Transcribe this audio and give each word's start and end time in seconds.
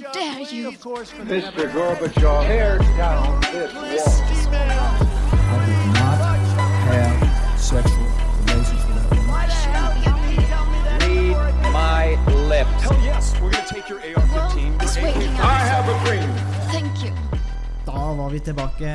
Dare 0.00 0.40
you? 0.48 0.72
Mr. 0.72 1.68
Gorbachev, 1.72 2.46
tear 2.46 2.78
down 2.96 3.40
this 3.52 3.72
wall. 3.74 4.50
I 4.50 5.66
did 5.66 5.86
not 5.92 6.18
have 6.88 7.60
sexual 7.60 8.08
relations 8.40 8.82
with 8.86 8.96
that 8.96 9.08
woman. 9.12 9.28
Read 11.36 11.72
my 11.72 12.16
lips. 12.48 12.82
Hell 12.82 12.96
yes, 13.04 13.34
we're 13.42 13.50
gonna 13.50 13.66
take 13.68 13.88
your 13.90 14.00
AR-15. 14.00 14.78
Well. 15.02 15.46
I 15.46 15.58
have 15.68 15.86
a 15.88 15.96
dream. 16.06 16.30
Thank 16.72 17.04
you. 17.04 17.12
Da 17.84 18.12
var 18.14 18.30
vi 18.30 18.40
tilbake, 18.40 18.88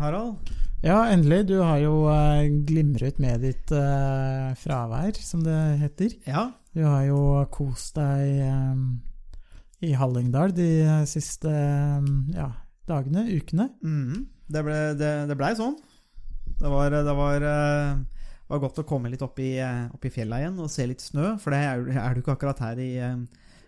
Harald. 0.00 0.36
Ja, 0.82 1.06
endelig. 1.12 1.46
Du 1.46 1.58
har 1.60 1.76
jo 1.76 2.08
eh, 2.08 2.48
glimret 2.66 3.18
med 3.18 3.40
ditt 3.40 3.72
uh, 3.72 4.54
fravær, 4.56 5.12
som 5.20 5.44
det 5.44 5.78
heter. 5.80 6.08
Ja, 6.24 6.50
Du 6.74 6.82
har 6.82 7.04
jo 7.06 7.18
kost 7.54 7.94
deg 7.94 8.40
eh, 8.42 8.78
i 9.84 9.94
Hallingdal 9.98 10.54
de 10.56 10.68
siste 11.08 11.50
ja, 12.34 12.48
dagene, 12.88 13.26
ukene. 13.32 13.68
Mm, 13.84 14.24
det, 14.48 14.64
ble, 14.64 14.78
det, 14.98 15.12
det 15.30 15.36
blei 15.38 15.54
sånn. 15.58 15.76
Det 16.60 16.70
var, 16.70 16.94
det 16.94 17.14
var, 17.18 17.44
eh, 17.48 18.28
var 18.50 18.62
godt 18.62 18.82
å 18.82 18.86
komme 18.88 19.10
litt 19.12 19.24
opp 19.24 19.40
i, 19.42 19.56
eh, 19.62 19.86
opp 19.92 20.04
i 20.06 20.12
fjella 20.12 20.38
igjen 20.42 20.60
og 20.62 20.70
se 20.72 20.86
litt 20.86 21.02
snø, 21.02 21.34
for 21.42 21.54
det 21.54 21.62
er, 21.66 21.82
er 22.04 22.14
du 22.14 22.22
ikke 22.22 22.36
akkurat 22.36 22.62
her 22.62 22.80
i 22.82 22.92
eh, 23.02 23.18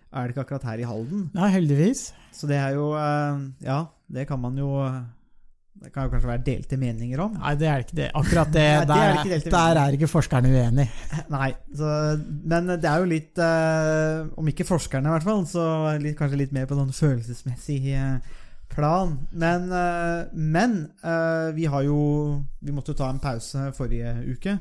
er 0.07 0.23
det 0.23 0.33
ikke 0.33 0.45
akkurat 0.45 0.65
her 0.69 0.81
i 0.81 0.87
Halden. 0.87 1.25
Nei, 1.35 1.49
heldigvis. 1.51 2.07
Så 2.33 2.47
det 2.49 2.55
er 2.61 2.77
jo 2.77 2.93
Ja, 2.95 3.81
det 4.07 4.23
kan 4.29 4.39
man 4.39 4.55
jo 4.57 4.69
Det 5.77 5.91
kan 5.93 6.07
jo 6.07 6.11
kanskje 6.11 6.29
være 6.31 6.43
delte 6.45 6.77
meninger 6.81 7.21
om. 7.21 7.35
Nei, 7.37 7.53
det 7.59 7.67
er 7.69 7.83
ikke 7.83 7.97
det. 7.99 8.07
Akkurat 8.17 8.49
det, 8.53 8.65
Nei, 8.73 8.85
det 8.87 8.97
er 8.97 9.43
der, 9.45 9.51
der 9.53 9.79
er 9.83 9.97
ikke 9.97 10.09
forskerne 10.09 10.49
uenige. 10.49 10.89
Nei, 11.35 11.51
så, 11.77 11.91
men 12.53 12.71
det 12.73 12.89
er 12.89 13.03
jo 13.03 13.11
litt 13.11 13.41
eh, 13.43 14.25
Om 14.41 14.51
ikke 14.53 14.65
forskerne, 14.67 15.07
i 15.07 15.15
hvert 15.15 15.27
fall, 15.27 15.45
så 15.49 15.67
litt, 16.01 16.17
kanskje 16.17 16.41
litt 16.41 16.55
mer 16.55 16.65
på 16.69 16.77
noen 16.79 16.95
følelsesmessig 16.95 17.79
eh, 17.93 18.41
plan. 18.73 19.13
Men, 19.31 19.69
eh, 19.69 20.33
men 20.33 20.79
eh, 21.05 21.53
vi 21.57 21.69
har 21.69 21.85
jo 21.85 22.01
Vi 22.59 22.73
måtte 22.75 22.95
jo 22.95 22.99
ta 22.99 23.11
en 23.13 23.23
pause 23.23 23.69
forrige 23.77 24.17
uke. 24.33 24.57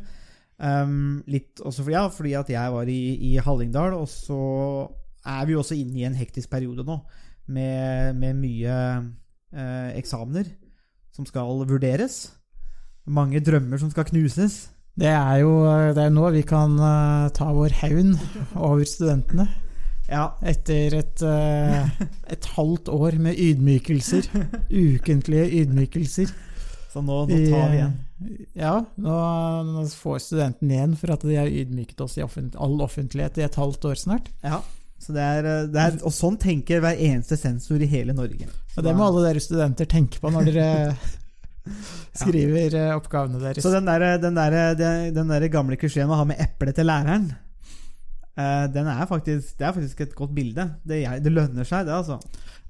Um, 0.57 1.21
litt 1.29 1.61
også 1.61 1.83
for, 1.83 1.93
ja, 1.93 2.07
fordi 2.09 2.33
at 2.39 2.49
jeg 2.49 2.73
var 2.73 2.89
i, 2.89 3.01
i 3.29 3.35
Hallingdal, 3.45 3.93
og 3.99 4.07
så 4.09 4.39
er 5.27 5.43
vi 5.45 5.53
jo 5.53 5.61
også 5.61 5.77
inne 5.77 6.01
i 6.01 6.07
en 6.09 6.17
hektisk 6.17 6.49
periode 6.49 6.85
nå 6.87 6.97
med, 7.53 8.17
med 8.17 8.39
mye 8.41 8.77
eh, 9.53 9.91
eksamener 9.99 10.49
som 11.17 11.27
skal 11.29 11.65
vurderes. 11.69 12.27
Mange 13.07 13.41
drømmer 13.41 13.81
som 13.81 13.91
skal 13.93 14.09
knuses. 14.11 14.67
Det 14.97 15.13
er 15.13 15.43
jo 15.43 15.61
det 15.97 16.07
er 16.07 16.13
nå 16.13 16.31
vi 16.33 16.43
kan 16.47 16.79
uh, 16.81 17.29
ta 17.37 17.51
vår 17.53 17.75
hevn 17.83 18.15
over 18.55 18.85
studentene. 18.89 19.49
Ja, 20.07 20.31
Etter 20.47 20.95
et, 21.01 21.23
uh, 21.27 21.89
et 22.33 22.49
halvt 22.57 22.89
år 22.95 23.19
med 23.21 23.37
ydmykelser. 23.43 24.29
Ukentlige 24.71 25.51
ydmykelser. 25.63 26.33
så 26.93 27.03
nå, 27.05 27.25
nå 27.29 27.41
tar 27.51 27.71
vi 27.73 27.81
igjen. 27.81 27.95
Ja, 28.57 28.79
nå, 28.97 29.17
nå 29.69 29.85
får 29.93 30.23
studentene 30.25 30.79
igjen 30.79 30.97
for 30.97 31.13
at 31.13 31.27
de 31.27 31.37
har 31.37 31.51
ydmyket 31.51 32.01
oss 32.01 32.17
i 32.17 32.25
offent, 32.25 32.57
all 32.57 32.79
offentlighet 32.81 33.37
i 33.37 33.45
et 33.45 33.59
halvt 33.61 33.85
år 33.91 34.01
snart. 34.01 34.31
Ja, 34.47 34.63
så 35.03 35.13
det 35.15 35.23
er, 35.23 35.47
eh, 35.51 35.67
det 35.71 35.83
er, 35.83 35.97
og 36.09 36.15
sånn 36.15 36.39
tenker 36.41 36.81
hver 36.85 36.97
eneste 36.97 37.37
sensor 37.39 37.83
i 37.85 37.89
hele 37.91 38.15
Norge. 38.17 38.49
Og 38.77 38.85
det 38.85 38.95
må 38.97 39.07
alle 39.09 39.27
dere 39.29 39.43
studenter 39.45 39.89
tenke 39.89 40.21
på 40.23 40.33
når 40.33 40.51
dere 40.51 40.69
skriver 42.21 42.77
ja. 42.77 42.87
oppgavene 42.97 43.41
deres. 43.43 43.65
Så 43.65 43.73
den 43.75 43.89
der, 43.89 44.07
den 44.23 44.37
der, 44.39 44.57
den, 45.15 45.33
der 45.33 45.49
gamle 45.53 45.79
klisjeen 45.81 46.11
å 46.13 46.19
ha 46.21 46.27
med 46.29 46.41
eple 46.43 46.75
til 46.77 46.89
læreren, 46.89 47.29
eh, 48.39 48.67
den 48.73 48.91
er 48.93 49.07
faktisk, 49.11 49.57
det 49.59 49.69
er 49.69 49.77
faktisk 49.77 50.05
et 50.07 50.17
godt 50.19 50.35
bilde. 50.37 50.69
Det, 50.87 51.03
det 51.25 51.33
lønner 51.35 51.69
seg, 51.69 51.89
det, 51.89 51.97
altså. 52.01 52.21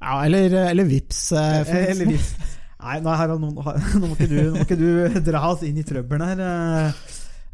Ja, 0.01 0.19
eller, 0.27 0.53
eller 0.67 0.89
vips. 0.89 1.29
eh, 1.33 1.75
Eller 1.93 2.11
vips. 2.15 2.35
Nei, 2.87 2.99
nå, 3.03 3.13
Harald, 3.17 3.41
nå, 3.41 3.55
må 3.55 4.13
ikke 4.13 4.29
du, 4.31 4.37
nå 4.51 4.59
må 4.59 4.67
ikke 4.67 4.77
du 4.79 5.21
dra 5.27 5.47
oss 5.49 5.63
inn 5.67 5.79
i 5.81 5.87
trøbbelen 5.87 6.29
her. 6.29 6.99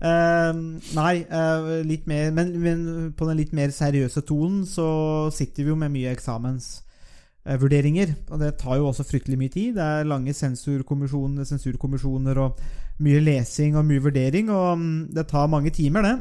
Eh. 0.03 0.49
Eh, 0.49 0.53
nei, 0.97 1.25
uh, 1.31 1.83
litt 1.87 2.07
mer 2.11 2.31
men, 2.35 2.53
men 2.61 3.13
på 3.17 3.27
den 3.29 3.37
litt 3.39 3.53
mer 3.55 3.69
seriøse 3.71 4.23
tonen 4.27 4.65
så 4.67 5.31
sitter 5.33 5.63
vi 5.63 5.71
jo 5.71 5.77
med 5.79 5.93
mye 5.95 6.11
eksamensvurderinger. 6.17 8.15
og 8.31 8.41
det 8.41 8.57
tar 8.59 8.77
jo 8.81 8.89
også 8.91 9.05
fryktelig 9.07 9.39
mye 9.39 9.49
tid. 9.53 9.75
Det 9.77 9.83
er 9.83 10.05
lange 10.11 10.35
sensurkommisjoner, 10.35 11.45
sensurkommisjoner 11.49 12.39
og 12.39 12.61
mye 13.03 13.21
lesing 13.25 13.77
og 13.77 13.85
mye 13.89 14.03
vurdering. 14.05 14.51
Og 14.51 14.73
um, 14.77 15.09
det 15.13 15.27
tar 15.31 15.47
mange 15.51 15.71
timer, 15.71 16.03
det. 16.03 16.19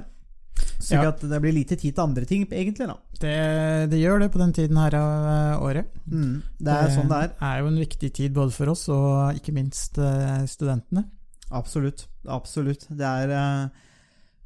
Så 0.81 0.95
Ja. 0.97 1.11
det 1.11 1.41
blir 1.41 1.53
lite 1.53 1.75
tid 1.75 1.93
til 1.95 2.01
andre 2.03 2.25
ting, 2.25 2.45
egentlig. 2.51 2.87
da 2.87 2.95
Det, 3.21 3.89
det 3.91 3.99
gjør 4.01 4.19
det 4.19 4.31
på 4.31 4.39
den 4.39 4.53
tiden 4.53 4.77
her 4.77 4.93
av 4.95 5.25
eh, 5.31 5.61
året. 5.63 5.85
mm, 6.07 6.41
Det 6.59 6.67
er 6.73 6.89
sånn 6.89 7.07
det 7.09 7.17
er. 7.17 7.29
er 7.41 7.59
jo 7.61 7.67
en 7.67 7.79
viktig 7.79 8.13
tid 8.13 8.33
både 8.33 8.51
for 8.51 8.67
oss 8.69 8.89
og 8.89 9.35
ikke 9.35 9.53
minst 9.53 9.97
eh, 9.97 10.45
studentene. 10.45 11.05
Absolutt. 11.51 12.07
Absolutt. 12.27 12.87
Det 12.89 13.07
er, 13.07 13.31
eh, 13.35 13.69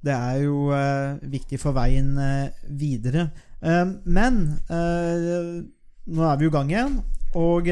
det 0.05 0.13
er 0.13 0.41
jo 0.43 0.69
eh, 0.73 1.17
viktig 1.31 1.59
for 1.61 1.75
veien 1.77 2.15
eh, 2.17 2.65
videre. 2.69 3.29
Men 3.65 4.35
nå 4.69 6.25
er 6.27 6.35
vi 6.37 6.45
i 6.45 6.51
gang 6.53 6.69
igjen, 6.69 6.99
og 7.39 7.65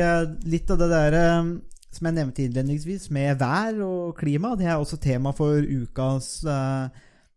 litt 0.50 0.72
av 0.74 0.80
det 0.82 0.88
der 0.90 1.18
som 1.94 2.08
jeg 2.10 2.16
nevnte 2.16 2.42
innledningsvis, 2.48 3.12
med 3.14 3.38
vær 3.38 3.78
og 3.86 4.16
klima, 4.18 4.56
det 4.58 4.72
er 4.72 4.80
også 4.80 4.98
tema 4.98 5.36
for 5.38 5.62
ukas 5.62 6.40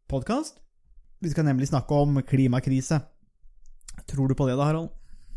podkast. 0.09 0.63
Vi 1.21 1.35
skal 1.35 1.45
nemlig 1.51 1.69
snakke 1.69 2.01
om 2.01 2.23
klimakrise. 2.25 3.03
Tror 4.09 4.33
du 4.33 4.39
på 4.39 4.49
det 4.49 4.57
da, 4.57 4.71
Harald? 4.71 4.95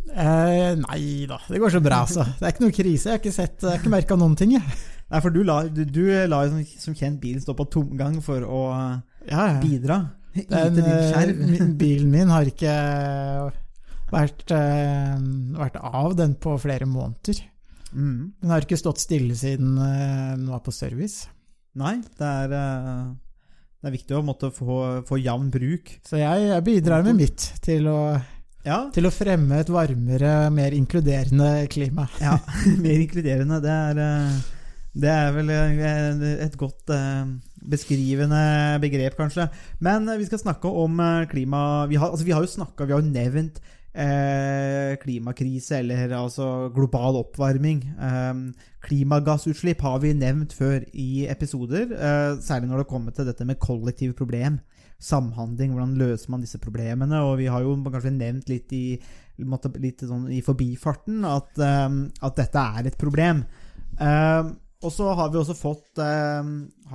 Eh, 0.09 0.77
nei 0.79 1.25
da, 1.27 1.41
det 1.49 1.59
går 1.59 1.75
så 1.75 1.83
bra, 1.83 2.03
altså. 2.05 2.23
Det 2.39 2.45
er 2.45 2.55
ikke 2.55 2.65
noe 2.65 2.75
krise. 2.75 3.09
Jeg 3.09 3.17
har 3.17 3.21
ikke 3.21 3.35
sett, 3.35 3.59
jeg 3.61 3.73
har 3.73 3.81
ikke 3.81 3.93
merka 3.93 4.17
noen 4.19 4.37
ting, 4.39 4.55
jeg. 4.55 4.79
Nei, 5.09 5.19
for 5.25 5.33
du 5.33 5.39
la, 5.43 5.63
du, 5.67 5.83
du 5.89 6.03
la 6.29 6.43
som, 6.51 6.59
som 6.77 6.93
kjent 6.97 7.19
bilen 7.21 7.41
stå 7.41 7.55
på 7.57 7.65
tomgang 7.73 8.19
for 8.21 8.43
å 8.45 8.59
eh, 8.75 8.97
Ja, 9.31 9.47
ja. 9.55 9.59
bidra. 9.63 9.99
Den, 10.51 10.77
eh, 10.85 11.31
min- 11.39 11.73
bilen 11.81 12.11
min 12.13 12.29
har 12.29 12.45
ikke 12.51 12.73
vært, 14.11 14.45
eh, 14.53 15.15
vært 15.57 15.79
av 15.81 16.15
den 16.17 16.35
på 16.41 16.55
flere 16.61 16.85
måneder. 16.89 17.41
Mm. 17.89 18.33
Den 18.41 18.51
har 18.53 18.61
ikke 18.65 18.77
stått 18.77 19.01
stille 19.01 19.33
siden 19.37 19.77
eh, 19.81 20.35
den 20.37 20.47
var 20.51 20.61
på 20.65 20.73
service. 20.73 21.27
Nei, 21.79 21.95
det 22.19 22.25
er, 22.29 22.53
eh, 22.57 23.07
det 23.81 23.89
er 23.89 23.95
viktig 23.95 24.17
å 24.17 24.23
måtte 24.25 24.49
få, 24.53 24.79
få 25.09 25.17
jevn 25.21 25.49
bruk. 25.53 25.95
Så 26.05 26.19
jeg, 26.21 26.49
jeg 26.51 26.65
bidrar 26.67 27.05
med 27.05 27.17
mitt 27.23 27.47
til 27.65 27.89
å, 27.89 27.99
Ja, 28.65 28.83
til 28.93 29.07
å 29.07 29.13
fremme 29.13 29.61
et 29.63 29.69
varmere, 29.73 30.49
mer 30.53 30.73
inkluderende 30.77 31.65
klima. 31.71 32.05
ja 32.21 32.37
mer 32.83 32.97
inkluderende. 33.07 33.61
Det 33.65 33.75
er, 33.75 34.01
eh, 34.05 34.39
det 34.97 35.09
er 35.09 35.33
vel 35.35 35.51
eh, 35.53 36.23
et 36.45 36.55
godt 36.57 36.89
eh, 36.93 37.33
beskrivende 37.69 38.79
begrep, 38.81 39.17
kanskje. 39.19 39.49
Men 39.85 40.07
eh, 40.09 40.17
vi 40.17 40.29
skal 40.29 40.41
snakke 40.41 40.67
om 40.69 40.97
klima 41.29 41.85
Vi 41.89 41.99
har, 41.99 42.09
altså, 42.09 42.25
vi 42.25 42.33
har 42.33 42.41
jo 42.41 42.55
snakka, 42.55 42.87
vi 42.87 42.95
har 42.95 43.03
jo 43.03 43.11
nevnt 43.11 43.61
eh, 43.93 44.95
klimakrise, 45.01 45.79
eller 45.79 46.15
altså 46.17 46.69
global 46.75 47.21
oppvarming. 47.21 47.83
Eh, 47.85 48.41
klimagassutslipp 48.85 49.81
har 49.85 49.99
vi 50.03 50.15
nevnt 50.17 50.53
før 50.57 50.81
i 50.93 51.27
episoder, 51.29 51.93
eh, 51.93 52.41
særlig 52.41 52.69
når 52.69 52.83
det 52.83 52.91
kommer 52.91 53.11
til 53.11 53.29
dette 53.29 53.45
med 53.45 53.59
kollektive 53.59 54.13
problem. 54.13 54.59
Samhandling, 54.99 55.71
hvordan 55.71 55.95
løser 55.95 56.31
man 56.31 56.41
disse 56.41 56.59
problemene? 56.59 57.21
Og 57.23 57.37
vi 57.39 57.45
har 57.47 57.61
jo 57.63 57.77
kanskje 57.85 58.11
nevnt 58.11 58.49
litt 58.49 58.73
i, 58.75 58.99
litt 59.79 60.01
sånn 60.03 60.27
i 60.33 60.41
forbifarten 60.43 61.23
at, 61.23 61.53
eh, 61.59 61.89
at 62.21 62.41
dette 62.41 62.65
er 62.79 62.89
et 62.89 62.97
problem. 62.97 63.45
Eh, 63.99 64.49
og 64.79 64.93
så 64.95 65.09
har 65.11 65.31
vi 65.31 65.39
også 65.41 65.55
fått 65.59 65.99
eh, 65.99 66.51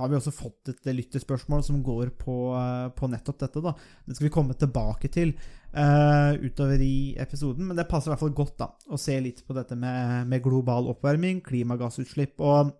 vi 0.09 0.17
også 0.17 0.33
fått 0.33 0.71
et 0.71 0.87
lyttespørsmål 0.89 1.61
som 1.67 1.83
går 1.85 2.15
på, 2.17 2.37
eh, 2.57 2.87
på 2.97 3.09
nettopp 3.11 3.43
dette. 3.43 3.61
da 3.61 3.75
Det 4.05 4.15
skal 4.15 4.25
vi 4.25 4.33
komme 4.33 4.57
tilbake 4.57 5.11
til 5.13 5.35
eh, 5.35 6.31
utover 6.41 6.81
i 6.81 7.13
episoden, 7.21 7.67
men 7.69 7.77
det 7.77 7.87
passer 7.91 8.09
i 8.09 8.13
hvert 8.15 8.23
fall 8.23 8.33
godt 8.41 8.57
da 8.63 8.71
å 8.89 8.97
se 8.97 9.19
litt 9.21 9.43
på 9.45 9.53
dette 9.57 9.77
med, 9.77 10.25
med 10.31 10.41
global 10.45 10.89
oppvarming, 10.95 11.43
klimagassutslipp 11.45 12.41
og 12.41 12.73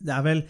Det 0.00 0.14
er 0.14 0.24
vel 0.24 0.42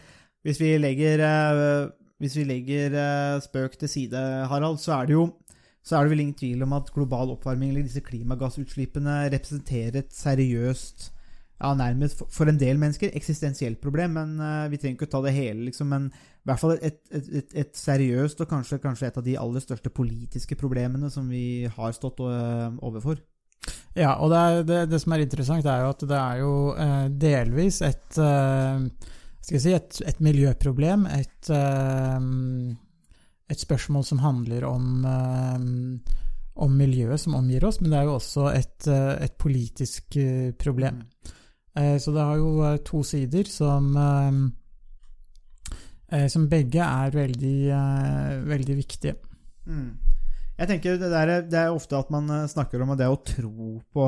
Hvis 0.44 0.60
vi 0.60 0.74
legger 0.78 1.24
eh, 1.24 1.90
Hvis 2.22 2.38
vi 2.38 2.46
legger 2.46 2.94
eh, 2.94 3.42
spøk 3.42 3.78
til 3.80 3.90
side, 3.90 4.24
Harald, 4.46 4.78
så 4.78 5.00
er 5.00 5.06
det 5.10 5.18
jo 5.18 5.28
så 5.88 5.96
er 5.96 6.04
det 6.04 6.12
vel 6.12 6.20
ingen 6.20 6.36
tvil 6.36 6.62
om 6.66 6.74
at 6.76 6.90
global 6.92 7.30
oppvarming 7.32 7.70
eller 7.70 7.86
disse 7.86 8.02
klimagassutslippene 8.04 9.22
representerer 9.32 10.02
et 10.02 10.10
seriøst 10.12 11.06
ja, 11.58 11.72
nærmest 11.74 12.22
for- 12.30 12.48
en 12.48 12.58
del 12.58 12.78
mennesker 12.78 13.10
eksistensielt 13.18 13.80
problem, 13.82 14.12
men 14.14 14.36
uh, 14.38 14.68
vi 14.70 14.78
trenger 14.78 14.94
ikke 15.00 15.10
ta 15.10 15.22
det 15.24 15.34
hele, 15.34 15.64
liksom. 15.66 15.88
Men 15.90 16.06
i 16.12 16.46
hvert 16.46 16.60
fall 16.62 16.76
et, 16.78 17.00
et, 17.10 17.32
et, 17.42 17.56
et 17.64 17.72
seriøst, 17.76 18.40
og 18.40 18.48
kanskje, 18.48 18.78
kanskje 18.82 19.10
et 19.10 19.18
av 19.18 19.26
de 19.26 19.34
aller 19.38 19.64
største 19.64 19.90
politiske 19.90 20.56
problemene 20.56 21.10
som 21.10 21.26
vi 21.28 21.66
har 21.66 21.92
stått 21.96 22.22
uh, 22.22 22.70
overfor. 22.78 23.18
Ja, 23.98 24.14
og 24.22 24.30
det, 24.30 24.38
er, 24.38 24.62
det, 24.62 24.82
det 24.92 25.00
som 25.02 25.12
er 25.12 25.24
interessant, 25.24 25.66
er 25.66 25.82
jo 25.82 25.90
at 25.90 26.04
det 26.08 26.18
er 26.18 26.42
jo 26.44 26.52
uh, 26.78 27.06
delvis 27.10 27.82
et 27.82 28.20
skal 29.48 29.56
vi 29.56 29.60
si 29.62 29.72
et, 29.72 29.98
et 30.04 30.18
miljøproblem, 30.20 31.06
et, 31.14 31.48
et 33.48 33.60
spørsmål 33.62 34.02
som 34.04 34.18
handler 34.20 34.66
om, 34.68 35.06
om 36.58 36.74
miljøet 36.76 37.22
som 37.22 37.38
omgir 37.38 37.64
oss, 37.64 37.78
men 37.80 37.94
det 37.94 38.00
er 38.00 38.10
jo 38.10 38.16
også 38.18 38.50
et, 38.52 38.88
et 39.24 39.38
politisk 39.40 40.18
problem. 40.60 41.00
Eh, 41.78 41.98
Så 41.98 42.12
det 42.12 42.24
har 42.24 42.36
jo 42.40 42.62
eh, 42.66 42.78
to 42.86 43.02
sider 43.06 43.44
som 43.50 43.96
eh, 43.96 44.32
Som 46.32 46.48
begge 46.48 46.80
er 46.80 47.10
veldig, 47.12 47.68
veldig 48.48 48.76
viktige. 48.78 49.12
Mm. 49.68 49.90
Jeg 50.56 50.68
tenker 50.70 50.96
det, 50.96 51.10
der, 51.12 51.42
det 51.44 51.58
er 51.60 51.68
ofte 51.68 51.98
at 51.98 52.08
man 52.10 52.48
snakker 52.48 52.80
om 52.80 52.96
det 52.96 53.04
å 53.12 53.20
tro 53.20 53.82
på 53.92 54.06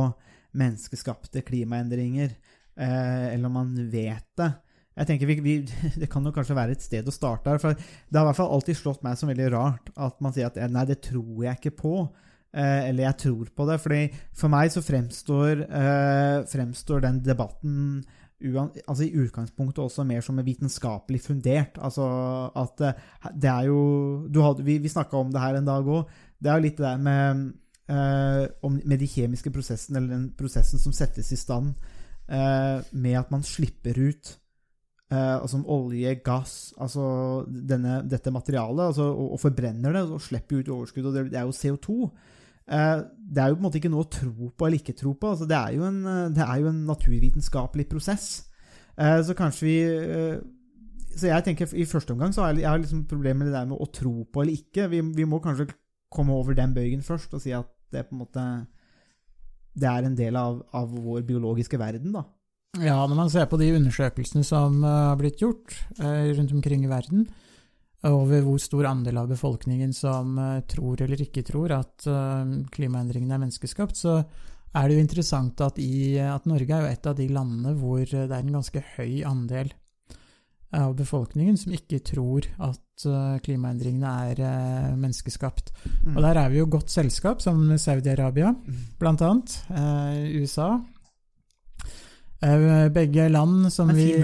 menneskeskapte 0.56 1.42
klimaendringer, 1.44 2.32
eller 2.80 3.46
om 3.50 3.52
man 3.52 3.76
vet 3.92 4.24
det. 4.40 4.48
Jeg 4.96 5.06
tenker 5.10 5.28
vi, 5.28 5.36
vi, 5.44 5.60
Det 6.00 6.08
kan 6.08 6.24
jo 6.24 6.32
kanskje 6.32 6.56
være 6.56 6.72
et 6.78 6.86
sted 6.88 7.04
å 7.04 7.12
starte 7.12 7.52
her. 7.52 7.60
for 7.60 7.76
Det 7.76 8.16
har 8.16 8.24
i 8.24 8.28
hvert 8.30 8.40
fall 8.40 8.54
alltid 8.56 8.80
slått 8.80 9.04
meg 9.04 9.20
som 9.20 9.28
veldig 9.28 9.52
rart 9.52 9.92
at 9.92 10.16
man 10.24 10.32
sier 10.32 10.48
at 10.48 10.56
nei, 10.72 10.88
det 10.88 11.04
tror 11.04 11.44
jeg 11.44 11.52
ikke 11.60 11.76
på. 11.84 12.08
Eh, 12.50 12.88
eller 12.88 13.04
jeg 13.04 13.18
tror 13.24 13.50
på 13.54 13.66
det. 13.68 13.80
fordi 13.80 14.00
For 14.34 14.48
meg 14.50 14.72
så 14.72 14.82
fremstår, 14.82 15.62
eh, 15.68 16.46
fremstår 16.50 17.00
den 17.06 17.22
debatten 17.22 18.02
altså 18.40 19.04
i 19.04 19.12
utgangspunktet 19.20 19.82
også 19.84 20.04
mer 20.04 20.20
som 20.24 20.40
vitenskapelig 20.40 21.20
fundert. 21.20 21.78
Altså 21.78 22.06
at 22.56 22.80
eh, 22.80 22.92
det 23.36 23.50
er 23.50 23.68
jo 23.68 24.42
hadde, 24.42 24.64
Vi, 24.64 24.78
vi 24.78 24.88
snakka 24.88 25.16
om 25.16 25.30
det 25.30 25.40
her 25.40 25.54
en 25.56 25.66
dag 25.66 25.84
òg. 25.84 26.08
Det 26.40 26.50
er 26.50 26.56
jo 26.56 26.64
litt 26.64 26.78
det 26.78 26.86
der 26.86 26.96
med, 26.96 27.52
eh, 27.88 28.70
med 28.84 28.98
de 28.98 29.06
kjemiske 29.06 29.50
prosessene, 29.50 29.98
eller 29.98 30.14
den 30.16 30.30
prosessen 30.36 30.78
som 30.78 30.92
settes 30.92 31.32
i 31.32 31.36
stand 31.36 31.74
eh, 32.28 32.80
med 32.92 33.18
at 33.18 33.30
man 33.30 33.42
slipper 33.42 33.98
ut 33.98 34.38
eh, 35.12 35.36
altså 35.36 35.62
olje, 35.66 36.14
gass, 36.24 36.72
altså 36.78 37.44
denne, 37.46 38.00
dette 38.08 38.32
materialet, 38.32 38.86
altså, 38.86 39.10
og, 39.12 39.32
og 39.36 39.40
forbrenner 39.40 39.92
det 39.92 40.04
og 40.08 40.22
slipper 40.22 40.60
ut 40.60 40.68
overskudd. 40.68 41.06
og 41.06 41.14
Det, 41.14 41.30
det 41.30 41.38
er 41.38 41.48
jo 41.48 41.56
CO2. 41.56 42.10
Eh, 42.70 43.02
det 43.30 43.42
er 43.42 43.50
jo 43.50 43.58
på 43.58 43.62
en 43.62 43.66
måte 43.66 43.80
ikke 43.80 43.90
noe 43.92 44.06
å 44.06 44.12
tro 44.12 44.50
på 44.50 44.66
eller 44.66 44.78
ikke 44.78 44.96
tro 44.98 45.14
på. 45.14 45.34
Altså, 45.34 45.48
det, 45.50 45.58
er 45.58 45.84
en, 45.88 46.00
det 46.34 46.46
er 46.46 46.62
jo 46.62 46.70
en 46.70 46.80
naturvitenskapelig 46.88 47.88
prosess. 47.90 48.30
Eh, 48.96 49.18
så 49.26 49.36
kanskje 49.38 49.66
vi 49.66 49.76
eh, 49.86 50.40
Så 51.16 51.30
jeg 51.30 51.44
tenker 51.46 51.70
i 51.74 51.86
første 51.88 52.14
omgang 52.14 52.34
så 52.34 52.44
har 52.44 52.52
jeg, 52.52 52.64
jeg 52.64 52.82
liksom 52.84 53.06
problemer 53.10 53.44
med 53.44 53.50
det 53.50 53.56
der 53.58 53.70
med 53.70 53.80
å 53.80 53.88
tro 53.90 54.24
på 54.24 54.42
eller 54.42 54.58
ikke. 54.58 54.88
Vi, 54.92 55.00
vi 55.16 55.26
må 55.28 55.40
kanskje 55.42 55.70
komme 56.10 56.34
over 56.34 56.54
den 56.58 56.74
bøygen 56.74 57.02
først 57.06 57.34
og 57.34 57.42
si 57.42 57.54
at 57.54 57.70
det 57.90 58.06
på 58.06 58.14
en 58.14 58.22
måte 58.22 58.44
det 59.80 59.86
er 59.86 60.06
en 60.06 60.16
del 60.18 60.36
av, 60.38 60.60
av 60.74 60.90
vår 60.90 61.22
biologiske 61.26 61.78
verden, 61.78 62.14
da. 62.14 62.24
Ja, 62.78 62.98
når 63.06 63.16
man 63.18 63.30
ser 63.30 63.48
på 63.50 63.58
de 63.58 63.72
undersøkelsene 63.74 64.44
som 64.46 64.82
eh, 64.84 64.98
har 65.10 65.18
blitt 65.18 65.42
gjort 65.42 65.74
eh, 65.98 66.30
rundt 66.36 66.52
omkring 66.54 66.84
i 66.86 66.90
verden, 66.90 67.26
over 68.08 68.44
hvor 68.44 68.60
stor 68.60 68.86
andel 68.88 69.18
av 69.20 69.28
befolkningen 69.28 69.92
som 69.96 70.38
eh, 70.40 70.62
tror 70.70 71.02
eller 71.04 71.20
ikke 71.20 71.44
tror 71.46 71.74
at 71.76 72.06
eh, 72.08 72.54
klimaendringene 72.72 73.36
er 73.36 73.42
menneskeskapt, 73.42 73.98
så 73.98 74.20
er 74.70 74.86
det 74.86 74.96
jo 74.96 75.04
interessant 75.04 75.60
at, 75.66 75.80
i, 75.82 76.16
at 76.22 76.46
Norge 76.48 76.72
er 76.72 76.86
jo 76.86 76.94
et 76.94 77.10
av 77.10 77.18
de 77.18 77.28
landene 77.32 77.74
hvor 77.76 78.04
det 78.06 78.30
er 78.30 78.40
en 78.40 78.56
ganske 78.60 78.82
høy 78.94 79.20
andel 79.28 79.72
av 80.70 80.92
befolkningen 80.94 81.56
som 81.58 81.74
ikke 81.74 81.98
tror 82.12 82.46
at 82.62 83.04
eh, 83.10 83.36
klimaendringene 83.44 84.12
er 84.30 84.94
menneskeskapt. 84.94 85.74
Mm. 86.06 86.14
Og 86.14 86.22
der 86.24 86.40
er 86.40 86.52
vi 86.52 86.62
jo 86.62 86.70
godt 86.70 86.94
selskap, 86.94 87.42
som 87.42 87.66
Saudi-Arabia, 87.74 88.54
blant 89.02 89.26
annet. 89.26 89.58
USA. 90.38 90.76
Begge 92.94 93.26
land 93.28 93.66
som 93.74 93.90
En 93.90 93.98
vi. 93.98 94.14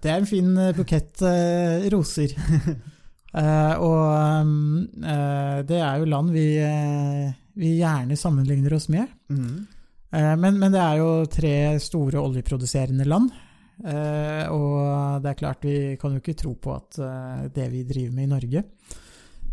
Det 0.00 0.08
er 0.08 0.22
en 0.22 0.30
fin 0.30 0.54
bukett 0.78 1.26
eh, 1.26 1.90
roser. 1.92 2.32
Eh, 3.28 3.74
og 3.84 4.40
um, 4.40 4.88
uh, 5.04 5.60
det 5.68 5.76
er 5.76 6.00
jo 6.00 6.06
land 6.08 6.32
vi, 6.32 6.46
uh, 6.64 7.28
vi 7.60 7.74
gjerne 7.82 8.16
sammenligner 8.16 8.72
oss 8.78 8.88
med. 8.92 9.04
Mm. 9.28 9.66
Men, 10.08 10.56
men 10.56 10.72
det 10.72 10.80
er 10.80 11.02
jo 11.02 11.26
tre 11.28 11.76
store 11.84 12.16
oljeproduserende 12.22 13.04
land. 13.04 13.28
Og 13.84 15.20
det 15.20 15.28
er 15.28 15.36
klart, 15.36 15.66
vi 15.68 15.98
kan 16.00 16.14
jo 16.16 16.22
ikke 16.22 16.32
tro 16.40 16.54
på 16.56 16.72
at 16.72 16.96
det 17.52 17.66
vi 17.68 17.82
driver 17.84 18.14
med 18.16 18.24
i 18.24 18.30
Norge, 18.30 18.62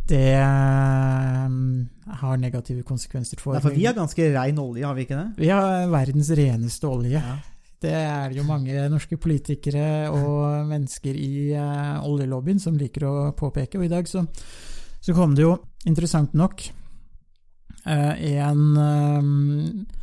det 0.08 0.40
har 0.40 2.40
negative 2.40 2.88
konsekvenser 2.88 3.44
for 3.44 3.58
Nei, 3.58 3.64
for 3.68 3.76
vi 3.76 3.84
har 3.84 4.00
ganske 4.00 4.30
rein 4.32 4.64
olje, 4.64 4.88
har 4.88 4.96
vi 4.96 5.04
ikke 5.10 5.20
det? 5.20 5.28
Vi 5.44 5.52
har 5.52 5.92
verdens 5.92 6.32
reneste 6.40 6.88
olje. 6.88 7.20
Ja. 7.20 7.36
Det 7.82 7.92
er 7.92 8.32
det 8.32 8.40
jo 8.40 8.48
mange 8.48 8.86
norske 8.92 9.18
politikere 9.22 10.08
og 10.14 10.66
mennesker 10.70 11.18
i 11.20 11.52
eh, 11.58 12.08
oljelobbyen 12.08 12.62
som 12.62 12.78
liker 12.80 13.08
å 13.10 13.16
påpeke. 13.38 13.80
Og 13.80 13.88
i 13.88 13.92
dag 13.92 14.08
så, 14.10 14.24
så 15.02 15.16
kom 15.18 15.36
det 15.36 15.46
jo, 15.46 15.58
interessant 15.90 16.34
nok, 16.38 16.64
eh, 17.86 18.24
en, 18.40 18.64
eh, 18.82 20.00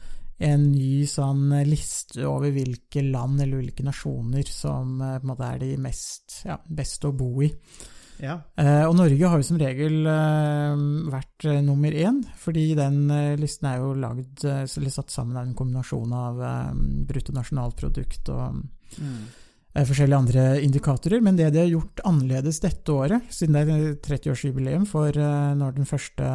en 0.50 0.68
ny 0.68 0.92
sånn 1.08 1.48
liste 1.68 2.26
over 2.28 2.52
hvilke 2.54 3.04
land 3.08 3.40
eller 3.40 3.62
hvilke 3.62 3.86
nasjoner 3.86 4.46
som 4.50 4.98
på 5.00 5.10
en 5.16 5.32
måte 5.32 5.48
er 5.48 5.64
de 5.64 5.72
mest 5.80 6.42
ja, 6.46 6.60
beste 6.66 7.10
å 7.10 7.16
bo 7.16 7.34
i. 7.46 7.50
Ja. 8.22 8.36
Eh, 8.54 8.84
og 8.86 8.94
Norge 8.94 9.28
har 9.28 9.40
jo 9.40 9.46
som 9.48 9.58
regel 9.58 10.06
eh, 10.06 10.82
vært 11.10 11.46
eh, 11.50 11.58
nummer 11.66 11.90
én, 11.90 12.20
fordi 12.38 12.68
den 12.78 13.10
eh, 13.10 13.32
listen 13.40 13.66
er 13.66 13.80
jo 13.82 13.92
lagd, 13.98 14.44
eh, 14.46 14.62
eller 14.62 14.94
satt 14.94 15.10
sammen 15.10 15.36
av 15.36 15.42
en 15.48 15.56
kombinasjon 15.58 16.12
av 16.14 16.42
eh, 16.46 16.72
bruttonasjonalprodukt 17.10 18.30
og 18.36 18.62
Mm. 18.92 19.22
eh, 19.74 19.86
forskjellige 19.88 20.18
andre 20.20 20.42
indikatorer. 20.60 21.22
Men 21.24 21.34
det 21.38 21.46
de 21.54 21.62
har 21.62 21.70
gjort 21.70 22.02
annerledes 22.04 22.60
dette 22.60 22.92
året, 22.92 23.22
siden 23.32 23.56
det 23.56 23.62
er 23.72 23.94
30-årsjubileum 24.04 24.84
for 24.86 25.16
når 25.56 25.78
den 25.78 25.88
første 25.88 26.28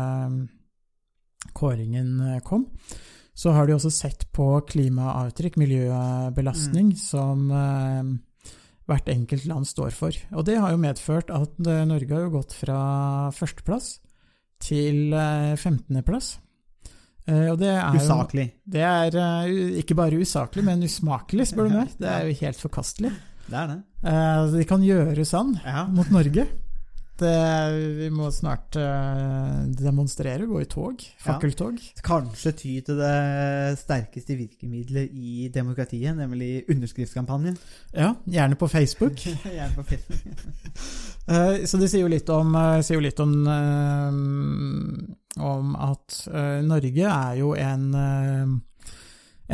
kåringen 1.53 2.41
kom, 2.43 2.65
så 3.37 3.53
har 3.53 3.67
de 3.69 3.75
også 3.75 3.91
sett 3.93 4.25
på 4.33 4.47
klimaavtrykk, 4.71 5.59
miljøbelastning, 5.61 6.95
som 6.97 7.51
eh, 7.53 8.01
hvert 8.87 9.09
enkelt 9.11 9.45
land 9.49 9.67
står 9.67 9.91
for. 9.95 10.15
Og 10.33 10.45
det 10.47 10.57
har 10.61 10.71
jo 10.73 10.81
medført 10.81 11.31
at 11.33 11.57
eh, 11.67 11.85
Norge 11.89 12.13
har 12.13 12.25
jo 12.27 12.35
gått 12.39 12.53
fra 12.55 12.77
førsteplass 13.35 13.97
til 14.63 15.11
eh, 15.13 15.55
15.-plass. 15.59 16.37
Eh, 17.27 17.49
og 17.51 17.57
det 17.59 17.73
er 17.75 17.97
jo 17.99 18.45
Det 18.77 18.83
er 18.87 19.17
eh, 19.19 19.79
ikke 19.81 19.97
bare 19.99 20.19
usaklig, 20.21 20.63
men 20.63 20.83
usmakelig, 20.87 21.49
spør 21.51 21.67
du 21.67 21.75
meg. 21.81 21.91
Det 22.01 22.07
er 22.13 22.29
jo 22.29 22.37
helt 22.41 22.61
forkastelig. 22.63 23.11
Det 23.47 23.55
er 23.59 23.67
det. 23.73 23.77
Eh, 24.07 24.45
de 24.55 24.63
kan 24.67 24.83
gjøre 24.83 25.27
sånn 25.27 25.57
Ja. 25.65 25.85
mot 25.91 26.09
Norge. 26.11 26.47
Det, 27.17 27.33
vi 27.97 28.09
må 28.13 28.27
snart 28.31 28.75
eh, 28.77 29.63
demonstrere, 29.79 30.45
gå 30.45 30.59
i 30.61 30.67
tog. 30.69 31.01
Fakkeltog. 31.23 31.79
Kanskje 32.05 32.51
ty 32.59 32.73
til 32.85 32.99
det 32.99 33.77
sterkeste 33.81 34.37
virkemidlet 34.37 35.09
i 35.17 35.47
demokratiet, 35.53 36.13
nemlig 36.17 36.63
underskriftskampanje. 36.69 37.55
Ja, 37.97 38.11
gjerne 38.29 38.55
på 38.59 38.69
Facebook. 38.69 39.17
Gjerne 39.57 39.73
på 39.75 39.83
Facebook. 39.83 40.37
Eh, 41.27 41.65
Så 41.67 41.75
det 41.75 41.89
sier 41.91 42.05
jo 42.05 42.07
litt 42.13 42.29
om, 42.31 42.53
eh, 42.55 42.79
jo 42.87 43.01
litt 43.03 43.17
om, 43.19 43.33
eh, 43.51 45.41
om 45.43 45.73
at 45.75 46.21
eh, 46.31 46.61
Norge 46.63 47.03
er 47.11 47.33
jo 47.41 47.49
en, 47.59 47.83
eh, 47.99 48.53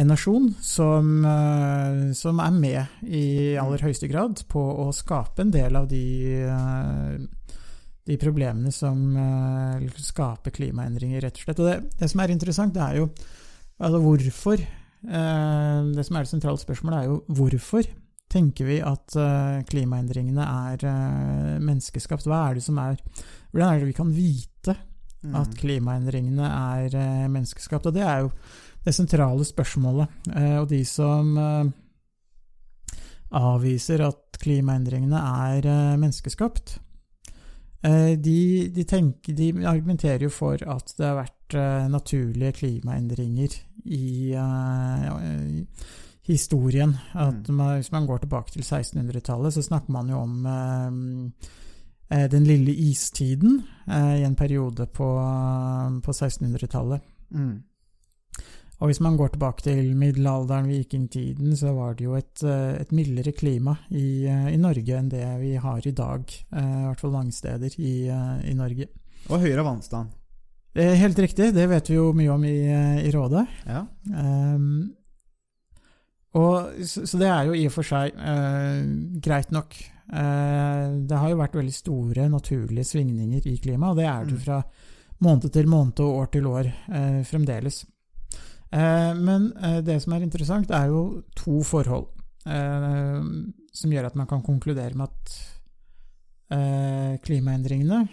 en 0.04 0.08
nasjon 0.14 0.52
som, 0.62 1.10
eh, 1.26 2.12
som 2.14 2.40
er 2.46 2.52
med 2.60 3.10
i 3.10 3.56
aller 3.58 3.82
høyeste 3.88 4.06
grad 4.12 4.44
på 4.54 4.62
å 4.86 4.92
skape 4.94 5.42
en 5.42 5.52
del 5.56 5.76
av 5.82 5.88
de, 5.90 6.04
eh, 6.46 7.18
de 8.08 8.20
problemene 8.20 8.72
som 8.76 9.00
uh, 9.16 10.00
skaper 10.04 10.54
klimaendringer, 10.56 11.24
rett 11.24 11.40
og 11.40 11.46
slett. 11.46 11.60
Og 11.64 11.70
det, 11.70 11.76
det 12.02 12.10
som 12.12 12.24
er 12.24 12.34
interessant, 12.34 12.76
det 12.76 12.84
er 12.84 13.00
jo 13.00 13.10
altså 13.84 14.00
hvorfor 14.04 14.64
uh, 14.64 15.92
Det 15.96 16.06
som 16.08 16.18
er 16.18 16.26
det 16.26 16.32
sentrale 16.32 16.62
spørsmålet, 16.62 16.98
er 16.98 17.12
jo 17.12 17.22
hvorfor 17.40 17.88
tenker 18.34 18.68
vi 18.68 18.80
at 18.84 19.16
uh, 19.20 19.62
klimaendringene 19.70 20.48
er 20.74 20.88
menneskeskapt? 21.64 22.28
Hva 22.28 22.50
er 22.50 22.60
det 22.60 22.66
som 22.66 22.82
er 22.82 22.98
Hvordan 23.52 23.70
er 23.70 23.80
det 23.80 23.94
vi 23.94 24.02
kan 24.02 24.12
vite 24.16 24.80
Mm. 25.24 25.38
at 25.40 25.54
klimaendringene 25.56 26.44
er 26.44 27.30
menneskeskapt? 27.32 27.86
Og 27.88 27.94
det 27.96 28.02
er 28.04 28.26
jo 28.26 28.32
det 28.84 28.92
sentrale 28.92 29.46
spørsmålet. 29.48 30.18
Og 30.60 30.66
de 30.68 30.82
som 30.84 31.30
avviser 33.32 34.04
at 34.04 34.42
klimaendringene 34.44 35.22
er 35.48 35.96
menneskeskapt, 35.96 36.76
de, 37.84 38.70
de, 38.72 38.84
tenker, 38.88 39.36
de 39.36 39.50
argumenterer 39.68 40.24
jo 40.24 40.30
for 40.32 40.62
at 40.72 40.94
det 40.98 41.04
har 41.04 41.18
vært 41.18 41.56
eh, 41.60 41.88
naturlige 41.92 42.54
klimaendringer 42.62 43.58
i 43.92 44.32
eh, 44.40 45.66
historien. 46.28 46.96
At 47.14 47.50
man, 47.50 47.76
hvis 47.76 47.92
man 47.92 48.08
går 48.08 48.24
tilbake 48.24 48.52
til 48.52 48.64
1600-tallet, 48.64 49.54
så 49.54 49.62
snakker 49.62 49.92
man 49.92 50.10
jo 50.10 50.22
om 50.24 50.46
eh, 50.46 52.18
eh, 52.18 52.32
den 52.32 52.48
lille 52.48 52.72
istiden 52.72 53.64
eh, 53.88 54.22
i 54.22 54.24
en 54.24 54.36
periode 54.36 54.86
på, 54.86 55.10
på 56.04 56.12
1600-tallet. 56.12 57.02
Mm. 57.30 57.64
Og 58.84 58.90
hvis 58.92 59.00
man 59.00 59.16
går 59.16 59.30
tilbake 59.32 59.64
til 59.64 59.94
middelalderen, 59.96 60.66
vikingtiden, 60.68 61.54
så 61.56 61.72
var 61.72 61.94
det 61.96 62.04
jo 62.04 62.18
et, 62.20 62.42
eh, 62.44 62.82
et 62.82 62.90
mildere 62.92 63.32
klima 63.32 63.78
i, 63.90 64.26
eh, 64.28 64.50
i 64.52 64.58
Norge 64.60 64.98
enn 64.98 65.08
det 65.08 65.24
vi 65.40 65.54
har 65.56 65.88
i 65.88 65.94
dag. 65.96 66.26
eh, 66.52 66.82
I 66.82 66.90
hvert 66.90 67.00
fall 67.00 67.14
mange 67.14 67.32
steder 67.32 67.78
i, 67.80 67.94
i 68.44 68.54
Norge. 68.54 68.90
Og 69.30 69.40
høyere 69.40 69.64
vannstand. 69.64 70.12
Det 70.76 70.84
er 70.84 71.00
helt 71.00 71.16
riktig, 71.22 71.54
det 71.54 71.70
vet 71.70 71.88
vi 71.88 71.96
jo 71.96 72.10
mye 72.18 72.34
om 72.34 72.44
i, 72.44 72.58
i 73.08 73.12
Rådet. 73.14 73.48
Ja. 73.70 73.86
Um, 74.10 74.92
og, 76.34 76.74
så, 76.84 77.06
så 77.06 77.20
det 77.22 77.30
er 77.30 77.46
jo 77.46 77.54
i 77.54 77.68
og 77.70 77.76
for 77.76 77.86
seg 77.88 78.18
uh, 78.18 78.82
greit 79.22 79.54
nok. 79.54 79.78
Uh, 80.10 81.06
det 81.08 81.20
har 81.22 81.30
jo 81.30 81.38
vært 81.40 81.56
veldig 81.56 81.76
store 81.78 82.28
naturlige 82.28 82.90
svingninger 82.90 83.48
i 83.48 83.56
klimaet, 83.62 83.94
og 83.94 84.02
det 84.02 84.10
er 84.10 84.26
det 84.26 84.34
Mm. 84.34 84.44
fra 84.44 84.64
måned 85.22 85.54
til 85.54 85.68
måned 85.70 86.00
og 86.04 86.18
år 86.24 86.32
til 86.34 86.46
år 86.50 86.66
uh, 86.90 87.22
fremdeles. 87.24 87.86
Eh, 88.74 89.14
men 89.20 89.52
eh, 89.62 89.80
det 89.86 90.00
som 90.02 90.16
er 90.16 90.24
interessant, 90.26 90.72
er 90.74 90.88
jo 90.90 91.02
to 91.38 91.60
forhold 91.68 92.08
eh, 92.50 93.20
som 93.74 93.94
gjør 93.94 94.08
at 94.10 94.16
man 94.18 94.30
kan 94.30 94.42
konkludere 94.46 94.98
med 94.98 95.10
at 95.10 95.42
klimaendringene 97.24 98.04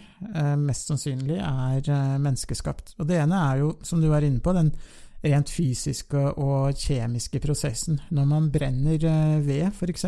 mest 0.57 0.87
sannsynlig 0.89 1.35
er 1.37 2.17
menneskeskapt. 2.23 2.95
Og 2.97 3.05
det 3.05 3.19
ene 3.21 3.37
er 3.51 3.59
jo, 3.59 3.67
som 3.85 4.01
du 4.01 4.07
var 4.09 4.25
inne 4.25 4.41
på, 4.41 4.53
den 4.55 4.71
rent 5.21 5.51
fysiske 5.53 6.23
og 6.41 6.73
kjemiske 6.73 7.37
prosessen. 7.43 7.99
Når 8.09 8.25
man 8.31 8.47
brenner 8.55 8.97
ved, 9.45 9.67
f.eks., 9.75 10.07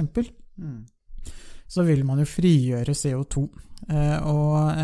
Mm. 0.57 0.81
så 1.67 1.83
vil 1.85 2.03
man 2.05 2.23
jo 2.23 2.25
frigjøre 2.29 2.93
CO2. 2.97 3.43
Eh, 3.89 4.17
og 4.25 4.81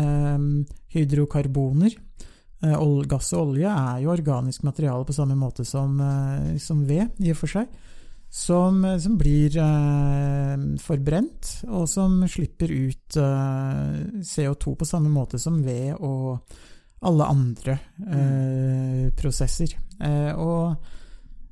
hydrokarboner, 0.94 1.94
gass 2.60 3.32
og 3.32 3.54
olje, 3.54 3.68
er 3.68 4.02
jo 4.02 4.12
organisk 4.12 4.62
materiale 4.62 5.04
på 5.04 5.16
samme 5.16 5.36
måte 5.38 5.64
som, 5.64 6.00
eh, 6.00 6.58
som 6.58 6.84
ved, 6.86 7.08
i 7.18 7.30
og 7.32 7.36
for 7.36 7.48
seg. 7.48 7.68
Som, 8.30 8.84
eh, 8.84 8.98
som 8.98 9.16
blir 9.18 9.56
eh, 9.56 10.76
forbrent, 10.78 11.64
og 11.68 11.88
som 11.88 12.26
slipper 12.28 12.70
ut 12.70 13.16
eh, 13.16 14.20
CO2 14.22 14.76
på 14.76 14.84
samme 14.86 15.08
måte 15.08 15.38
som 15.38 15.62
ved 15.64 15.96
og 15.98 16.38
alle 17.02 17.24
andre 17.24 17.78
eh, 18.06 19.10
prosesser. 19.16 19.72
Eh, 20.00 20.32
og 20.36 20.76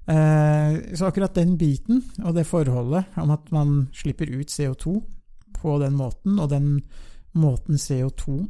eh, 0.07 0.95
Så 0.95 1.07
akkurat 1.07 1.35
den 1.35 1.57
biten, 1.59 2.03
og 2.23 2.35
det 2.35 2.47
forholdet 2.47 3.17
om 3.17 3.31
at 3.31 3.51
man 3.51 3.89
slipper 3.93 4.29
ut 4.29 4.49
CO2 4.53 5.01
på 5.59 5.79
den 5.81 5.97
måten, 5.97 6.39
og 6.39 6.51
den 6.51 6.83
måten 7.33 7.75
CO2 7.75 8.39
eh, 8.39 8.47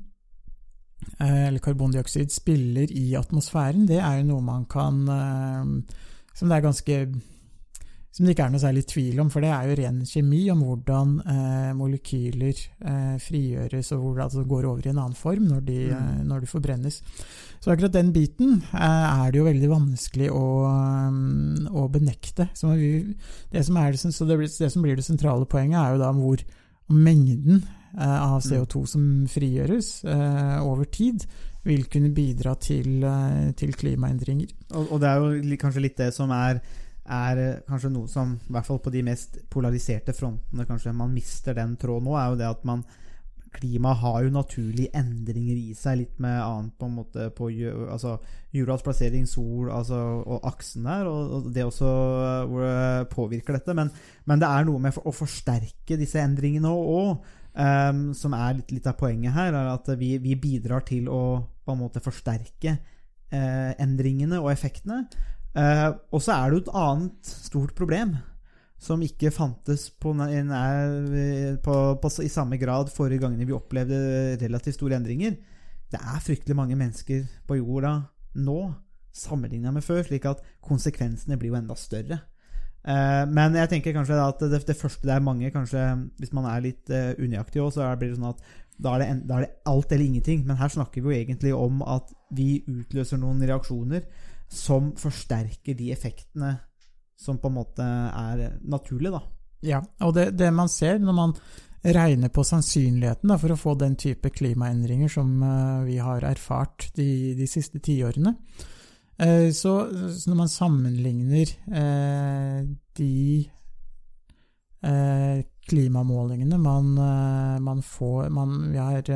eller 1.22 1.58
karbondioksid 1.62 2.30
spiller 2.34 2.90
i 2.90 3.14
atmosfæren, 3.18 3.86
det 3.88 3.98
er 4.02 4.20
jo 4.20 4.28
noe 4.32 4.44
man 4.44 4.64
kan 4.70 5.02
eh, 5.08 5.96
Som 6.34 6.48
det 6.50 6.56
er 6.58 6.66
ganske 6.68 6.96
som 8.18 8.26
det 8.26 8.32
ikke 8.34 8.46
er 8.48 8.50
noe 8.50 8.58
særlig 8.62 8.82
tvil 8.90 9.20
om, 9.22 9.28
for 9.30 9.44
det 9.44 9.50
er 9.52 9.66
jo 9.68 9.74
ren 9.78 9.98
kjemi 10.08 10.40
om 10.50 10.62
hvordan 10.66 11.10
eh, 11.22 11.68
molekyler 11.78 12.50
eh, 12.82 13.16
frigjøres 13.22 13.92
og 13.94 14.00
hvordan 14.02 14.32
det 14.32 14.42
går 14.50 14.66
over 14.66 14.86
i 14.86 14.90
en 14.90 14.98
annen 15.04 15.14
form 15.14 15.44
når 15.46 15.60
de, 15.68 15.76
Mm. 15.92 15.92
eh, 15.94 16.24
når 16.26 16.40
de 16.40 16.50
forbrennes. 16.50 16.96
Så 17.60 17.70
akkurat 17.70 17.92
den 17.94 18.10
biten 18.16 18.56
eh, 18.74 19.06
er 19.22 19.30
det 19.30 19.38
jo 19.38 19.46
veldig 19.46 19.70
vanskelig 19.70 20.32
å, 20.34 20.42
um, 20.66 21.68
å 21.70 21.86
benekte. 21.94 22.48
Så 22.58 22.72
vi, 22.74 22.90
det, 23.52 23.62
som 23.68 23.76
er 23.78 23.92
det, 23.94 24.00
så 24.02 24.26
det, 24.26 24.40
det 24.58 24.72
som 24.72 24.82
blir 24.82 24.96
det 24.98 25.06
sentrale 25.06 25.46
poenget, 25.46 25.78
er 25.78 25.94
jo 25.94 26.02
da 26.02 26.10
hvor 26.16 26.42
mengden 26.88 27.62
eh, 27.98 28.22
av 28.22 28.40
CO2 28.44 28.84
som 28.88 29.06
frigjøres 29.30 29.92
eh, 30.08 30.58
over 30.64 30.88
tid, 30.92 31.26
vil 31.68 31.84
kunne 31.90 32.12
bidra 32.14 32.54
til, 32.60 33.02
eh, 33.04 33.48
til 33.58 33.74
klimaendringer. 33.76 34.52
Og, 34.74 34.92
og 34.94 35.02
det 35.02 35.10
er 35.10 35.24
jo 35.24 35.58
kanskje 35.60 35.84
litt 35.84 35.98
det 36.00 36.12
som 36.16 36.32
er, 36.34 36.62
er 37.04 37.42
kanskje 37.68 37.92
noe 37.92 38.08
som, 38.10 38.36
i 38.36 38.56
hvert 38.56 38.68
fall 38.68 38.80
på 38.84 38.92
de 38.94 39.04
mest 39.06 39.40
polariserte 39.52 40.16
frontene, 40.16 40.66
kanskje 40.68 40.96
man 40.96 41.12
mister 41.14 41.56
den 41.56 41.76
tråden 41.80 42.08
nå, 42.08 42.16
er 42.16 42.32
jo 42.32 42.40
det 42.40 42.48
at 42.48 42.66
man 42.68 42.84
Klimaet 43.54 44.00
har 44.02 44.18
jo 44.24 44.32
naturlige 44.34 44.92
endringer 44.98 45.56
i 45.56 45.74
seg, 45.76 46.02
litt 46.02 46.20
med 46.22 46.36
annet 46.42 46.74
på 46.78 46.88
en 46.88 46.96
måte 46.98 47.28
på 47.36 47.48
altså, 47.88 48.16
jordas 48.54 48.84
plassering, 48.84 49.24
sol 49.28 49.70
altså, 49.72 49.98
og 50.24 50.46
aksen 50.48 50.88
der, 50.88 51.08
og, 51.08 51.32
og 51.38 51.48
det 51.54 51.64
også 51.66 51.88
eh, 51.88 53.00
det 53.00 53.08
påvirker 53.14 53.58
dette. 53.58 53.76
Men, 53.76 53.92
men 54.28 54.42
det 54.42 54.50
er 54.50 54.68
noe 54.68 54.82
med 54.84 55.00
å 55.00 55.14
forsterke 55.14 55.98
disse 56.00 56.20
endringene 56.22 56.72
òg, 56.72 57.34
som 58.14 58.34
er 58.36 58.52
litt, 58.54 58.70
litt 58.70 58.86
av 58.86 58.94
poenget 59.00 59.34
her. 59.34 59.56
er 59.56 59.72
At 59.72 59.88
vi, 59.98 60.12
vi 60.22 60.36
bidrar 60.38 60.84
til 60.86 61.08
å 61.10 61.22
på 61.66 61.74
en 61.74 61.80
måte 61.80 62.02
forsterke 62.04 62.76
eh, 63.34 63.72
endringene 63.82 64.38
og 64.40 64.52
effektene. 64.52 65.02
Eh, 65.58 65.88
og 66.12 66.22
så 66.22 66.36
er 66.36 66.48
det 66.48 66.58
jo 66.58 66.64
et 66.66 66.74
annet 66.84 67.30
stort 67.48 67.74
problem 67.78 68.14
som 68.78 69.02
ikke 69.02 69.32
fantes 69.34 69.88
på, 69.90 70.12
på, 70.14 71.76
på, 72.02 72.10
i 72.22 72.30
samme 72.30 72.58
grad 72.60 72.92
forrige 72.94 73.24
gangene 73.24 73.46
vi 73.48 73.56
opplevde 73.56 74.36
relativt 74.40 74.78
store 74.78 75.00
endringer. 75.00 75.34
Det 75.90 75.98
er 75.98 76.22
fryktelig 76.22 76.56
mange 76.56 76.76
mennesker 76.78 77.24
på 77.48 77.58
jorda 77.58 77.96
nå 78.38 78.60
sammenligna 79.18 79.72
med 79.74 79.82
før, 79.82 80.04
slik 80.06 80.28
at 80.30 80.42
konsekvensene 80.64 81.38
blir 81.40 81.52
jo 81.52 81.58
enda 81.58 81.74
større. 81.78 82.20
Eh, 82.88 83.24
men 83.26 83.56
jeg 83.58 83.70
tenker 83.72 83.96
kanskje 83.96 84.20
at 84.22 84.44
det, 84.44 84.62
det 84.68 84.78
første 84.78 85.08
det 85.08 85.16
er 85.16 85.24
mange 85.24 85.50
kanskje, 85.50 85.82
Hvis 86.20 86.32
man 86.32 86.46
er 86.46 86.62
litt 86.62 86.92
uh, 86.94 87.12
unøyaktig 87.18 87.60
også, 87.62 87.82
så 87.82 87.96
blir 87.98 88.12
det 88.12 88.20
sånn 88.20 88.30
at 88.30 88.44
da 88.78 88.94
er, 88.94 89.02
det 89.02 89.08
en, 89.10 89.20
da 89.26 89.36
er 89.36 89.46
det 89.48 89.54
alt 89.66 89.92
eller 89.92 90.06
ingenting. 90.06 90.44
Men 90.46 90.60
her 90.60 90.70
snakker 90.70 91.02
vi 91.02 91.10
jo 91.10 91.18
egentlig 91.18 91.54
om 91.56 91.82
at 91.82 92.12
vi 92.30 92.62
utløser 92.62 93.18
noen 93.18 93.42
reaksjoner 93.42 94.06
som 94.48 94.92
forsterker 94.96 95.74
de 95.76 95.90
effektene 95.92 96.54
som 97.18 97.38
på 97.42 97.50
en 97.50 97.58
måte 97.58 97.84
er 97.84 98.58
naturlig, 98.62 99.12
da. 99.14 99.22
Ja, 99.66 99.80
og 100.06 100.14
det, 100.14 100.30
det 100.38 100.52
man 100.54 100.70
ser 100.70 101.00
når 101.02 101.16
man 101.16 101.34
regner 101.82 102.30
på 102.34 102.44
sannsynligheten 102.46 103.30
da, 103.30 103.38
for 103.38 103.54
å 103.54 103.58
få 103.58 103.74
den 103.78 103.96
type 103.98 104.30
klimaendringer 104.34 105.10
som 105.12 105.30
uh, 105.42 105.84
vi 105.86 105.98
har 106.02 106.26
erfart 106.26 106.88
de, 106.98 107.34
de 107.38 107.46
siste 107.50 107.80
tiårene, 107.82 108.34
uh, 109.22 109.48
så, 109.54 109.74
så 110.14 110.30
når 110.30 110.40
man 110.44 110.52
sammenligner 110.52 111.54
uh, 111.74 112.66
de 112.98 113.14
klimamålingene 115.68 116.54
man, 116.62 116.92
man 117.66 117.80
får 117.82 118.28
man, 118.30 118.52
Vi 118.70 118.78
har, 118.78 119.08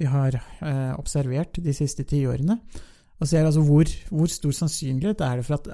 vi 0.00 0.06
har 0.08 0.38
observert 0.96 1.60
de 1.60 1.74
siste 1.76 2.06
tiårene, 2.08 2.56
og 3.20 3.28
ser 3.28 3.44
altså 3.44 3.60
hvor, 3.68 3.92
hvor 4.08 4.32
stor 4.32 4.56
sannsynlighet 4.56 5.20
er 5.20 5.36
det 5.36 5.44
for 5.44 5.58
at 5.58 5.68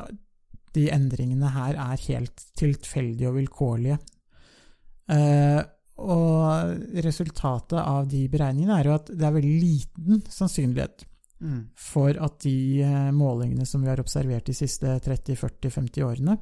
de 0.77 0.89
endringene 0.95 1.53
her 1.53 1.79
er 1.79 2.03
helt 2.09 2.45
tilfeldige 2.59 3.31
og 3.31 3.39
vilkårlige. 3.41 4.01
Eh, 5.13 5.61
og 6.03 6.99
resultatet 7.05 7.79
av 7.79 8.07
de 8.11 8.25
beregningene 8.33 8.79
er 8.79 8.89
jo 8.89 8.95
at 8.97 9.11
det 9.13 9.27
er 9.29 9.35
veldig 9.37 9.57
liten 9.61 10.23
sannsynlighet 10.33 11.05
for 11.79 12.17
at 12.23 12.41
de 12.45 12.83
eh, 12.85 13.11
målingene 13.15 13.67
som 13.67 13.83
vi 13.83 13.91
har 13.91 14.01
observert 14.03 14.47
de 14.47 14.55
siste 14.57 14.99
30-40-50 15.03 16.07
årene, 16.07 16.37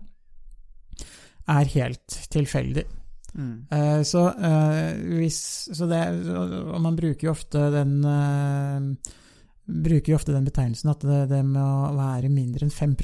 er 1.50 1.70
helt 1.74 2.16
tilfeldig. 2.30 2.84
Mm. 3.32 3.54
Eh, 3.72 4.02
så, 4.06 4.26
eh, 4.36 5.00
hvis, 5.16 5.40
så 5.72 5.88
det, 5.90 6.02
og 6.36 6.80
man 6.82 6.98
bruker 6.98 7.28
jo 7.28 7.32
ofte 7.32 7.64
den 7.74 7.96
bruker 9.70 10.12
jo 10.12 10.18
ofte 10.18 10.34
den 10.34 10.46
betegnelsen 10.48 10.92
at 10.92 11.04
det, 11.06 11.22
det 11.30 11.40
med 11.46 11.62
å 11.62 11.94
være 11.96 12.30
mindre 12.32 12.66
enn 12.66 12.74
5 12.74 12.94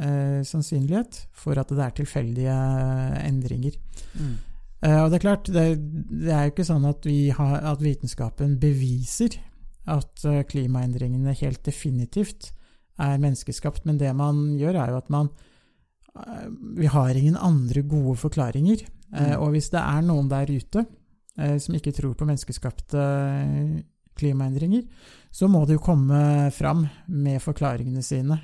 eh, 0.00 0.40
sannsynlighet 0.46 1.24
for 1.36 1.60
at 1.60 1.72
det 1.72 1.84
er 1.84 1.96
tilfeldige 2.00 2.58
endringer. 3.22 3.78
Mm. 4.18 4.34
Eh, 4.84 5.00
og 5.02 5.10
det 5.10 5.18
er 5.18 5.24
klart, 5.26 5.50
det, 5.52 5.66
det 6.24 6.32
er 6.32 6.46
jo 6.46 6.54
ikke 6.54 6.68
sånn 6.68 6.88
at, 6.88 7.06
vi 7.08 7.30
har, 7.34 7.56
at 7.72 7.84
vitenskapen 7.84 8.58
beviser 8.60 9.38
at 9.90 10.24
eh, 10.28 10.42
klimaendringene 10.48 11.36
helt 11.40 11.64
definitivt 11.66 12.52
er 13.02 13.18
menneskeskapt, 13.18 13.84
men 13.88 13.98
det 13.98 14.12
man 14.16 14.54
gjør, 14.60 14.78
er 14.80 14.92
jo 14.94 15.00
at 15.00 15.08
man 15.10 15.32
eh, 16.14 16.50
Vi 16.78 16.86
har 16.86 17.16
ingen 17.18 17.36
andre 17.36 17.82
gode 17.82 18.16
forklaringer. 18.22 18.84
Eh, 18.84 18.90
Mm. 19.14 19.42
og 19.42 19.52
hvis 19.54 19.70
det 19.70 19.78
er 19.78 20.00
noen 20.02 20.26
der 20.26 20.48
ute 20.50 20.80
eh, 21.38 21.58
som 21.62 21.74
ikke 21.76 21.92
tror 21.94 22.16
på 22.18 22.26
menneskeskapte 22.26 22.98
eh, 22.98 23.82
klimaendringer, 24.18 24.82
så 25.34 25.48
må 25.50 25.64
de 25.66 25.74
jo 25.74 25.82
komme 25.82 26.50
fram 26.54 26.84
med 27.10 27.42
forklaringene 27.42 28.04
sine. 28.06 28.38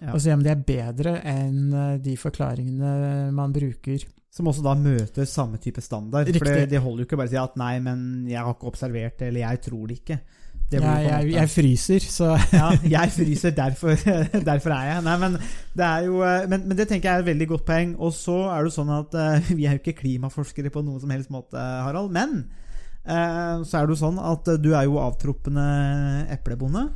Ja. 0.00 0.12
Og 0.12 0.20
se 0.20 0.32
om 0.34 0.42
de 0.44 0.50
er 0.52 0.64
bedre 0.66 1.18
enn 1.24 1.72
eh, 1.72 1.98
de 2.02 2.16
forklaringene 2.20 3.30
man 3.36 3.54
bruker. 3.54 4.02
Som 4.34 4.50
også 4.50 4.64
da 4.64 4.74
møter 4.76 5.28
samme 5.28 5.60
type 5.62 5.80
standard. 5.80 6.26
Riktig. 6.28 6.42
For 6.42 6.50
det, 6.50 6.66
det 6.74 6.82
holder 6.84 7.04
jo 7.04 7.08
ikke 7.08 7.20
bare 7.20 7.30
å 7.30 7.32
si 7.32 7.38
at 7.40 7.54
'nei, 7.56 7.76
men 7.84 8.00
jeg 8.28 8.42
har 8.42 8.52
ikke 8.52 8.68
observert 8.68 9.16
det', 9.20 9.30
eller 9.30 9.46
'jeg 9.46 9.62
tror 9.68 9.86
det 9.86 10.00
ikke'. 10.00 10.18
Det 10.66 10.80
ja, 10.82 10.96
Jeg, 10.98 11.30
jeg, 11.30 11.50
fryser, 11.50 12.02
så 12.02 12.32
ja, 12.50 12.72
jeg 12.82 13.12
fryser, 13.14 13.50
derfor, 13.54 13.94
derfor 14.50 14.70
er 14.74 14.88
jeg. 14.90 15.02
Nei, 15.06 15.16
men 15.22 15.36
det 15.78 15.86
er 15.86 16.08
jo 16.08 16.22
eh, 16.26 16.48
men, 16.50 16.66
men 16.66 16.76
det 16.76 16.88
tenker 16.90 17.08
jeg 17.08 17.20
er 17.20 17.22
et 17.22 17.30
veldig 17.30 17.48
godt 17.48 17.64
poeng. 17.68 17.94
Og 18.02 18.12
så 18.12 18.50
er 18.50 18.66
det 18.66 18.74
sånn 18.74 18.90
at 18.90 19.14
eh, 19.14 19.52
vi 19.58 19.64
er 19.64 19.78
jo 19.78 19.84
ikke 19.84 20.00
klimaforskere 20.02 20.74
på 20.74 20.82
noen 20.82 21.00
som 21.00 21.14
helst 21.14 21.30
måte, 21.30 21.54
Harald. 21.56 22.10
Men 22.10 22.48
så 23.06 23.78
er 23.78 23.86
det 23.86 23.94
jo 23.94 24.00
sånn 24.00 24.18
at 24.18 24.48
eh, 24.50 24.60
du 24.60 24.72
er 24.74 24.88
jo 24.88 24.98
avtroppende 25.02 25.66
eplebonde. 26.34 26.88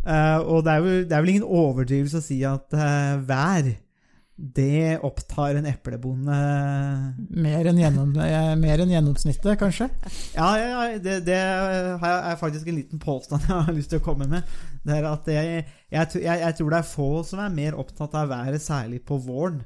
Eh, 0.00 0.38
og 0.48 0.64
det 0.64 0.72
er, 0.72 0.80
jo, 0.80 1.04
det 1.04 1.12
er 1.12 1.22
vel 1.22 1.32
ingen 1.34 1.44
overdrivelse 1.46 2.22
å 2.22 2.24
si 2.24 2.38
at 2.48 2.72
eh, 2.72 3.18
vær 3.28 3.66
Det 4.32 4.94
opptar 5.04 5.58
en 5.58 5.66
eplebonde 5.68 6.38
Mer 7.36 7.68
enn, 7.68 7.82
gjennom, 7.82 8.14
eh, 8.24 8.54
mer 8.56 8.80
enn 8.80 8.94
gjennomsnittet, 8.94 9.58
kanskje? 9.60 9.90
Ja, 10.32 10.54
ja, 10.56 10.70
ja 10.72 11.02
det, 11.04 11.18
det 11.26 11.36
er 11.36 12.40
faktisk 12.40 12.70
en 12.72 12.78
liten 12.78 13.02
påstand 13.02 13.44
jeg 13.44 13.66
har 13.68 13.76
lyst 13.76 13.92
til 13.92 14.00
å 14.00 14.06
komme 14.06 14.30
med. 14.30 14.48
Det 14.80 14.96
er 14.96 15.10
at 15.10 15.28
jeg, 15.28 15.66
jeg, 15.92 16.08
jeg, 16.16 16.40
jeg 16.46 16.56
tror 16.56 16.72
det 16.72 16.80
er 16.80 16.88
få 16.94 17.10
som 17.28 17.44
er 17.44 17.52
mer 17.60 17.76
opptatt 17.84 18.16
av 18.16 18.32
været, 18.32 18.64
særlig 18.64 19.02
på 19.04 19.20
våren, 19.20 19.60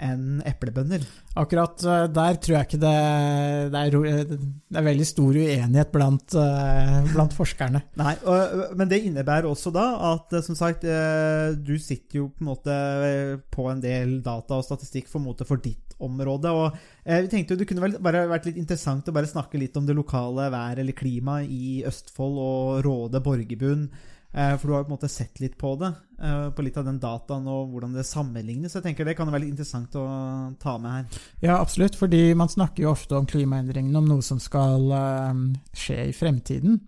enn 0.00 0.40
eplebønder. 0.48 1.04
Akkurat 1.38 1.82
eh, 1.84 2.06
der 2.10 2.38
tror 2.42 2.56
jeg 2.56 2.68
ikke 2.68 2.80
det, 2.82 2.94
det, 3.72 3.82
er, 3.82 3.96
eh, 4.10 4.32
det 4.32 4.80
er 4.80 4.86
veldig 4.86 5.06
stor 5.08 5.36
uenighet 5.36 5.92
blant, 5.94 6.36
eh, 6.40 6.96
blant 7.12 7.36
forskerne. 7.36 7.82
Nei, 8.00 8.14
og, 8.24 8.74
men 8.80 8.90
det 8.90 9.02
innebærer 9.06 9.48
også 9.50 9.72
da 9.74 9.86
at 10.12 10.34
som 10.46 10.58
sagt, 10.58 10.84
du 10.84 11.74
sitter 11.78 12.22
jo 12.22 12.30
på 12.32 12.44
en 12.44 12.50
måte 12.50 12.74
på 13.52 13.68
en 13.70 13.82
del 13.82 14.18
data 14.24 14.58
og 14.58 14.66
statistikk 14.66 15.10
for, 15.10 15.24
for 15.46 15.62
ditt 15.62 15.96
område. 16.00 16.48
og 16.48 16.76
vi 17.04 17.28
tenkte 17.28 17.52
jo 17.52 17.60
Det 17.60 17.66
kunne 17.68 17.82
vel 17.84 17.98
bare 18.00 18.22
vært 18.30 18.46
litt 18.48 18.60
interessant 18.60 19.08
å 19.10 19.14
bare 19.14 19.28
snakke 19.28 19.60
litt 19.60 19.76
om 19.76 19.84
det 19.84 19.96
lokale 19.98 20.48
været 20.52 20.80
eller 20.80 20.96
klimaet 20.96 21.50
i 21.52 21.82
Østfold 21.88 22.40
og 22.40 22.86
Råde, 22.86 23.20
Borgerbunn. 23.20 23.90
Eh, 24.32 24.56
For 24.56 24.66
du 24.66 24.74
har 24.74 24.82
jo 24.82 24.88
på 24.88 24.92
en 24.92 24.96
måte 24.96 25.10
sett 25.12 25.40
litt 25.42 25.56
på 25.58 25.74
det, 25.80 25.92
eh, 26.22 26.48
på 26.50 26.64
litt 26.64 26.76
av 26.80 26.86
den 26.88 26.98
dataen 27.02 27.46
og 27.50 27.70
hvordan 27.72 27.94
det 27.96 28.06
sammenlignes. 28.08 28.74
Jeg 28.74 28.84
tenker 28.84 29.04
Det 29.04 29.16
kan 29.18 29.30
være 29.30 29.44
litt 29.44 29.54
interessant 29.54 29.94
å 29.98 30.06
ta 30.60 30.76
med 30.78 30.90
her. 30.90 31.22
Ja, 31.40 31.60
absolutt, 31.60 31.96
fordi 31.98 32.34
man 32.34 32.48
snakker 32.48 32.84
jo 32.84 32.92
ofte 32.92 33.16
om 33.16 33.26
klimaendringene, 33.26 33.98
om 33.98 34.08
noe 34.08 34.22
som 34.22 34.40
skal 34.40 34.90
eh, 34.90 35.40
skje 35.72 36.02
i 36.08 36.12
fremtiden. 36.16 36.80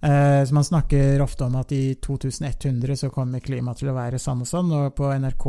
Så 0.00 0.54
Man 0.56 0.64
snakker 0.64 1.20
ofte 1.20 1.44
om 1.44 1.58
at 1.60 1.72
i 1.76 1.94
2100 2.00 2.96
så 2.96 3.10
kommer 3.12 3.42
klimaet 3.44 3.82
til 3.82 3.90
å 3.90 3.94
være 3.98 4.16
sånn 4.16 4.40
og 4.40 4.48
sånn, 4.48 4.70
og 4.72 4.94
på 4.96 5.10
NRK 5.12 5.44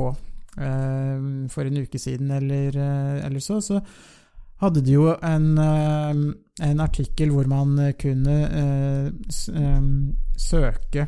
for 1.54 1.70
en 1.70 1.78
uke 1.80 1.96
siden 1.96 2.34
eller, 2.36 2.76
eller 3.24 3.40
så, 3.40 3.62
så 3.64 3.80
hadde 4.62 4.84
de 4.86 4.94
jo 4.94 5.08
en, 5.26 5.48
eh, 5.58 6.68
en 6.70 6.84
artikkel 6.84 7.32
hvor 7.34 7.50
man 7.50 7.78
kunne 8.00 8.36
eh, 8.48 9.08
eh, 9.58 9.88
søke 10.38 11.08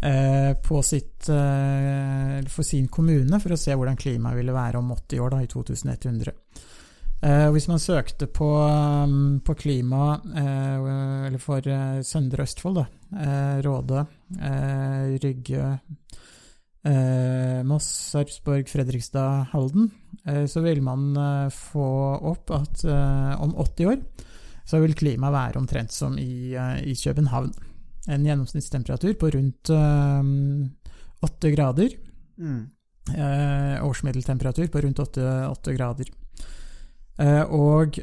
eh, 0.00 0.52
på 0.62 0.82
sitt, 0.84 1.26
for 1.26 2.62
sin 2.64 2.88
kommune 2.92 3.40
for 3.42 3.52
å 3.52 3.60
se 3.60 3.74
hvordan 3.74 3.98
klimaet 4.00 4.38
ville 4.38 4.54
være 4.54 4.80
om 4.80 4.92
80 4.94 5.22
år, 5.24 5.34
da, 5.34 5.42
i 5.42 5.50
2100. 5.50 6.34
Eh, 7.26 7.46
hvis 7.52 7.68
man 7.68 7.80
søkte 7.80 8.28
på, 8.28 8.50
på 9.44 9.56
klima 9.56 10.18
eller 10.36 11.40
for 11.42 11.64
Søndre 12.04 12.44
Østfold, 12.44 12.82
da, 12.82 12.86
Råde, 13.64 14.04
Rygge, 15.24 15.70
eh, 16.86 17.60
Moss, 17.66 17.86
Sarpsborg, 18.12 18.68
Fredrikstad, 18.70 19.46
Halden, 19.52 19.90
eh, 20.24 20.44
så 20.46 20.62
vil 20.64 20.82
man 20.84 21.10
eh, 21.16 21.48
få 21.54 21.88
opp 22.32 22.52
at 22.54 22.84
eh, 22.84 23.32
om 23.42 23.56
80 23.66 23.92
år 23.92 24.00
så 24.66 24.80
vil 24.82 24.96
klimaet 24.98 25.34
være 25.34 25.60
omtrent 25.60 25.94
som 25.94 26.16
i, 26.18 26.54
eh, 26.54 26.80
i 26.90 26.94
København. 26.98 27.52
En 28.08 28.26
gjennomsnittstemperatur 28.26 29.14
på 29.18 29.30
rundt 29.34 29.70
eh, 29.70 30.32
8 31.26 31.54
grader. 31.54 31.94
Mm. 32.38 32.66
Eh, 33.14 33.86
årsmiddeltemperatur 33.86 34.66
på 34.70 34.82
rundt 34.82 34.98
8, 34.98 35.48
8 35.52 35.76
grader. 35.78 36.12
Eh, 37.18 37.42
og 37.42 37.98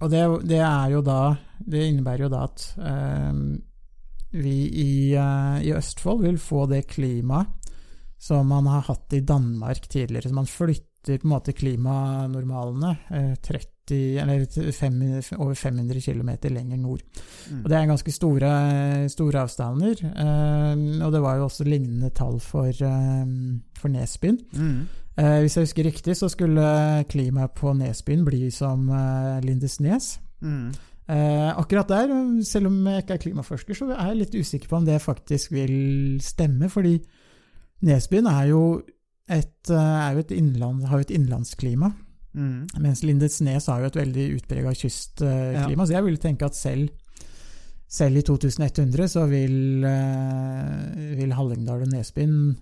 og 0.00 0.08
det, 0.08 0.20
det 0.48 0.60
er 0.64 0.92
jo 0.94 1.00
da 1.04 1.34
Det 1.60 1.82
innebærer 1.90 2.22
jo 2.24 2.30
da 2.32 2.44
at 2.46 2.62
eh, 2.80 3.40
vi 4.30 4.54
i, 4.70 4.92
eh, 5.18 5.56
i 5.66 5.72
Østfold 5.74 6.22
vil 6.22 6.38
få 6.38 6.62
det 6.70 6.84
klimaet 6.92 7.50
som 8.20 8.48
man 8.52 8.68
har 8.68 8.84
hatt 8.90 9.16
i 9.16 9.22
Danmark 9.24 9.88
tidligere. 9.88 10.28
Så 10.28 10.36
man 10.36 10.46
flytter 10.46 11.18
på 11.18 11.24
en 11.24 11.32
måte 11.32 11.54
klimanormalene 11.56 12.90
eh, 13.08 13.34
30, 13.40 14.18
eller 14.20 14.72
fem, 14.76 14.98
over 15.38 15.54
500 15.56 16.02
km 16.04 16.30
lenger 16.52 16.76
nord. 16.76 17.00
Mm. 17.50 17.62
Og 17.62 17.70
det 17.70 17.78
er 17.78 17.88
ganske 17.88 18.12
store, 18.12 18.50
store 19.08 19.44
avstander. 19.46 20.04
eh, 20.12 21.04
og 21.06 21.12
det 21.12 21.22
var 21.24 21.38
jo 21.38 21.46
også 21.48 21.64
lignende 21.64 22.10
tall 22.10 22.36
for, 22.44 22.68
eh, 22.68 23.24
for 23.80 23.88
Nesbyen. 23.88 24.38
Mm. 24.52 24.82
Eh, 25.16 25.38
hvis 25.40 25.56
jeg 25.56 25.64
husker 25.64 25.88
riktig, 25.88 26.16
så 26.16 26.28
skulle 26.28 27.04
klimaet 27.08 27.56
på 27.56 27.72
Nesbyen 27.72 28.24
bli 28.24 28.50
som 28.50 28.84
eh, 28.88 29.40
Lindesnes. 29.44 30.18
Mm. 30.40 30.68
Eh, 31.10 31.58
akkurat 31.58 31.88
der, 31.88 32.12
selv 32.44 32.66
om 32.66 32.86
jeg 32.86 33.02
ikke 33.02 33.16
er 33.16 33.24
klimaforsker, 33.24 33.74
så 33.74 33.88
er 33.96 34.12
jeg 34.12 34.20
litt 34.20 34.36
usikker 34.36 34.68
på 34.68 34.76
om 34.76 34.84
det 34.86 35.00
faktisk 35.02 35.52
vil 35.56 36.20
stemme. 36.22 36.68
Fordi 36.68 36.98
Nesbyen 37.86 38.28
er 38.28 38.48
jo 38.50 38.62
et, 39.30 39.70
eh, 39.70 39.76
er 39.76 40.14
jo 40.14 40.24
et 40.24 40.32
innland, 40.36 40.84
har 40.90 40.98
jo 41.00 41.06
et 41.08 41.14
innlandsklima. 41.16 41.92
Mm. 42.34 42.66
Mens 42.78 43.02
Lindesnes 43.02 43.66
har 43.66 43.80
jo 43.80 43.86
et 43.90 43.96
veldig 43.98 44.26
utprega 44.38 44.72
kystklima, 44.76 45.86
så 45.86 45.96
jeg 45.96 46.04
vil 46.06 46.18
tenke 46.22 46.46
at 46.46 46.54
selv, 46.54 46.90
selv 47.90 48.20
i 48.20 48.22
2100 48.22 49.08
så 49.10 49.24
vil, 49.30 49.84
eh, 49.84 51.14
vil 51.18 51.32
Hallingdal 51.34 51.82
og 51.82 51.88
Nesbyen 51.90 52.56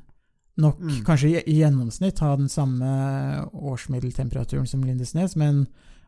nok 0.59 0.81
Mm. 0.81 1.05
kanskje 1.05 1.29
i, 1.29 1.43
i 1.53 1.59
gjennomsnitt 1.61 2.19
ha 2.19 2.35
den 2.37 2.49
samme 2.49 3.49
årsmiddeltemperaturen 3.53 4.67
som 4.67 4.83
Lindesnes, 4.83 5.37
men 5.37 5.67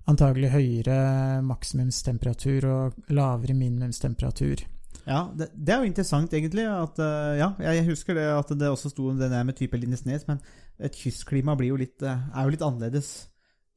antagelig 0.08 0.50
høyere 0.50 1.42
maksimumstemperatur 1.44 2.64
og 2.64 2.94
lavere 3.10 3.54
minimumstemperatur. 3.54 4.64
Ja, 5.08 5.26
det, 5.36 5.50
det 5.54 5.74
er 5.74 5.82
jo 5.82 5.90
interessant, 5.90 6.32
egentlig. 6.36 6.66
At, 6.68 6.98
eh, 7.02 7.38
ja, 7.40 7.52
jeg 7.70 7.86
husker 7.90 8.16
det 8.18 8.26
at 8.34 8.50
det 8.58 8.70
også 8.70 8.92
sto 8.92 9.10
det 9.16 9.30
der 9.32 9.46
med 9.46 9.58
type 9.58 9.78
Lindesnes, 9.78 10.26
men 10.28 10.42
et 10.80 10.96
kystklima 10.96 11.56
blir 11.58 11.74
jo 11.74 11.80
litt, 11.80 12.02
eh, 12.02 12.26
er 12.34 12.46
jo 12.46 12.56
litt 12.56 12.66
annerledes 12.66 13.14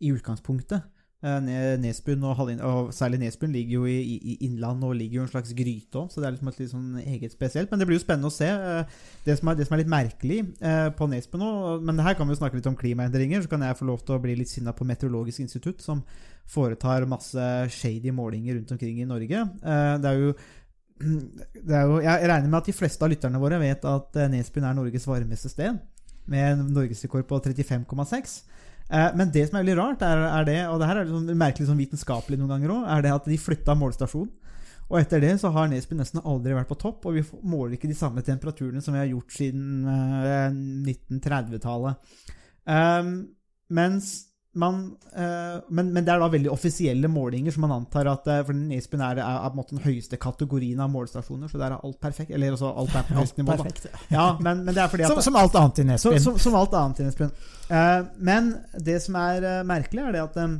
i 0.03 0.11
utgangspunktet. 0.13 0.89
Eh, 1.23 1.37
Nesbyen 1.79 2.23
og, 2.27 2.39
og 2.67 2.89
særlig 2.91 3.21
Nesbyen 3.21 3.53
ligger 3.55 3.77
jo 3.77 3.85
i, 3.87 3.95
i, 3.95 4.15
i 4.33 4.37
innland 4.49 4.83
og 4.83 4.97
ligger 4.99 5.21
jo 5.21 5.23
en 5.23 5.31
slags 5.31 5.53
gryte 5.55 6.01
òg, 6.01 6.09
så 6.11 6.19
det 6.19 6.27
er 6.27 6.35
liksom 6.35 6.49
et 6.51 6.59
litt 6.59 6.73
sånn 6.73 6.97
eget 6.99 7.35
spesielt. 7.35 7.71
Men 7.71 7.79
det 7.79 7.87
blir 7.87 7.95
jo 7.95 8.03
spennende 8.03 8.27
å 8.27 8.35
se. 8.35 8.49
Det 9.23 9.37
som 9.39 9.51
er, 9.51 9.55
det 9.55 9.69
som 9.69 9.77
er 9.77 9.83
litt 9.85 9.93
merkelig 9.93 10.41
på 10.97 11.07
Nesbyen 11.07 11.45
nå 11.45 11.77
Men 11.87 12.03
her 12.03 12.17
kan 12.19 12.27
vi 12.27 12.35
jo 12.35 12.41
snakke 12.41 12.59
litt 12.59 12.67
om 12.67 12.75
klimaendringer, 12.75 13.45
så 13.45 13.53
kan 13.53 13.63
jeg 13.63 13.79
få 13.79 13.87
lov 13.87 14.03
til 14.03 14.17
å 14.17 14.23
bli 14.25 14.35
litt 14.41 14.51
sinna 14.51 14.75
på 14.75 14.87
Meteorologisk 14.89 15.45
institutt, 15.45 15.79
som 15.85 16.03
foretar 16.43 17.07
masse 17.07 17.39
shady 17.71 18.11
målinger 18.11 18.57
rundt 18.57 18.75
omkring 18.75 18.99
i 18.99 19.07
Norge. 19.07 19.45
Det 19.63 20.09
er 20.09 20.19
jo 20.19 20.33
jo, 21.01 21.99
jeg 22.03 22.29
regner 22.29 22.49
med 22.49 22.59
at 22.59 22.69
de 22.69 22.75
fleste 22.75 23.03
av 23.05 23.11
lytterne 23.11 23.41
våre 23.41 23.59
vet 23.61 23.85
at 23.89 24.19
eh, 24.19 24.29
Nesbyen 24.31 24.67
er 24.69 24.77
Norges 24.77 25.07
varmeste 25.09 25.51
sted, 25.51 25.79
med 26.29 26.61
norgesrekord 26.71 27.25
på 27.27 27.39
35,6. 27.43 28.35
Eh, 28.89 29.09
Men 29.17 29.31
det 29.33 29.47
som 29.47 29.57
er 29.57 29.63
veldig 29.65 29.77
rart, 29.79 30.05
er, 30.05 30.23
er 30.29 30.47
det, 30.47 30.59
og 30.69 30.79
det 30.79 30.89
her 30.89 31.01
er 31.01 31.11
sånn 31.11 31.31
merkelig 31.39 31.67
sånn 31.69 31.81
vitenskapelig 31.81 32.39
noen 32.39 32.55
ganger 32.55 32.75
òg, 32.77 32.87
er 32.95 33.05
det 33.05 33.13
at 33.15 33.29
de 33.31 33.39
flytta 33.41 33.75
målstasjon, 33.79 34.31
Og 34.91 34.99
etter 34.99 35.21
det 35.23 35.37
så 35.41 35.49
har 35.55 35.69
Nesbyen 35.71 36.01
nesten 36.03 36.21
aldri 36.27 36.53
vært 36.53 36.69
på 36.69 36.77
topp, 36.77 37.05
og 37.07 37.15
vi 37.15 37.23
måler 37.41 37.77
ikke 37.77 37.89
de 37.89 37.97
samme 37.97 38.21
temperaturene 38.21 38.81
som 38.83 38.93
vi 38.93 38.99
har 38.99 39.09
gjort 39.09 39.31
siden 39.33 39.87
eh, 39.87 40.51
1930-tallet. 41.09 41.95
Um, 42.67 43.13
mens 43.73 44.32
man, 44.53 44.95
eh, 45.15 45.61
men, 45.69 45.89
men 45.93 46.05
det 46.05 46.13
er 46.13 46.19
da 46.21 46.27
veldig 46.29 46.51
offisielle 46.53 47.09
målinger, 47.09 47.53
som 47.53 47.63
man 47.65 47.73
antar 47.79 48.05
at 48.11 48.27
eh, 48.29 48.41
For 48.45 48.57
Nesbyen 48.57 49.01
er, 49.01 49.21
er, 49.23 49.39
er 49.47 49.55
måte 49.57 49.73
den 49.73 49.81
høyeste 49.85 50.19
kategorien 50.21 50.81
av 50.83 50.91
målestasjoner, 50.93 51.49
så 51.49 51.61
der 51.61 51.73
er 51.73 51.85
alt 51.87 51.99
perfekt. 52.01 52.33
Eller 52.35 52.53
altså 52.53 52.69
alt 52.69 52.93
er 52.93 53.07
på 53.07 53.17
høyest 53.17 53.39
nivå. 53.41 53.55
Ja, 54.13 54.27
men, 54.39 54.61
men 54.67 54.75
det 54.75 54.83
er 54.83 54.91
fordi 54.91 55.07
at 55.07 55.15
Som, 55.15 55.23
som 55.25 55.39
alt 55.41 55.57
annet 55.57 55.81
i 55.81 55.87
Nesbyen. 55.89 56.21
som, 56.21 56.37
som 56.41 56.57
alt 56.59 56.77
annet 56.77 57.01
i 57.01 57.07
Nesbyen. 57.07 57.33
Uh, 57.71 58.05
men 58.29 58.53
det 58.77 58.99
som 59.07 59.17
er 59.23 59.47
uh, 59.47 59.55
merkelig, 59.67 60.05
er 60.05 60.17
det 60.17 60.23
at 60.27 60.39
um, 60.45 60.59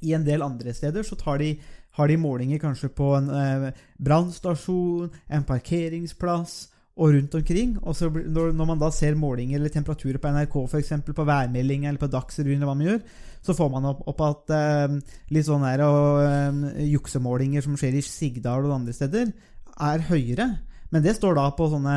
i 0.00 0.14
en 0.16 0.24
del 0.24 0.46
andre 0.46 0.72
steder 0.74 1.04
så 1.04 1.18
tar 1.20 1.42
de, 1.42 1.52
har 2.00 2.08
de 2.08 2.16
målinger 2.22 2.62
kanskje 2.62 2.88
på 2.96 3.12
en 3.18 3.28
uh, 3.28 3.68
brannstasjon, 4.00 5.12
en 5.28 5.48
parkeringsplass 5.48 6.62
og 6.98 7.14
rundt 7.14 7.34
omkring. 7.38 7.76
Og 7.82 7.96
så 7.96 8.10
når, 8.10 8.52
man 8.58 8.80
da 8.80 8.90
ser 8.94 9.18
målinger 9.18 9.60
eller 9.60 9.72
temperaturer 9.72 10.18
på 10.22 10.32
NRK, 10.34 10.56
f.eks. 10.66 10.94
på 11.06 11.26
værmelding 11.28 11.86
eller 11.86 12.00
på 12.02 12.10
Dagsrevyen, 12.10 12.58
eller 12.58 12.70
hva 12.70 12.78
man 12.78 12.88
gjør, 12.88 13.02
så 13.46 13.54
får 13.54 13.70
man 13.72 13.90
opp, 13.92 14.02
opp 14.10 14.24
at 14.26 14.54
eh, 14.56 14.96
litt 15.34 15.46
sånn 15.46 15.66
her 15.66 15.84
og 15.86 16.24
eh, 16.24 16.88
juksemålinger 16.90 17.64
som 17.64 17.78
skjer 17.78 18.00
i 18.00 18.04
Sigdal 18.04 18.66
og 18.66 18.80
andre 18.80 18.96
steder, 18.96 19.30
er 19.78 20.08
høyere. 20.10 20.48
Men 20.90 21.04
det 21.04 21.14
står 21.18 21.36
da 21.36 21.50
på 21.52 21.66
sånne 21.68 21.94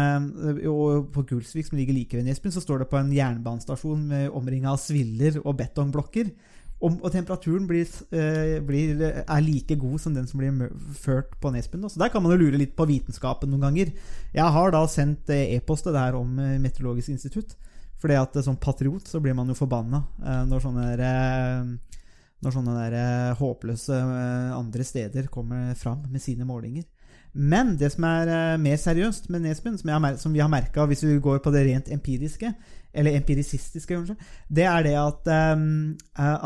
og 0.68 1.06
På 1.16 1.24
Gulsvik, 1.24 1.70
som 1.70 1.78
ligger 1.80 1.96
like 1.96 2.18
ved 2.18 2.28
Nesbyen, 2.28 2.54
så 2.54 2.64
står 2.64 2.84
det 2.84 2.90
på 2.92 3.00
en 3.00 3.14
jernbanestasjon 3.16 4.02
med 4.10 4.34
omringa 4.36 4.74
av 4.74 4.82
sviller 4.84 5.40
og 5.46 5.56
betongblokker. 5.62 6.34
Og, 6.82 6.96
og 7.06 7.12
temperaturen 7.14 7.68
blir, 7.70 7.86
eh, 8.10 8.56
blir, 8.66 9.02
er 9.22 9.44
like 9.46 9.76
god 9.78 10.02
som 10.02 10.16
den 10.16 10.26
som 10.30 10.42
blir 10.42 10.72
ført 10.98 11.36
på 11.42 11.52
Nesbyen. 11.54 11.86
Så 11.86 12.02
der 12.02 12.10
kan 12.10 12.24
man 12.26 12.34
jo 12.34 12.40
lure 12.42 12.58
litt 12.58 12.74
på 12.78 12.88
vitenskapen 12.90 13.52
noen 13.54 13.68
ganger. 13.68 13.92
Jeg 14.34 14.56
har 14.56 14.74
da 14.74 14.82
sendt 14.90 15.30
eh, 15.30 15.54
e-post 15.58 15.86
til 15.86 15.94
det 15.94 16.02
her 16.02 16.18
om 16.18 16.40
eh, 16.42 16.58
Meteorologisk 16.64 17.14
institutt. 17.14 17.54
Fordi 18.02 18.18
at 18.18 18.36
eh, 18.36 18.46
som 18.46 18.58
patriot 18.58 19.08
så 19.08 19.22
blir 19.22 19.38
man 19.38 19.52
jo 19.52 19.58
forbanna 19.58 20.02
eh, 20.26 20.42
når 20.50 20.66
sånne 20.66 20.88
der, 20.96 21.06
eh, 21.06 22.02
når 22.42 22.58
sånne 22.58 22.78
der 22.80 22.98
eh, 22.98 23.38
håpløse 23.38 24.02
eh, 24.02 24.50
andre 24.58 24.88
steder 24.88 25.30
kommer 25.34 25.76
fram 25.78 26.02
med 26.10 26.24
sine 26.24 26.50
målinger. 26.50 26.88
Men 27.32 27.78
det 27.80 27.94
som 27.94 28.04
er 28.10 28.28
eh, 28.28 28.60
mer 28.60 28.80
seriøst 28.82 29.30
med 29.32 29.46
Nesbyen, 29.46 29.78
som, 29.80 30.08
som 30.20 30.34
vi 30.34 30.42
har 30.44 30.52
merka 30.52 30.88
hvis 30.90 31.06
vi 31.06 31.20
går 31.24 31.40
på 31.46 31.54
det 31.54 31.64
rent 31.70 31.92
empiriske, 31.94 32.52
eller 32.94 33.16
empirisistiske, 33.16 33.96
kanskje, 33.96 34.16
det 34.52 34.66
er 34.68 34.84
det 34.84 34.96
at, 35.00 35.28
eh, 35.32 35.66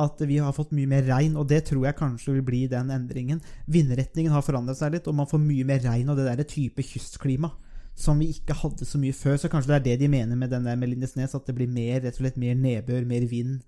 at 0.06 0.26
vi 0.30 0.38
har 0.38 0.54
fått 0.54 0.76
mye 0.78 0.90
mer 0.90 1.06
regn, 1.10 1.38
og 1.42 1.50
det 1.50 1.64
tror 1.70 1.88
jeg 1.88 1.98
kanskje 1.98 2.38
vil 2.38 2.46
bli 2.46 2.64
den 2.72 2.92
endringen. 2.94 3.42
Vindretningen 3.66 4.34
har 4.34 4.46
forandret 4.46 4.78
seg 4.78 4.94
litt, 4.94 5.08
og 5.10 5.18
man 5.18 5.30
får 5.30 5.42
mye 5.42 5.68
mer 5.68 5.82
regn 5.86 6.12
og 6.12 6.20
det 6.20 6.30
der 6.30 6.50
type 6.50 6.86
kystklima 6.86 7.52
som 7.96 8.20
vi 8.20 8.30
ikke 8.34 8.58
hadde 8.60 8.86
så 8.86 9.00
mye 9.00 9.16
før. 9.16 9.38
Så 9.40 9.50
kanskje 9.52 9.72
det 9.72 9.78
er 9.78 9.86
det 9.86 10.00
de 10.04 10.12
mener 10.12 10.36
med 10.36 10.52
den 10.52 10.68
der 10.68 10.76
med 10.76 10.92
Lindesnes, 10.92 11.36
at 11.36 11.48
det 11.48 11.56
blir 11.56 11.72
mer, 11.72 12.02
rett 12.04 12.18
og 12.18 12.26
slett 12.26 12.40
mer 12.42 12.58
nedbør, 12.60 13.06
mer 13.08 13.28
vind, 13.32 13.62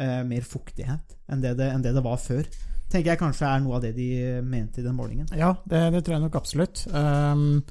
uh, 0.00 0.22
mer 0.26 0.46
fuktighet 0.46 1.16
enn 1.28 1.42
det 1.42 1.56
det, 1.58 1.72
enn 1.72 1.82
det 1.84 1.94
det 1.96 2.04
var 2.04 2.20
før. 2.22 2.46
Tenker 2.92 3.12
jeg 3.12 3.22
kanskje 3.22 3.48
er 3.48 3.64
noe 3.64 3.78
av 3.78 3.84
det 3.84 3.94
de 3.96 4.08
mente 4.44 4.82
i 4.82 4.86
den 4.86 4.96
målingen. 4.96 5.26
Ja, 5.34 5.54
det, 5.66 5.82
det 5.94 6.04
tror 6.04 6.18
jeg 6.18 6.24
nok 6.26 6.38
absolutt. 6.38 6.84
Um, 6.92 7.62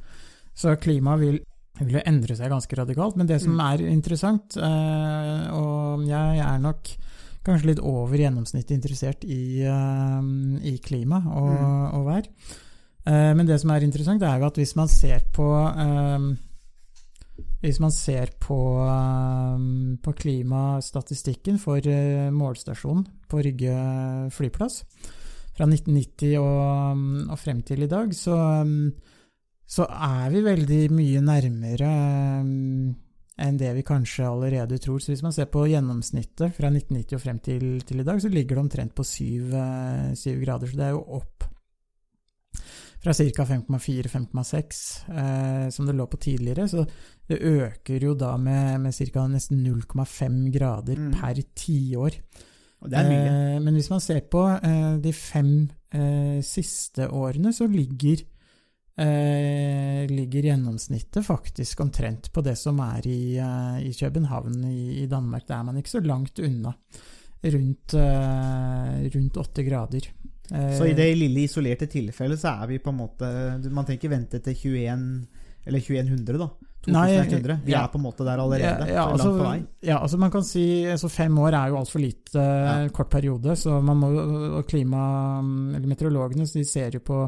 så 0.57 0.75
klimaet 0.81 1.21
vil, 1.21 1.39
vil 1.79 1.95
jo 1.97 2.01
endre 2.05 2.35
seg 2.35 2.49
ganske 2.51 2.77
radikalt. 2.77 3.15
Men 3.17 3.27
det 3.27 3.41
som 3.41 3.55
Mm. 3.55 3.61
er 3.73 3.85
interessant, 3.89 4.57
eh, 4.57 5.51
og 5.51 6.05
jeg 6.05 6.39
er 6.39 6.59
nok 6.59 6.89
kanskje 7.43 7.65
litt 7.71 7.79
over 7.79 8.17
gjennomsnittet 8.17 8.75
interessert 8.75 9.23
i, 9.25 9.63
um, 9.65 10.57
i 10.61 10.77
klima 10.77 11.17
og, 11.25 11.49
Mm. 11.49 11.93
og 11.95 12.05
vær. 12.05 12.27
Eh, 13.07 13.33
men 13.33 13.45
det 13.47 13.59
som 13.59 13.71
er 13.71 13.81
interessant, 13.81 14.21
er 14.21 14.39
jo 14.39 14.45
at 14.45 14.55
hvis 14.55 14.75
man 14.75 14.87
ser 14.87 15.21
på 15.33 15.47
hvis 17.61 17.79
man 17.79 17.91
ser 17.91 18.31
på, 18.41 18.57
på 20.01 20.13
klimastatistikken 20.17 21.59
for 21.61 21.77
eh, 21.85 22.29
målstasjonen 22.33 23.05
på 23.29 23.41
Rygge 23.45 23.75
flyplass 24.33 24.79
fra 25.53 25.67
1990 25.67 26.37
og, 26.41 27.29
og 27.29 27.37
frem 27.37 27.61
til 27.61 27.83
i 27.83 27.89
dag, 27.91 28.13
så, 28.17 28.33
så 29.71 29.85
er 29.87 30.33
vi 30.33 30.41
veldig 30.43 30.81
mye 30.91 31.21
nærmere 31.23 31.91
um, 32.43 32.89
enn 33.41 33.57
det 33.57 33.71
vi 33.77 33.85
kanskje 33.87 34.27
allerede 34.27 34.77
tror. 34.83 34.99
Så 34.99 35.13
hvis 35.13 35.23
man 35.23 35.33
ser 35.33 35.47
på 35.49 35.63
gjennomsnittet 35.71 36.51
fra 36.57 36.67
1990 36.69 37.15
og 37.17 37.23
frem 37.23 37.39
til, 37.39 37.63
til 37.87 38.03
i 38.03 38.05
dag, 38.05 38.19
så 38.21 38.29
ligger 38.29 38.57
det 38.59 38.63
omtrent 38.65 38.93
på 38.97 39.05
syv, 39.07 39.53
eh, 39.55 40.11
syv 40.19 40.43
grader. 40.43 40.67
Så 40.69 40.77
det 40.77 40.85
er 40.89 40.93
jo 40.93 41.05
opp 41.21 41.47
fra 43.01 43.15
ca. 43.17 43.45
5,4-5,6 43.49 44.81
eh, 45.09 45.69
som 45.73 45.87
det 45.87 45.95
lå 45.97 46.05
på 46.11 46.19
tidligere. 46.21 46.67
Så 46.69 46.83
det 47.31 47.39
øker 47.41 48.03
jo 48.05 48.13
da 48.13 48.35
med, 48.37 48.81
med 48.83 48.93
ca. 48.93 49.25
nesten 49.31 49.63
0,5 49.65 50.51
grader 50.53 50.99
Mm. 50.99 51.11
per 51.15 51.41
tiår. 51.55 52.19
Og 52.81 52.89
det 52.89 52.97
er 52.99 53.09
mye. 53.09 53.55
Eh, 53.55 53.59
men 53.61 53.73
hvis 53.77 53.89
man 53.89 54.01
ser 54.01 54.21
på 54.29 54.43
eh, 54.57 54.97
de 55.01 55.13
fem 55.13 55.69
eh, 55.93 56.41
siste 56.45 57.07
årene, 57.09 57.53
så 57.53 57.67
ligger, 57.69 58.23
eh, 58.97 60.07
ligger 60.11 60.49
gjennomsnittet 60.49 61.25
faktisk 61.25 61.79
omtrent 61.83 62.31
på 62.33 62.43
det 62.45 62.57
som 62.59 62.79
er 62.83 63.07
i, 63.07 63.37
eh, 63.37 63.77
i 63.87 63.93
København 63.93 64.63
i, 64.71 65.03
i 65.03 65.07
Danmark. 65.07 65.47
Da 65.47 65.59
er 65.59 65.67
man 65.69 65.77
ikke 65.77 65.95
så 65.97 66.03
langt 66.05 66.39
unna. 66.39 66.73
Rundt, 67.41 67.93
eh, 67.97 69.39
åtte 69.41 69.63
grader. 69.65 70.09
Eh, 70.51 70.77
Så 70.77 70.85
i 70.85 70.93
det 70.93 71.15
lille 71.17 71.45
isolerte 71.47 71.87
tilfellet 71.87 72.39
så 72.39 72.53
er 72.61 72.67
vi 72.67 72.77
på 72.83 72.91
en 72.91 72.99
måte 72.99 73.29
Man 73.71 73.85
trenger 73.85 73.97
ikke 74.01 74.11
vente 74.11 74.39
til 74.43 74.55
21 74.55 75.27
eller 75.65 75.79
2100, 75.79 76.37
da. 76.37 76.49
Nei, 76.87 77.11
2100. 77.13 77.59
Vi 77.65 77.71
ja. 77.75 77.83
er 77.83 77.91
på 77.93 77.99
en 77.99 78.03
måte 78.07 78.25
der 78.25 78.39
allerede. 78.41 78.87
Ja, 78.89 78.93
ja, 78.95 79.03
så 79.05 79.11
altså, 79.13 79.27
langt 79.27 79.37
på 79.41 79.47
vei. 79.51 79.65
ja, 79.85 79.97
altså 80.01 80.17
man 80.17 80.31
kan 80.33 80.43
si 80.43 80.63
altså 80.89 81.09
Fem 81.13 81.37
år 81.37 81.53
er 81.53 81.69
jo 81.69 81.77
altfor 81.77 81.99
lite 82.01 82.41
Ja. 82.41 82.89
kort 82.89 83.09
periode, 83.13 83.53
så 83.55 83.81
man 83.85 83.97
må 84.01 84.09
og 84.57 84.65
klima, 84.67 85.03
eller 85.75 85.87
meteorologene 85.87 86.47
de 86.49 86.63
ser 86.65 86.91
jo 86.97 86.99
på 87.05 87.19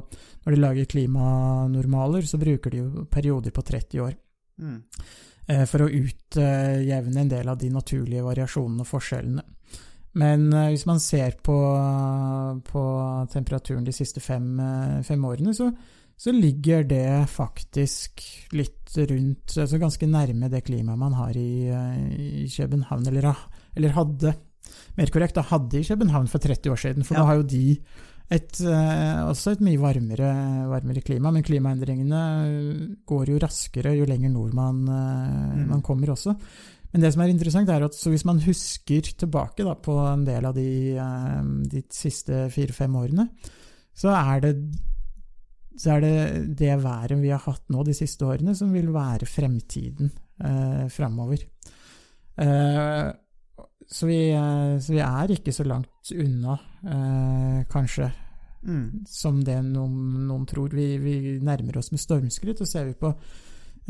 Når 0.45 0.55
de 0.55 0.59
lager 0.61 0.85
klimanormaler, 0.85 2.25
så 2.25 2.37
bruker 2.41 2.71
de 2.71 2.77
jo 2.81 3.05
perioder 3.11 3.51
på 3.51 3.61
30 3.61 4.01
år 4.01 4.13
Mm. 4.61 4.83
eh, 5.47 5.65
for 5.65 5.79
å 5.85 5.89
utjevne 5.89 7.17
en 7.21 7.29
del 7.29 7.47
av 7.49 7.57
de 7.57 7.69
naturlige 7.69 8.21
variasjonene 8.23 8.81
og 8.81 8.87
forskjellene. 8.87 9.43
Men 10.15 10.53
eh, 10.53 10.69
hvis 10.69 10.85
man 10.85 10.99
ser 10.99 11.31
på, 11.41 11.55
på 12.69 12.83
temperaturen 13.33 13.83
de 13.83 13.91
siste 13.95 14.21
fem, 14.21 14.59
eh, 14.59 15.01
fem 15.03 15.23
årene, 15.25 15.53
så, 15.57 15.71
så 16.17 16.31
ligger 16.31 16.83
det 16.87 17.27
faktisk 17.29 18.21
litt 18.53 18.93
rundt 19.09 19.55
altså 19.57 19.79
Ganske 19.81 20.07
nærme 20.07 20.49
det 20.53 20.63
klimaet 20.67 20.99
man 21.01 21.13
har 21.17 21.33
i, 21.35 21.67
eh, 21.67 22.45
i 22.45 22.47
København, 22.53 23.07
eller, 23.09 23.33
eller 23.75 23.89
hadde 23.97 24.35
Mer 24.97 25.09
korrekt, 25.11 25.35
da 25.35 25.41
hadde 25.41 25.79
i 25.81 25.83
København 25.87 26.27
for 26.29 26.39
30 26.39 26.71
år 26.71 26.79
siden, 26.79 27.03
for 27.05 27.15
Ja. 27.15 27.21
nå 27.21 27.25
har 27.25 27.35
jo 27.41 27.43
de 27.43 27.79
et, 28.31 28.61
eh, 28.61 29.19
også 29.27 29.51
et 29.51 29.59
mye 29.61 29.77
varmere, 29.77 30.29
varmere 30.69 31.01
klima, 31.03 31.31
men 31.31 31.43
klimaendringene 31.43 32.21
går 33.05 33.25
jo 33.33 33.37
raskere 33.41 33.91
jo 33.97 34.05
lenger 34.05 34.29
nord 34.31 34.53
man, 34.53 34.87
eh, 34.87 35.57
Mm. 35.57 35.67
man 35.69 35.81
kommer 35.81 36.07
også. 36.13 36.35
Men 36.93 37.01
det 37.01 37.11
som 37.13 37.21
er 37.23 37.27
interessant, 37.33 37.69
er 37.69 37.83
at 37.83 37.91
så 37.93 38.09
hvis 38.09 38.25
man 38.25 38.39
husker 38.39 39.01
tilbake 39.01 39.63
da, 39.65 39.73
på 39.75 39.97
en 40.13 40.23
del 40.25 40.45
av 40.45 40.53
de, 40.55 40.95
eh, 40.95 41.43
de 41.69 41.83
siste 41.89 42.49
fire-fem 42.53 42.93
årene, 42.95 43.29
så 43.95 44.09
er 44.13 44.39
det 44.41 44.55
så 45.77 45.95
er 45.95 46.01
det 46.03 46.57
det 46.59 46.75
været 46.83 47.17
vi 47.21 47.31
har 47.33 47.41
hatt 47.45 47.63
nå 47.73 47.83
de 47.83 47.93
siste 47.97 48.25
årene, 48.25 48.55
som 48.55 48.73
vil 48.73 48.91
være 48.93 49.25
fremtiden 49.29 50.11
eh, 50.43 50.87
framover. 50.93 51.45
Eh, 52.37 53.07
så, 53.87 54.07
vi, 54.07 54.19
eh, 54.31 54.75
så 54.79 54.93
vi 54.93 55.01
er 55.03 55.33
ikke 55.35 55.53
så 55.53 55.65
langt 55.67 56.13
unna, 56.17 56.59
eh, 56.83 57.63
kanskje, 57.71 58.11
Mm. 58.63 59.03
som 59.11 59.41
det 59.43 59.57
noen, 59.59 60.23
noen 60.23 60.45
tror. 60.47 60.69
Vi, 60.71 60.97
vi 60.97 61.39
nærmer 61.43 61.75
oss 61.81 61.89
med 61.91 61.99
stormskritt, 61.99 62.61
og 62.63 62.67
ser 62.69 62.85
vi 62.85 62.93
på 62.95 63.09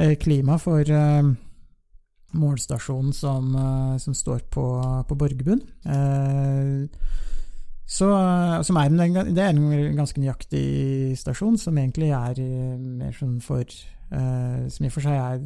eh, 0.02 0.16
klima 0.18 0.56
for 0.58 0.82
eh, 0.82 1.28
målstasjonen 2.34 3.14
som, 3.14 3.52
eh, 3.54 3.98
som 4.02 4.16
står 4.18 4.40
på, 4.50 4.66
på 5.06 5.16
Borgerbunn. 5.20 5.62
Eh, 7.94 7.98
så, 7.98 8.64
som 8.64 8.78
er 8.78 8.90
en, 8.90 9.34
det 9.36 9.44
er 9.44 9.54
en 9.54 9.96
ganske 9.98 10.22
nøyaktig 10.22 11.18
stasjon, 11.20 11.58
som 11.58 11.78
egentlig 11.78 12.10
er 12.10 12.40
eh, 12.42 12.78
mer 12.78 13.14
sånn 13.14 13.40
for 13.44 13.62
eh, 13.62 14.68
Som 14.70 14.86
i 14.86 14.90
og 14.90 14.96
for 14.96 15.06
seg 15.06 15.18
er 15.20 15.42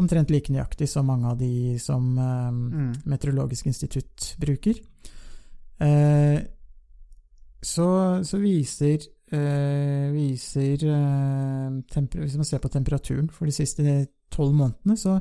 omtrent 0.00 0.30
like 0.32 0.52
nøyaktig 0.52 0.88
som 0.88 1.06
mange 1.06 1.28
av 1.28 1.38
de 1.38 1.78
som 1.82 2.18
eh, 2.18 2.50
Mm. 2.52 2.92
Meteorologisk 3.04 3.66
institutt 3.66 4.36
bruker. 4.40 4.78
Eh, 5.82 6.38
så, 7.62 7.88
så 8.24 8.38
viser, 8.38 9.02
eh, 9.30 10.10
viser 10.10 10.84
eh, 10.86 11.98
Hvis 12.18 12.36
man 12.36 12.46
ser 12.46 12.58
på 12.58 12.70
temperaturen 12.70 13.30
for 13.30 13.46
de 13.46 13.52
siste 13.52 14.06
tolv 14.30 14.54
månedene, 14.54 14.96
så 14.96 15.18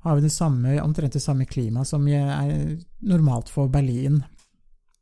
har 0.00 0.16
vi 0.16 0.22
det 0.22 0.32
samme, 0.32 0.80
omtrent 0.82 1.12
det 1.12 1.22
samme 1.22 1.46
klimaet 1.46 1.86
som 1.86 2.06
er 2.08 2.78
normalt 3.04 3.50
for 3.52 3.68
Berlin 3.68 4.22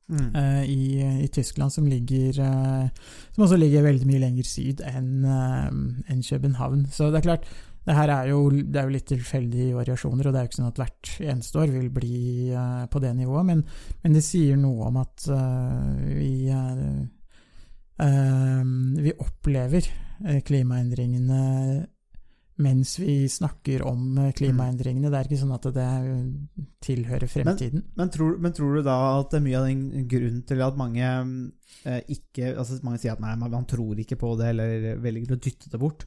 Eh, 0.09 0.62
i, 0.64 0.83
i 1.25 1.29
Tyskland, 1.29 1.68
som 1.68 1.85
ligger 1.85 2.38
uh, 2.40 2.87
Som 3.35 3.44
også 3.44 3.59
ligger 3.61 3.85
veldig 3.85 4.07
mye 4.09 4.23
lenger 4.23 4.47
syd 4.49 4.81
enn 4.88 5.27
uh, 5.29 5.68
en 6.09 6.23
København. 6.25 6.87
Så 6.88 7.11
det 7.12 7.21
er 7.21 7.27
klart, 7.27 7.51
det 7.88 7.97
her 7.97 8.11
er 8.12 8.27
jo, 8.29 8.38
det 8.53 8.77
er 8.77 8.88
jo 8.88 8.92
litt 8.92 9.07
tilfeldige 9.09 9.77
variasjoner, 9.77 10.27
og 10.27 10.35
det 10.35 10.40
er 10.40 10.44
jo 10.44 10.51
ikke 10.51 10.59
sånn 10.59 10.73
at 10.73 10.81
hvert 10.83 11.12
eneste 11.25 11.61
år 11.62 11.71
vil 11.73 11.87
bli 11.92 12.18
eh, 12.53 12.83
på 12.92 13.01
det 13.01 13.14
nivået, 13.16 13.47
men, 13.49 13.62
men 14.03 14.16
det 14.16 14.25
sier 14.27 14.59
noe 14.61 14.90
om 14.90 14.99
at 15.01 15.25
eh, 15.33 16.03
vi 16.18 16.33
eh, 16.53 16.83
eh, 18.05 18.75
vi 19.07 19.14
opplever 19.25 19.88
eh, 19.88 20.42
klimaendringene 20.44 21.40
mens 22.59 22.97
vi 22.99 23.29
snakker 23.31 23.85
om 23.87 24.18
eh, 24.18 24.33
klimaendringene. 24.37 25.11
Det 25.12 25.18
er 25.18 25.29
ikke 25.29 25.40
sånn 25.40 25.55
at 25.55 25.68
det 25.75 25.88
tilhører 26.85 27.31
fremtiden. 27.31 27.85
Men, 27.99 28.11
tror, 28.14 28.37
men 28.42 28.55
tror 28.57 28.79
du 28.79 28.83
da 28.87 28.99
at 29.21 29.31
det 29.33 29.40
er 29.40 29.44
mye 29.47 29.61
av 29.61 29.68
den 29.68 30.09
grunnen 30.11 30.42
til 30.49 30.62
at 30.66 30.79
mange 30.79 31.09
eh, 31.85 32.01
ikke 32.14 32.55
altså 32.55 32.81
Mange 32.87 33.03
sier 33.03 33.14
at 33.14 33.23
nei, 33.23 33.35
man, 33.38 33.53
man 33.55 33.68
tror 33.68 33.99
ikke 34.03 34.18
på 34.21 34.35
det, 34.40 34.53
eller 34.55 35.03
velger 35.03 35.37
å 35.37 35.40
dytte 35.42 35.71
det 35.73 35.83
bort. 35.83 36.07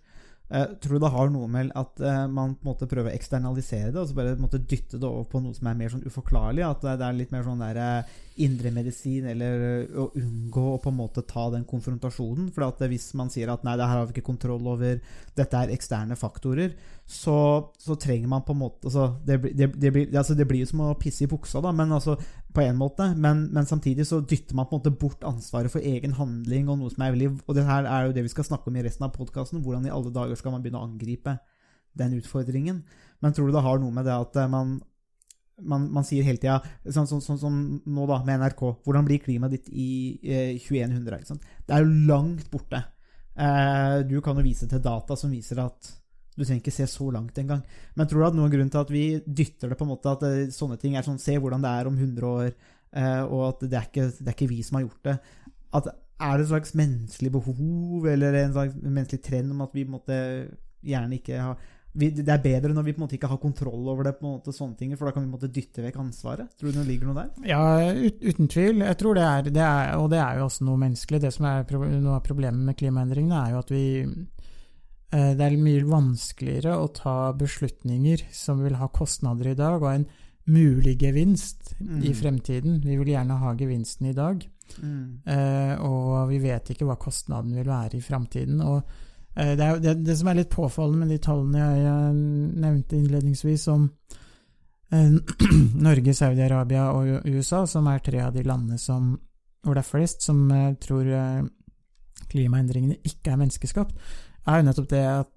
Eh, 0.51 0.65
tror 0.83 0.97
du 0.97 0.99
det 0.99 1.11
har 1.13 1.29
noe 1.31 1.47
med 1.47 1.69
at 1.79 2.01
eh, 2.03 2.25
man 2.27 2.57
på 2.57 2.65
en 2.65 2.69
måte 2.73 2.87
prøver 2.91 3.07
å 3.07 3.15
eksternalisere 3.15 3.93
det, 3.93 4.01
og 4.01 4.09
så 4.09 4.17
bare 4.17 4.33
måte 4.35 4.59
dytte 4.59 4.99
det 4.99 5.07
over 5.07 5.23
på 5.31 5.39
noe 5.39 5.55
som 5.55 5.69
er 5.71 5.77
mer 5.79 5.93
sånn 5.93 6.03
uforklarlig? 6.03 6.65
At 6.67 6.83
det, 6.83 6.97
er 7.07 7.15
litt 7.15 7.31
mer 7.31 7.45
sånn 7.47 7.63
der 7.63 7.79
Indre 7.79 8.67
indremedisin, 8.71 9.29
eller 9.31 9.63
eh, 9.69 9.95
å 9.95 10.09
unngå 10.19 10.65
å 10.73 10.81
på 10.83 10.91
en 10.91 10.97
måte 10.97 11.23
ta 11.27 11.45
den 11.53 11.63
konfrontasjonen? 11.69 12.49
For 12.51 12.67
at 12.67 12.83
hvis 12.91 13.13
man 13.15 13.31
sier 13.31 13.53
at 13.53 13.63
nei, 13.63 13.77
det 13.79 13.87
her 13.87 14.01
har 14.01 14.09
vi 14.09 14.17
ikke 14.17 14.27
kontroll 14.27 14.67
over, 14.73 14.99
dette 15.39 15.63
er 15.63 15.71
eksterne 15.71 16.19
faktorer, 16.19 16.75
så, 17.07 17.37
så 17.79 17.95
trenger 17.99 18.27
man 18.31 18.43
på 18.47 18.55
en 18.55 18.61
måte 18.61 18.87
altså, 18.87 19.09
det, 19.27 19.39
det, 19.55 19.91
blir, 19.91 20.11
altså, 20.11 20.35
det 20.35 20.47
blir 20.47 20.65
jo 20.65 20.69
som 20.69 20.83
å 20.85 20.93
pisse 20.99 21.25
i 21.25 21.31
buksa, 21.31 21.63
da, 21.63 21.71
men 21.75 21.95
altså 21.95 22.17
på 22.51 22.63
en 22.65 22.77
måte, 22.79 23.05
men, 23.15 23.45
men 23.55 23.67
samtidig 23.67 24.05
så 24.07 24.19
dytter 24.27 24.57
man 24.57 24.67
på 24.67 24.75
en 24.75 24.81
måte 24.81 24.93
bort 24.99 25.23
ansvaret 25.27 25.71
for 25.71 25.83
egen 25.83 26.15
handling 26.17 26.69
og 26.69 26.81
noe 26.81 26.91
som 26.91 27.03
er 27.05 27.13
veldig 27.15 27.29
Og 27.45 27.55
det 27.55 27.63
her 27.67 27.87
er 27.87 28.07
jo 28.07 28.15
det 28.17 28.25
vi 28.25 28.31
skal 28.33 28.47
snakke 28.47 28.67
om 28.71 28.77
i 28.79 28.83
resten 28.85 29.07
av 29.07 29.13
podkasten. 29.15 29.61
Hvordan 29.63 29.87
i 29.87 29.93
alle 29.93 30.11
dager 30.13 30.39
skal 30.39 30.55
man 30.55 30.63
begynne 30.63 30.81
å 30.81 30.87
angripe 30.89 31.37
den 31.97 32.15
utfordringen? 32.19 32.83
Men 33.23 33.35
tror 33.35 33.47
du 33.49 33.55
det 33.55 33.63
har 33.65 33.79
noe 33.79 33.95
med 33.95 34.07
det 34.09 34.15
at 34.15 34.41
eh, 34.41 34.49
man 34.51 34.79
man, 35.61 35.85
man 35.93 36.05
sier 36.07 36.25
hele 36.25 36.41
tida, 36.41 36.57
sånn 36.89 37.05
sånn- 37.05 37.21
sånn 37.21 37.37
som 37.37 37.57
nå 37.85 38.05
da 38.09 38.21
med 38.25 38.39
NRK 38.41 38.61
Hvordan 38.81 39.05
blir 39.05 39.21
klimaet 39.21 39.53
ditt 39.53 39.67
i 39.69 39.89
eh, 40.23 40.55
2100? 40.57 41.19
Ikke 41.21 41.33
sant? 41.35 41.45
Det 41.67 41.75
er 41.75 41.85
jo 41.85 42.07
langt 42.09 42.47
borte. 42.49 42.81
Eh, 43.37 43.97
du 44.09 44.17
kan 44.25 44.39
jo 44.39 44.45
vise 44.45 44.67
til 44.67 44.81
data 44.81 45.15
som 45.19 45.31
viser 45.31 45.61
at 45.63 45.91
du 46.35 46.43
trenger 46.45 46.61
ikke 46.61 46.73
se 46.73 46.87
så 46.87 47.09
langt 47.11 47.39
engang. 47.41 47.63
Men 47.95 48.07
tror 48.07 48.23
du 48.23 48.27
at 48.29 48.37
noen 48.37 48.53
grunn 48.53 48.71
til 48.71 48.81
at 48.81 48.93
vi 48.93 49.05
dytter 49.25 49.71
det 49.71 49.79
på 49.79 49.87
en 49.87 49.91
måte 49.91 50.13
at 50.13 50.23
eh, 50.27 50.53
sånne 50.53 50.79
ting 50.81 50.95
er 50.95 51.05
sånn 51.07 51.19
Se 51.21 51.35
hvordan 51.35 51.63
det 51.63 51.73
er 51.73 51.89
om 51.89 51.97
100 51.97 52.29
år, 52.29 52.53
eh, 52.95 53.23
og 53.25 53.43
at 53.49 53.65
det 53.67 53.77
er, 53.77 53.89
ikke, 53.89 54.07
det 54.15 54.29
er 54.29 54.37
ikke 54.37 54.51
vi 54.53 54.61
som 54.63 54.79
har 54.79 54.87
gjort 54.87 55.11
det. 55.11 55.17
At 55.81 55.91
Er 56.21 56.37
det 56.37 56.45
et 56.45 56.51
slags 56.53 56.75
menneskelig 56.77 57.31
behov 57.33 58.07
eller 58.07 58.35
en 58.43 58.55
slags 58.55 58.75
menneskelig 58.77 59.21
trend 59.25 59.51
om 59.55 59.63
at 59.65 59.71
vi 59.73 59.85
måtte 59.89 60.17
gjerne 60.85 61.17
ikke 61.17 61.39
har 61.41 61.69
vi, 61.93 62.07
Det 62.09 62.29
er 62.29 62.43
bedre 62.43 62.71
når 62.71 62.85
vi 62.85 62.93
på 62.93 63.01
en 63.01 63.03
måte 63.03 63.17
ikke 63.17 63.27
har 63.27 63.39
kontroll 63.41 63.89
over 63.91 64.07
det, 64.07 64.13
på 64.19 64.23
en 64.23 64.37
måte 64.37 64.53
sånne 64.55 64.77
ting, 64.79 64.93
for 64.95 65.07
da 65.07 65.11
kan 65.11 65.25
vi 65.25 65.27
på 65.27 65.33
en 65.33 65.37
måte 65.39 65.51
dytte 65.51 65.83
vekk 65.83 65.97
ansvaret? 65.99 66.53
Tror 66.55 66.71
du 66.71 66.79
det 66.79 66.87
ligger 66.87 67.09
noe 67.09 67.17
der? 67.17 67.49
Ja, 67.49 67.63
ut, 67.91 68.21
uten 68.23 68.47
tvil. 68.51 68.79
Jeg 68.85 68.99
tror 69.01 69.17
det 69.17 69.25
er, 69.27 69.49
det 69.49 69.65
er, 69.65 69.89
og 69.99 70.07
det 70.13 70.21
er 70.23 70.39
jo 70.39 70.45
også 70.47 70.67
noe 70.69 70.79
menneskelig. 70.79 71.19
Det 71.25 71.33
som 71.35 71.49
er 71.49 71.65
noe 71.97 72.15
av 72.15 72.23
problemet 72.23 72.63
med 72.69 72.77
klimaendringene, 72.79 73.41
er 73.41 73.57
jo 73.57 73.63
at 73.65 73.73
vi 73.75 73.83
Det 75.11 75.43
er 75.43 75.57
mye 75.59 75.83
vanskeligere 75.83 76.77
å 76.79 76.87
ta 76.95 77.33
beslutninger 77.35 78.21
som 78.31 78.61
vil 78.63 78.77
ha 78.79 78.87
kostnader 78.87 79.51
i 79.51 79.55
dag, 79.59 79.81
og 79.83 79.89
en 79.91 80.05
mulig 80.47 80.97
gevinst 80.99 81.73
i 81.81 81.83
Mm. 81.83 82.15
fremtiden. 82.15 82.77
Vi 82.83 82.95
vil 82.97 83.11
gjerne 83.13 83.37
ha 83.37 83.53
gevinsten 83.53 84.07
i 84.09 84.13
dag, 84.13 84.45
Mm. 84.81 85.19
eh, 85.27 85.75
og 85.83 86.29
vi 86.29 86.39
vet 86.39 86.69
ikke 86.71 86.85
hva 86.87 86.95
kostnaden 86.97 87.53
vil 87.53 87.65
være 87.67 87.95
i 87.97 88.01
fremtiden. 88.01 88.61
Og 88.63 88.83
eh, 89.35 89.55
det, 89.55 89.59
er, 89.67 89.79
det, 89.79 90.03
det 90.05 90.17
som 90.17 90.27
er 90.31 90.35
litt 90.35 90.49
påfallende 90.49 90.99
med 91.05 91.09
de 91.09 91.17
tallene 91.19 91.59
jeg, 91.59 91.83
jeg 91.83 92.15
nevnte 92.63 92.95
innledningsvis 92.97 93.67
om 93.67 93.89
eh, 94.91 95.11
Norge, 95.87 96.13
Saudi-Arabia 96.15 96.87
og 96.95 97.25
USA, 97.27 97.65
som 97.65 97.87
er 97.87 97.99
tre 97.99 98.21
av 98.21 98.33
de 98.33 98.43
landene 98.43 98.79
som, 98.79 99.19
hvor 99.63 99.75
det 99.75 99.83
er 99.83 99.91
flest 99.91 100.21
som 100.23 100.49
eh, 100.51 100.73
tror 100.79 101.05
eh, 101.05 101.43
klimaendringene 102.31 102.97
ikke 103.03 103.31
er 103.33 103.37
menneskeskapt, 103.43 103.95
er 104.47 104.61
jo 104.61 104.67
nettopp 104.67 104.89
det 104.91 105.05
at 105.05 105.31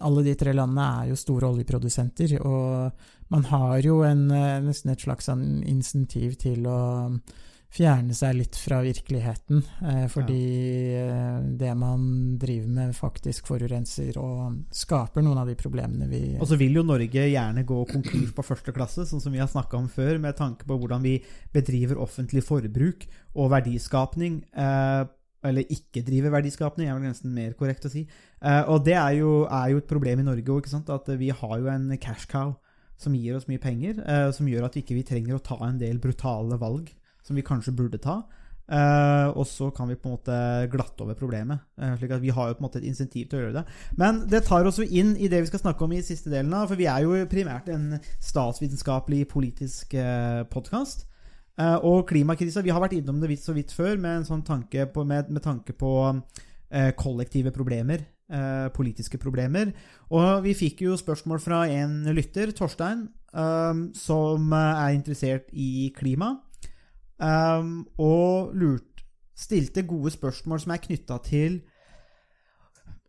alle 0.00 0.24
de 0.24 0.34
tre 0.38 0.54
landene 0.56 0.86
er 1.02 1.10
jo 1.10 1.18
store 1.18 1.50
oljeprodusenter, 1.50 2.38
og 2.40 3.30
man 3.32 3.46
har 3.50 3.78
jo 3.84 4.00
en, 4.06 4.30
eh, 4.32 4.58
nesten 4.64 4.92
et 4.92 5.04
slags 5.04 5.28
sånn 5.28 5.62
insentiv 5.68 6.38
til 6.40 6.66
å 6.66 6.80
fjerne 7.70 8.14
seg 8.16 8.34
litt 8.34 8.56
fra 8.58 8.80
virkeligheten, 8.82 9.60
eh, 9.86 10.06
fordi 10.10 10.40
ja. 10.96 11.36
det 11.38 11.70
man 11.78 12.34
driver 12.40 12.72
med, 12.80 12.96
faktisk 12.96 13.46
forurenser 13.46 14.18
og 14.18 14.72
skaper 14.74 15.22
noen 15.22 15.38
av 15.38 15.46
de 15.50 15.54
problemene 15.58 16.08
vi 16.10 16.22
Og 16.40 16.48
så 16.50 16.58
vil 16.58 16.80
jo 16.80 16.82
Norge 16.86 17.28
gjerne 17.30 17.62
gå 17.66 17.78
konkurs 17.92 18.34
på 18.34 18.46
første 18.46 18.74
klasse, 18.74 19.06
sånn 19.06 19.22
som 19.22 19.30
vi 19.30 19.42
har 19.42 19.50
snakka 19.50 19.78
om 19.78 19.86
før, 19.92 20.18
med 20.18 20.38
tanke 20.40 20.66
på 20.66 20.80
hvordan 20.80 21.06
vi 21.06 21.20
bedriver 21.54 22.00
offentlig 22.02 22.42
forbruk 22.42 23.06
og 23.36 23.52
verdiskapning. 23.54 24.42
Eh, 24.50 25.04
eller 25.46 25.68
ikke 25.72 26.02
driver 26.06 26.34
verdiskapende, 26.36 26.88
er 26.88 26.96
vel 26.96 27.08
nesten 27.08 27.32
mer 27.34 27.54
korrekt 27.58 27.86
å 27.88 27.92
si. 27.92 28.04
Eh, 28.40 28.62
og 28.68 28.84
det 28.86 28.96
er 28.98 29.20
jo, 29.20 29.44
er 29.46 29.72
jo 29.72 29.80
et 29.80 29.90
problem 29.90 30.20
i 30.20 30.26
Norge 30.26 30.56
òg, 30.56 30.68
at 30.68 31.12
vi 31.20 31.30
har 31.32 31.56
jo 31.58 31.70
en 31.72 31.88
cash 32.00 32.28
cow 32.30 32.54
som 33.00 33.16
gir 33.16 33.38
oss 33.38 33.48
mye 33.48 33.62
penger, 33.62 34.02
eh, 34.04 34.28
som 34.36 34.48
gjør 34.48 34.68
at 34.68 34.76
vi 34.76 34.84
ikke 34.84 35.06
trenger 35.08 35.38
å 35.38 35.44
ta 35.44 35.56
en 35.64 35.80
del 35.80 36.00
brutale 36.02 36.60
valg 36.60 36.92
som 37.24 37.36
vi 37.36 37.46
kanskje 37.46 37.76
burde 37.76 38.00
ta. 38.02 38.22
Uh, 38.70 39.34
og 39.34 39.48
så 39.50 39.66
kan 39.74 39.88
vi 39.90 39.96
på 39.98 40.06
en 40.06 40.12
måte 40.14 40.34
glatte 40.70 41.02
over 41.02 41.16
problemet. 41.18 41.58
Uh, 41.74 41.96
slik 41.98 42.12
at 42.14 42.22
Vi 42.22 42.30
har 42.30 42.48
jo 42.48 42.54
på 42.54 42.62
en 42.62 42.66
måte 42.68 42.78
et 42.78 42.86
insentiv 42.86 43.26
til 43.26 43.40
å 43.40 43.42
gjøre 43.42 43.56
det. 43.56 43.64
Men 43.98 44.20
det 44.30 44.44
tar 44.46 44.66
oss 44.68 44.78
jo 44.78 44.86
inn 44.86 45.16
i 45.18 45.26
det 45.26 45.40
vi 45.42 45.50
skal 45.50 45.64
snakke 45.64 45.82
om 45.84 45.94
i 45.96 46.04
siste 46.06 46.30
delen 46.30 46.54
av, 46.54 46.68
for 46.70 46.78
vi 46.78 46.86
er 46.86 47.02
jo 47.02 47.18
primært 47.30 47.66
en 47.74 47.98
statsvitenskapelig 48.22 49.24
politisk 49.32 49.96
uh, 49.98 50.46
podkast. 50.52 51.08
Eh, 51.58 51.76
og 51.84 52.06
klimakrisa 52.08 52.62
Vi 52.64 52.72
har 52.72 52.82
vært 52.82 52.96
innom 52.98 53.20
det 53.20 53.30
vidt 53.32 53.44
så 53.44 53.54
vidt 53.56 53.74
før 53.74 53.98
med 54.00 54.28
sånn 54.28 54.44
tanke 54.46 54.86
på, 54.92 55.04
med, 55.04 55.30
med 55.32 55.44
tanke 55.44 55.74
på 55.76 55.92
eh, 56.10 56.92
kollektive 56.98 57.52
problemer. 57.54 58.06
Eh, 58.30 58.68
politiske 58.74 59.18
problemer. 59.18 59.72
Og 60.14 60.44
vi 60.46 60.54
fikk 60.54 60.84
jo 60.86 60.98
spørsmål 60.98 61.42
fra 61.42 61.64
en 61.70 62.04
lytter, 62.14 62.52
Torstein, 62.54 63.08
som 63.94 64.52
er 64.54 64.94
interessert 64.94 65.52
i 65.54 65.90
klima. 65.94 66.32
Og 67.22 68.54
lurt, 68.58 69.04
stilte 69.38 69.84
gode 69.86 70.10
spørsmål 70.10 70.62
som 70.62 70.74
er 70.74 70.82
knytta 70.82 71.18
til 71.26 71.60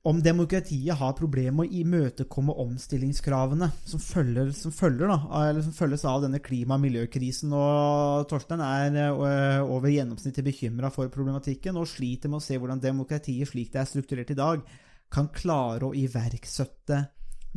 om 0.04 0.18
demokratiet 0.24 0.98
har 0.98 1.14
problemer 1.14 1.54
med 1.60 1.70
å 1.70 1.80
imøtekomme 1.82 2.56
omstillingskravene 2.64 3.68
som, 3.86 4.02
følger, 4.02 4.50
som, 4.58 4.74
følger, 4.74 5.12
da, 5.12 5.44
som 5.62 5.76
følges 5.78 6.06
av 6.10 6.24
denne 6.24 6.40
klima- 6.42 6.80
og 6.80 6.86
miljøkrisen. 6.88 7.54
Og 7.54 8.26
Torstein 8.32 8.64
er 8.66 8.98
eh, 8.98 9.62
over 9.62 9.94
gjennomsnittet 9.94 10.48
bekymra 10.48 10.90
for 10.94 11.12
problematikken 11.14 11.78
og 11.78 11.90
sliter 11.92 12.34
med 12.34 12.42
å 12.42 12.46
se 12.46 12.58
hvordan 12.58 12.82
demokratiet 12.82 13.52
slik 13.52 13.70
det 13.76 13.84
er 13.84 13.92
strukturert 13.92 14.34
i 14.34 14.40
dag, 14.40 14.66
kan 15.12 15.30
klare 15.36 15.92
å 15.92 15.94
iverksette 15.98 17.04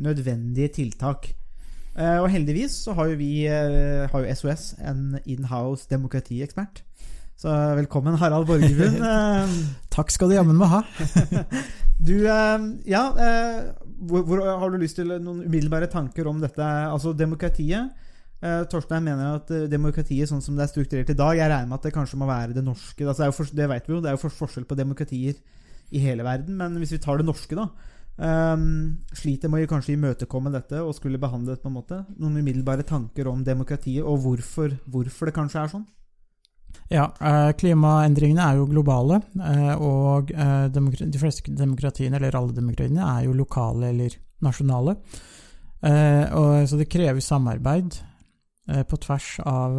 nødvendige 0.05 0.75
tiltak. 0.83 1.31
Eh, 1.97 2.19
Og 2.21 2.29
heldigvis 2.29 2.77
så 2.85 2.93
har 2.93 3.09
jo 3.09 3.17
vi, 3.17 3.47
eh, 3.49 4.05
har 4.11 4.21
jo 4.21 4.35
SOS, 4.35 4.75
en 4.85 5.17
inhouse 5.25 5.89
demokratiekspert. 5.89 6.83
Så 7.35 7.51
velkommen, 7.75 8.15
Harald 8.19 8.47
Borgerlund. 8.47 9.01
Eh, 9.11 9.55
Takk 9.91 10.11
skal 10.11 10.31
du 10.31 10.37
jammen 10.37 10.59
meg 10.59 10.71
ha. 10.71 10.83
Du, 11.95 12.25
eh, 12.27 12.63
ja 12.91 13.01
eh, 13.23 13.67
hvor, 14.03 14.25
hvor 14.27 14.41
Har 14.43 14.71
du 14.71 14.81
lyst 14.81 14.97
til 14.99 15.13
noen 15.13 15.45
umiddelbare 15.45 15.87
tanker 15.87 16.27
om 16.27 16.41
dette? 16.43 16.63
Altså 16.63 17.13
demokratiet. 17.15 17.93
Eh, 18.43 18.63
Torstein 18.71 19.05
mener 19.05 19.37
at 19.39 19.51
eh, 19.55 19.67
demokratiet 19.71 20.27
sånn 20.29 20.43
som 20.43 20.57
det 20.57 20.65
er 20.65 20.71
strukturert 20.73 21.13
i 21.13 21.15
dag 21.15 21.37
Jeg 21.39 21.47
regner 21.47 21.69
med 21.71 21.77
at 21.79 21.87
det 21.87 21.93
kanskje 21.95 22.19
må 22.19 22.27
være 22.27 22.55
det 22.55 22.63
norske. 22.65 22.99
Altså, 23.03 23.21
det, 23.21 23.27
er 23.27 23.31
jo 23.31 23.37
for, 23.39 23.57
det 23.61 23.69
vet 23.71 23.87
vi 23.87 23.95
jo, 23.95 24.01
det 24.03 24.11
er 24.11 24.17
jo 24.17 24.33
forskjell 24.39 24.67
på 24.67 24.79
demokratier 24.79 25.39
i 25.95 26.01
hele 26.03 26.25
verden. 26.27 26.59
Men 26.59 26.75
hvis 26.81 26.95
vi 26.95 27.01
tar 27.03 27.19
det 27.19 27.27
norske, 27.27 27.55
da. 27.57 27.69
Um, 28.15 29.03
sliter 29.11 29.51
med 29.51 29.65
å 29.65 29.67
kanskje 29.73 29.97
imøtekomme 29.97 30.47
dette 30.53 30.79
og 30.79 30.93
skulle 30.95 31.19
behandle 31.19 31.55
det 31.55 31.63
på 31.63 31.71
en 31.71 31.75
måte. 31.75 31.99
Noen 32.15 32.39
umiddelbare 32.39 32.87
tanker 32.87 33.27
om 33.31 33.43
demokratiet, 33.43 34.03
og 34.07 34.23
hvorfor, 34.23 34.77
hvorfor 34.87 35.29
det 35.31 35.35
kanskje 35.35 35.63
er 35.63 35.73
sånn? 35.73 35.87
Ja, 36.93 37.05
eh, 37.17 37.51
klimaendringene 37.57 38.43
er 38.45 38.59
jo 38.59 38.67
globale, 38.69 39.17
eh, 39.41 39.73
og 39.81 40.29
eh, 40.31 40.67
de 40.69 41.21
fleste 41.21 41.53
demokratiene, 41.57 42.19
eller 42.19 42.37
alle 42.37 42.53
demokratiene, 42.53 43.05
er 43.05 43.25
jo 43.25 43.37
lokale 43.37 43.89
eller 43.93 44.17
nasjonale. 44.45 44.99
Så 45.85 46.77
det 46.79 46.87
krever 46.89 47.21
samarbeid 47.21 47.97
på 48.89 48.97
tvers 49.03 49.27
av 49.45 49.75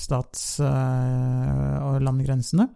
stats- 0.00 0.56
og 0.64 2.00
landegrensene. 2.02 2.66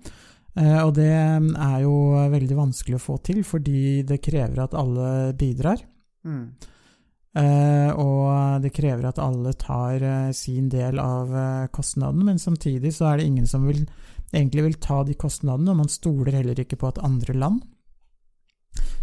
Og 0.84 0.92
det 0.94 1.08
er 1.11 1.80
jo 1.82 1.96
veldig 2.30 2.58
vanskelig 2.61 3.00
å 3.00 3.02
få 3.02 3.16
til, 3.26 3.40
fordi 3.42 4.04
det 4.06 4.20
krever 4.22 4.62
at 4.62 4.76
alle 4.78 5.32
bidrar. 5.40 5.82
Mm. 6.22 6.44
Eh, 7.38 7.90
og 7.94 8.62
det 8.64 8.72
krever 8.74 9.07
at 9.09 9.20
alle 9.22 9.53
tar 9.55 10.03
uh, 10.03 10.31
sin 10.35 10.66
del 10.72 10.98
av 10.98 11.31
uh, 11.31 11.66
kostnadene, 11.70 12.33
men 12.33 12.40
samtidig 12.42 12.90
så 12.96 13.12
er 13.12 13.20
det 13.20 13.29
ingen 13.29 13.46
som 13.46 13.66
vil, 13.68 13.85
egentlig 14.33 14.64
vil 14.66 14.79
ta 14.83 15.05
de 15.07 15.14
kostnadene, 15.14 15.70
og 15.70 15.85
man 15.85 15.92
stoler 15.92 16.40
heller 16.40 16.59
ikke 16.59 16.81
på 16.81 16.90
at 16.90 17.03
andre 17.07 17.37
land 17.38 17.62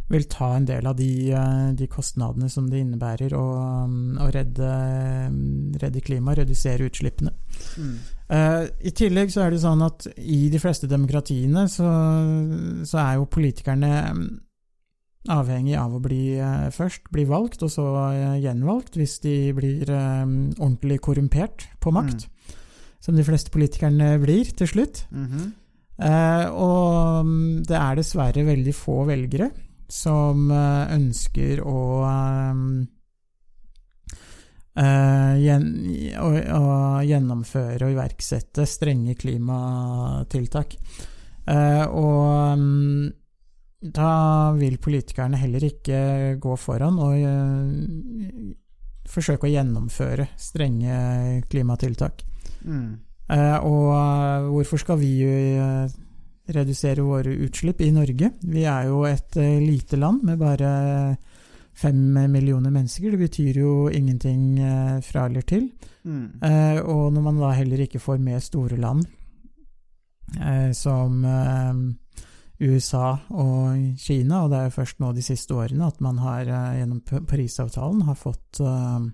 vil 0.07 0.25
ta 0.29 0.51
en 0.55 0.65
del 0.67 0.85
av 0.85 0.95
de, 0.95 1.31
eh, 1.33 1.69
de 1.73 1.87
kostnadene 1.89 2.49
som 2.49 2.67
det 2.69 2.83
innebærer 2.83 3.33
å, 3.33 3.45
um, 3.85 4.17
å 4.21 4.27
redde, 4.33 4.69
redde 5.81 6.03
klimaet, 6.05 6.43
redusere 6.43 6.85
utslippene. 6.85 7.33
Mm. 7.81 7.95
Eh, 8.37 8.67
I 8.85 8.93
tillegg 8.93 9.33
så 9.33 9.45
er 9.45 9.55
det 9.55 9.63
sånn 9.63 9.81
at 9.85 10.05
i 10.21 10.45
de 10.53 10.61
fleste 10.61 10.89
demokratiene 10.89 11.65
så, 11.71 11.89
så 12.85 13.01
er 13.01 13.17
jo 13.17 13.29
politikerne 13.33 13.91
mm, 14.13 14.29
avhengig 15.31 15.75
av 15.79 15.95
å 15.95 16.01
bli 16.03 16.37
eh, 16.37 16.69
først 16.73 17.09
bli 17.13 17.25
valgt, 17.29 17.63
og 17.65 17.71
så 17.73 17.85
eh, 18.11 18.39
gjenvalgt 18.43 18.97
hvis 18.99 19.19
de 19.23 19.35
blir 19.57 19.89
eh, 19.89 20.23
ordentlig 20.59 20.99
korrumpert 21.05 21.67
på 21.83 21.93
makt. 21.95 22.27
Som 23.03 23.17
de 23.17 23.25
fleste 23.25 23.53
politikerne 23.53 24.15
blir 24.21 24.49
til 24.57 24.71
slutt. 24.71 25.05
Mhm. 25.13 25.53
Eh, 25.95 26.47
og 26.51 27.23
mm, 27.23 27.63
det 27.69 27.77
er 27.79 27.95
dessverre 27.95 28.43
veldig 28.43 28.73
få 28.75 29.05
velgere 29.07 29.47
som 29.87 30.49
ønsker 30.51 31.61
å 31.63 31.79
eh, 32.09 32.63
eh, 34.83 35.33
gjen, 35.45 35.67
å, 36.19 36.31
å 36.57 36.65
gjennomføre 37.05 37.87
og 37.87 37.95
iverksette 37.95 38.67
strenge 38.67 39.15
klimatiltak. 39.19 40.75
Uh, 41.45 41.85
og 41.93 42.57
mm, 42.57 43.01
da 43.93 44.51
vil 44.57 44.77
politikerne 44.81 45.37
heller 45.37 45.65
ikke 45.67 45.99
gå 46.41 46.55
foran 46.57 46.97
og 47.03 47.17
eh, 47.19 48.53
forsøke 49.09 49.47
å 49.47 49.51
gjennomføre 49.51 50.29
strenge 50.41 51.43
klimatiltak. 51.51 52.23
Mm. 52.65 52.95
Eh, 53.29 53.57
og 53.61 53.91
eh, 53.93 54.47
hvorfor 54.49 54.81
skal 54.81 54.99
vi 55.01 55.13
redusere 56.55 57.05
våre 57.05 57.33
utslipp 57.45 57.81
i 57.81 57.91
Norge? 57.93 58.31
Vi 58.41 58.65
er 58.69 58.89
jo 58.89 59.03
et 59.09 59.37
lite 59.37 59.97
land 59.97 60.25
med 60.25 60.41
bare 60.41 60.71
fem 61.75 61.99
millioner 62.31 62.71
mennesker. 62.71 63.11
Det 63.11 63.19
betyr 63.19 63.59
jo 63.59 63.73
ingenting 63.89 64.61
fra 65.03 65.25
eller 65.25 65.43
til. 65.43 65.65
Mm. 66.05 66.37
Og 66.85 67.09
når 67.11 67.25
man 67.25 67.41
da 67.41 67.49
heller 67.57 67.81
ikke 67.83 67.99
får 67.99 68.21
med 68.21 68.45
store 68.45 68.77
land 68.79 69.03
som 70.77 71.25
USA 72.59 73.17
og 73.35 73.95
Kina, 73.99 74.45
og 74.45 74.51
det 74.51 74.59
er 74.59 74.69
jo 74.69 74.77
først 74.77 75.01
nå 75.03 75.11
de 75.15 75.23
siste 75.25 75.55
årene 75.55 75.89
at 75.89 75.99
man 76.03 76.21
har 76.23 76.47
eh, 76.47 76.77
gjennom 76.79 77.01
Parisavtalen 77.27 78.05
har 78.07 78.15
fått 78.19 78.61
eh, 78.63 79.07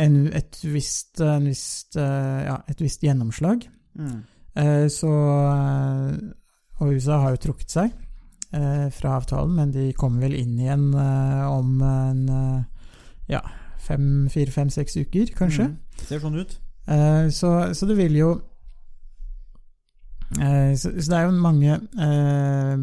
en, 0.00 0.16
et, 0.34 0.58
visst, 0.64 1.20
en 1.22 1.46
visst, 1.46 1.94
eh, 2.00 2.40
ja, 2.48 2.56
et 2.70 2.82
visst 2.82 3.04
gjennomslag. 3.04 3.66
Mm. 3.94 4.20
Så 4.90 5.08
Og 6.80 6.88
USA 6.90 7.20
har 7.22 7.34
jo 7.34 7.40
trukket 7.44 7.70
seg 7.70 7.92
fra 8.50 9.12
avtalen, 9.14 9.52
men 9.54 9.70
de 9.70 9.92
kommer 9.94 10.26
vel 10.26 10.34
inn 10.40 10.56
igjen 10.58 10.88
om 10.90 11.78
en 11.86 12.24
ja, 13.30 13.40
fem, 13.78 14.26
fire, 14.32 14.50
fem, 14.50 14.72
seks 14.74 14.98
uker, 14.98 15.30
kanskje. 15.38 15.68
Mm. 15.70 16.02
Ser 16.08 16.22
sånn 16.24 16.40
ut. 16.42 16.56
Så, 17.30 17.52
så 17.78 17.88
det 17.88 17.98
vil 18.00 18.18
jo 18.18 18.32
så, 20.30 20.92
så 20.94 21.06
det 21.10 21.16
er 21.18 21.24
jo 21.26 21.36
mange 21.42 21.76
eh, 22.06 22.74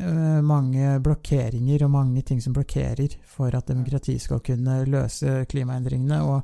eh, 0.00 0.40
mange 0.44 0.98
blokkeringer 1.04 1.84
og 1.86 1.90
mange 1.92 2.22
ting 2.26 2.42
som 2.42 2.54
blokkerer 2.56 3.18
for 3.28 3.54
at 3.56 3.68
demokrati 3.68 4.16
skal 4.18 4.40
kunne 4.44 4.84
løse 4.88 5.44
klimaendringene. 5.50 6.22
og 6.22 6.40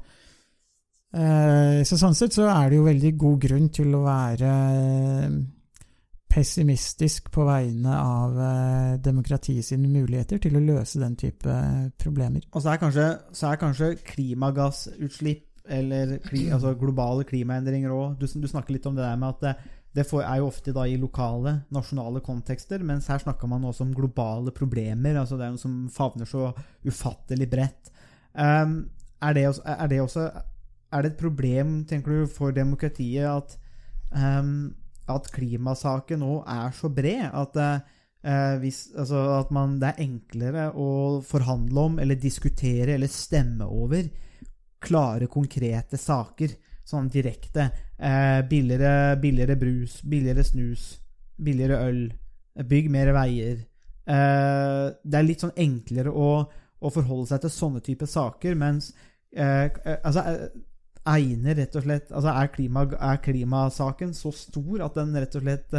eh, 1.14 1.80
så 1.86 2.00
Sånn 2.00 2.18
sett 2.18 2.36
så 2.36 2.50
er 2.52 2.68
det 2.70 2.80
jo 2.80 2.88
veldig 2.88 3.14
god 3.16 3.40
grunn 3.46 3.72
til 3.74 3.96
å 3.96 4.04
være 4.04 4.52
eh, 4.76 5.40
pessimistisk 6.30 7.30
på 7.34 7.44
vegne 7.48 7.96
av 7.96 8.38
eh, 8.38 8.94
demokratiet 9.02 9.66
sine 9.66 9.90
muligheter 9.90 10.38
til 10.38 10.56
å 10.56 10.64
løse 10.64 11.02
den 11.02 11.16
type 11.18 11.60
problemer. 11.98 12.46
Og 12.52 12.62
så 12.62 12.74
er 12.74 12.82
kanskje, 12.82 13.06
så 13.34 13.50
er 13.50 13.62
kanskje 13.62 13.94
klimagassutslipp 14.12 15.46
eller 15.70 16.16
kli, 16.24 16.46
altså 16.50 16.72
globale 16.78 17.22
klimaendringer 17.28 17.92
òg 17.94 18.14
du, 18.18 18.24
du 18.26 18.46
snakker 18.48 18.74
litt 18.74 18.86
om 18.88 18.96
det 18.96 19.04
der 19.04 19.18
med 19.20 19.36
at 19.36 19.58
det, 19.96 20.04
er 20.06 20.36
jo 20.38 20.46
ofte 20.46 20.72
da 20.74 20.84
i 20.86 20.98
lokale, 21.00 21.56
nasjonale 21.74 22.22
kontekster, 22.22 22.82
mens 22.86 23.08
her 23.10 23.18
snakker 23.22 23.50
man 23.50 23.64
også 23.66 23.84
om 23.86 23.94
globale 23.94 24.52
problemer. 24.54 25.18
altså 25.18 25.38
Det 25.38 25.46
er 25.46 25.54
noe 25.56 25.62
som 25.62 25.80
favner 25.90 26.28
så 26.30 26.52
ufattelig 26.86 27.48
bredt. 27.50 27.90
Um, 28.32 28.84
er, 29.20 29.34
det 29.34 29.48
også, 29.48 29.62
er 29.66 29.88
det 29.90 30.00
også 30.00 30.30
Er 30.92 31.02
det 31.02 31.10
et 31.10 31.18
problem, 31.18 31.84
tenker 31.86 32.10
du, 32.10 32.26
for 32.30 32.54
demokratiet 32.54 33.26
at, 33.26 33.56
um, 34.14 34.74
at 35.10 35.26
klimasaken 35.34 36.22
nå 36.22 36.40
er 36.46 36.70
så 36.74 36.90
bred 36.90 37.30
at 37.30 37.58
uh, 37.58 38.56
hvis, 38.62 38.88
altså 38.98 39.20
at 39.40 39.50
man, 39.54 39.78
det 39.80 39.92
er 39.92 40.02
enklere 40.06 40.70
å 40.74 41.20
forhandle 41.26 41.86
om 41.90 41.98
eller 42.02 42.18
diskutere 42.18 42.94
eller 42.94 43.10
stemme 43.10 43.66
over 43.66 44.06
klare, 44.80 45.28
konkrete 45.30 45.98
saker. 45.98 46.56
Sånn 46.90 47.10
direkte. 47.12 47.68
Eh, 48.00 48.40
billigere, 48.48 49.16
billigere 49.20 49.56
brus, 49.60 49.98
billigere 50.02 50.44
snus, 50.44 50.94
billigere 51.36 51.82
øl. 51.88 52.00
eh, 52.56 52.64
Bygg 52.64 52.90
mer 52.90 53.12
veier. 53.12 53.58
Eh, 54.08 54.86
det 55.04 55.18
er 55.18 55.26
litt 55.26 55.44
sånn 55.44 55.52
enklere 55.56 56.10
å, 56.10 56.30
å 56.80 56.92
forholde 56.94 57.28
seg 57.28 57.42
til 57.44 57.52
sånne 57.52 57.82
type 57.84 58.08
saker, 58.08 58.56
mens 58.56 58.94
eh, 59.36 59.68
eh, 59.68 59.98
altså, 60.02 60.24
eh, 60.24 60.48
egner 61.10 61.56
rett 61.60 61.76
og 61.76 61.84
slett 61.84 62.10
altså 62.12 62.32
er, 62.32 62.48
klima, 62.52 62.86
er 62.96 63.20
klimasaken 63.24 64.10
så 64.16 64.32
stor 64.36 64.82
at 64.84 64.96
den 64.98 65.14
rett 65.16 65.36
og 65.36 65.44
slett 65.44 65.76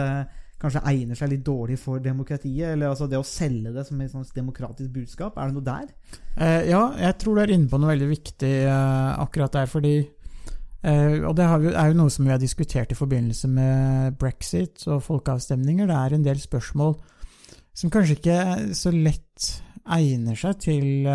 kanskje 0.62 0.82
egner 0.92 1.18
seg 1.18 1.32
litt 1.32 1.44
dårlig 1.46 1.78
for 1.82 2.02
demokratiet? 2.04 2.76
Eller 2.76 2.92
altså 2.92 3.08
det 3.10 3.20
å 3.20 3.26
selge 3.26 3.74
det 3.74 3.86
som 3.88 4.02
et 4.02 4.14
sånn 4.14 4.26
demokratisk 4.36 4.94
budskap, 4.94 5.38
er 5.38 5.50
det 5.50 5.58
noe 5.58 5.66
der? 5.66 5.92
Eh, 6.38 6.70
ja, 6.70 6.84
jeg 7.02 7.18
tror 7.22 7.38
du 7.38 7.44
er 7.44 7.54
inne 7.56 7.70
på 7.72 7.82
noe 7.82 7.94
veldig 7.96 8.10
viktig 8.12 8.56
eh, 8.64 9.12
akkurat 9.22 9.58
der, 9.58 9.70
fordi 9.72 9.96
eh, 10.84 11.20
Og 11.28 11.36
det 11.38 11.48
vi, 11.62 11.74
er 11.74 11.88
jo 11.92 11.98
noe 12.02 12.10
som 12.14 12.26
vi 12.26 12.32
har 12.32 12.40
diskutert 12.42 12.92
i 12.92 12.96
forbindelse 13.00 13.48
med 13.48 14.18
brexit 14.20 14.88
og 14.88 15.04
folkeavstemninger. 15.04 15.88
Det 15.88 15.96
er 15.98 16.14
en 16.18 16.24
del 16.26 16.40
spørsmål 16.40 16.96
som 17.74 17.90
kanskje 17.90 18.18
ikke 18.20 18.40
så 18.76 18.92
lett 18.92 19.52
egner 19.92 20.36
seg 20.38 20.60
til, 20.62 21.08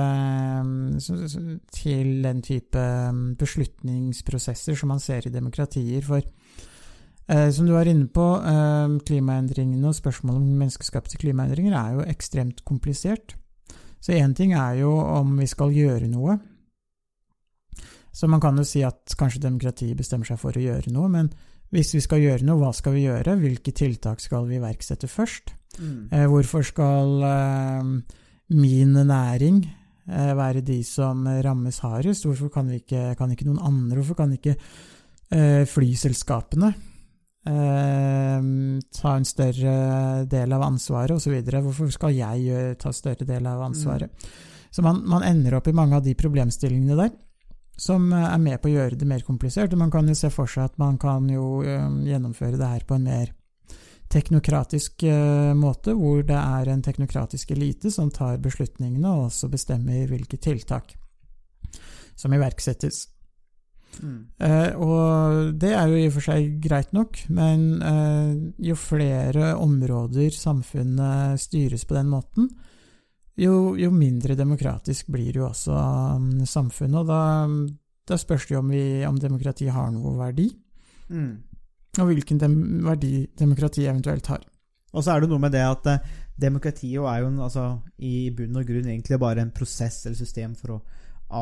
så- 0.99 1.59
til 1.73 2.23
den 2.25 2.41
type 2.43 2.75
eh, 2.79 3.13
beslutningsprosesser 3.39 4.75
som 4.75 4.89
man 4.89 4.99
ser 5.01 5.27
i 5.27 5.31
demokratier. 5.31 6.03
For 6.03 6.23
uh, 7.31 7.51
som 7.51 7.67
du 7.67 7.73
var 7.73 7.87
inne 7.91 8.07
på, 8.09 8.25
klimaendringene 9.07 9.87
og 9.89 9.95
spørsmålet 9.99 10.41
om 10.41 10.59
menneskeskapte 10.61 11.19
klimaendringer 11.19 11.75
er 11.75 11.95
jo 11.97 12.05
ekstremt 12.07 12.65
komplisert. 12.65 13.35
Så 14.01 14.13
én 14.15 14.35
ting 14.35 14.53
er 14.55 14.75
jo 14.81 14.93
om 14.99 15.37
vi 15.39 15.47
skal 15.51 15.73
gjøre 15.75 16.07
noe. 16.11 16.39
Så 18.17 18.29
man 18.33 18.41
kan 18.41 18.57
jo 18.57 18.65
si 18.65 18.81
at 18.87 19.13
kanskje 19.19 19.43
demokratiet 19.45 19.99
bestemmer 19.99 20.29
seg 20.29 20.41
for 20.41 20.57
å 20.57 20.63
gjøre 20.63 20.93
noe, 20.95 21.11
men 21.13 21.29
hvis 21.75 21.93
vi 21.97 22.01
skal 22.01 22.23
gjøre 22.23 22.47
noe, 22.47 22.61
hva 22.63 22.71
skal 22.73 22.95
vi 22.95 23.05
gjøre? 23.05 23.35
Hvilke 23.43 23.75
tiltak 23.77 24.23
skal 24.23 24.47
vi 24.49 24.57
iverksette 24.61 25.11
først? 25.11 25.53
Eh, 26.15 26.25
hvorfor 26.31 26.65
skal 26.65 27.27
eh, 27.27 27.91
min 28.57 28.95
næring 29.11 29.59
eh, 29.67 30.33
være 30.39 30.63
de 30.65 30.79
som 30.87 31.27
rammes 31.27 31.83
hardest? 31.85 32.25
Hvorfor 32.25 32.53
kan, 32.55 32.71
vi 32.71 32.81
ikke, 32.85 33.11
kan 33.19 33.35
ikke 33.35 33.49
noen 33.51 33.61
andre? 33.61 33.99
Hvorfor 33.99 34.23
kan 34.23 34.33
ikke 34.39 34.55
eh, 34.55 35.67
flyselskapene 35.69 36.73
eh, 37.51 38.49
ta 39.03 39.13
en 39.19 39.29
større 39.29 39.77
del 40.31 40.57
av 40.57 40.69
ansvaret, 40.71 41.19
osv.? 41.19 41.37
Hvorfor 41.59 41.93
skal 41.93 42.17
jeg 42.17 42.81
ta 42.81 42.95
større 42.95 43.29
del 43.29 43.51
av 43.51 43.67
ansvaret? 43.67 44.33
Så 44.71 44.87
man, 44.87 45.03
man 45.09 45.27
ender 45.27 45.59
opp 45.59 45.69
i 45.69 45.77
mange 45.77 45.99
av 45.99 46.07
de 46.07 46.17
problemstillingene 46.17 47.01
der 47.03 47.13
som 47.77 48.13
eh, 48.13 48.29
er 48.33 48.43
med 48.43 48.61
på 48.61 48.71
å 48.71 48.75
gjøre 48.75 48.99
det 48.99 49.09
mer 49.09 49.25
komplisert. 49.27 49.73
Og 49.73 49.81
man 49.81 49.93
kan 49.93 50.09
jo 50.09 50.17
se 50.19 50.31
for 50.33 50.51
seg 50.51 50.71
at 50.71 50.79
man 50.83 50.99
kan 51.01 51.29
jo 51.31 51.63
eh, 51.63 51.89
gjennomføre 52.09 52.59
det 52.61 52.71
her 52.73 52.87
på 52.89 52.97
en 52.97 53.09
mer 53.09 53.33
teknokratisk 54.13 55.03
eh, 55.09 55.53
måte, 55.59 55.97
hvor 55.99 56.23
det 56.27 56.39
er 56.39 56.71
en 56.73 56.85
teknokratisk 56.85 57.53
elite 57.57 57.93
som 57.93 58.13
tar 58.15 58.39
beslutningene 58.43 59.11
og 59.13 59.29
også 59.29 59.51
bestemmer 59.53 60.07
hvilke 60.11 60.41
tiltak 60.41 60.97
som 62.17 62.33
iverksettes. 62.33 63.11
Mm. 63.97 64.29
Og 64.85 65.55
det 65.57 65.71
er 65.73 65.89
jo 65.89 65.97
i 65.97 66.07
og 66.09 66.15
for 66.19 66.27
seg 66.27 66.59
greit 66.61 66.91
nok, 66.93 67.17
men 67.33 67.81
jo 68.61 68.77
flere 68.77 69.55
områder 69.57 70.35
samfunnet 70.37 71.41
styres 71.41 71.87
på 71.89 71.97
den 71.97 72.11
måten, 72.13 72.51
jo, 73.37 73.77
jo 73.77 73.91
mindre 73.93 74.37
demokratisk 74.39 75.11
blir 75.13 75.37
jo 75.37 75.49
også 75.51 75.75
um, 76.17 76.31
samfunnet. 76.49 77.01
Og 77.03 77.07
da, 77.11 77.21
da 78.09 78.19
spørs 78.21 78.47
det 78.49 78.57
jo 78.57 78.63
om, 78.63 78.71
vi, 78.73 78.85
om 79.09 79.19
demokrati 79.21 79.69
har 79.73 79.93
noe 79.95 80.17
verdi, 80.21 80.51
Mm. 81.07 81.37
og 82.01 82.09
hvilken 82.09 82.41
dem, 82.43 82.55
verdi 82.83 83.29
demokrati 83.39 83.85
eventuelt 83.87 84.27
har. 84.27 84.41
Og 84.91 85.05
så 85.05 85.13
er 85.13 85.21
det 85.23 85.29
noe 85.31 85.39
med 85.39 85.53
det 85.55 85.63
at 85.63 85.87
eh, 85.93 86.09
demokratiet 86.41 86.99
er 86.99 87.21
jo 87.23 87.29
en, 87.29 87.39
altså, 87.45 87.67
i 88.03 88.31
bunn 88.35 88.59
og 88.59 88.67
grunn 88.67 88.89
egentlig 88.89 89.19
bare 89.23 89.45
en 89.45 89.53
prosess 89.55 90.01
eller 90.07 90.19
system 90.19 90.57
for 90.59 90.75
å 90.75 90.81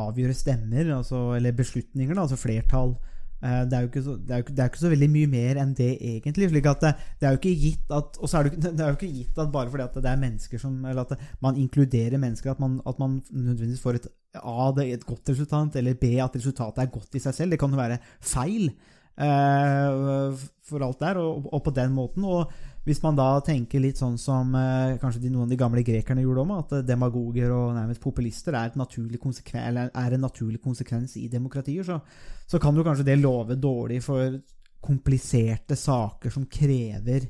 avgjøre 0.04 0.36
stemmer, 0.36 0.90
altså, 0.98 1.30
eller 1.36 1.56
beslutninger, 1.56 2.14
da, 2.14 2.26
altså 2.26 2.36
flertall. 2.40 2.94
Eh, 3.42 3.62
Det 3.68 3.78
er, 3.78 3.88
så, 4.02 4.16
det, 4.16 4.30
er 4.30 4.42
jo 4.42 4.48
det 4.48 4.58
er 4.58 4.68
jo 4.68 4.72
ikke 4.72 4.82
så 4.84 4.92
veldig 4.92 5.10
mye 5.12 5.30
mer 5.30 5.60
enn 5.62 5.74
det, 5.76 5.90
egentlig. 6.00 6.48
slik 6.52 6.68
at 6.70 6.84
det, 6.84 6.92
det 7.20 7.28
er 7.28 7.34
jo 7.34 7.40
ikke 7.42 7.60
gitt 7.64 7.94
at 7.98 8.18
Og 8.20 8.30
så 8.30 8.40
er 8.40 8.48
det, 8.54 8.72
er 8.72 8.92
jo 8.92 8.98
ikke 8.98 9.12
gitt 9.12 9.38
at 9.38 9.52
bare 9.52 9.70
fordi 9.72 9.86
at 9.86 9.98
det 10.00 10.10
er 10.10 10.22
mennesker 10.22 10.62
som 10.62 10.78
Eller 10.84 11.04
at 11.04 11.26
man 11.44 11.60
inkluderer 11.60 12.18
mennesker, 12.18 12.54
at 12.54 12.60
man, 12.62 12.80
at 12.86 12.98
man 12.98 13.22
nødvendigvis 13.30 13.82
får 13.82 14.00
et 14.00 14.10
A, 14.34 14.72
et 14.82 15.06
godt 15.06 15.30
resultat, 15.30 15.76
eller 15.78 15.94
B, 15.94 16.16
at 16.18 16.34
resultatet 16.34 16.82
er 16.82 16.90
godt 16.90 17.14
i 17.14 17.22
seg 17.22 17.34
selv. 17.36 17.54
Det 17.54 17.58
kan 17.60 17.70
jo 17.70 17.78
være 17.78 18.00
feil 18.18 18.64
eh, 18.66 20.40
for 20.66 20.82
alt 20.82 21.04
der, 21.04 21.20
og, 21.22 21.46
og 21.54 21.62
på 21.62 21.70
den 21.70 21.94
måten. 21.94 22.24
Og 22.26 22.50
hvis 22.84 23.00
man 23.00 23.16
da 23.16 23.28
tenker 23.44 23.80
litt 23.80 24.00
sånn 24.00 24.18
som 24.20 24.50
eh, 24.58 24.96
kanskje 25.00 25.22
de, 25.22 25.30
noen 25.32 25.46
av 25.46 25.52
de 25.54 25.60
gamle 25.60 25.84
grekerne 25.86 26.24
gjorde 26.24 26.42
om, 26.44 26.52
at 26.58 26.74
eh, 26.76 26.84
demagoger 26.84 27.52
og 27.54 27.72
nærmest 27.78 28.02
populister 28.04 28.56
er, 28.58 28.74
er 28.74 30.16
en 30.16 30.24
naturlig 30.26 30.60
konsekvens 30.60 31.16
i 31.16 31.30
demokratier, 31.32 31.86
så, 31.86 31.98
så 32.46 32.60
kan 32.60 32.76
jo 32.76 32.84
kanskje 32.84 33.08
det 33.08 33.20
love 33.22 33.56
dårlig 33.56 34.02
for 34.04 34.36
kompliserte 34.84 35.78
saker 35.80 36.32
som 36.32 36.44
krever 36.44 37.24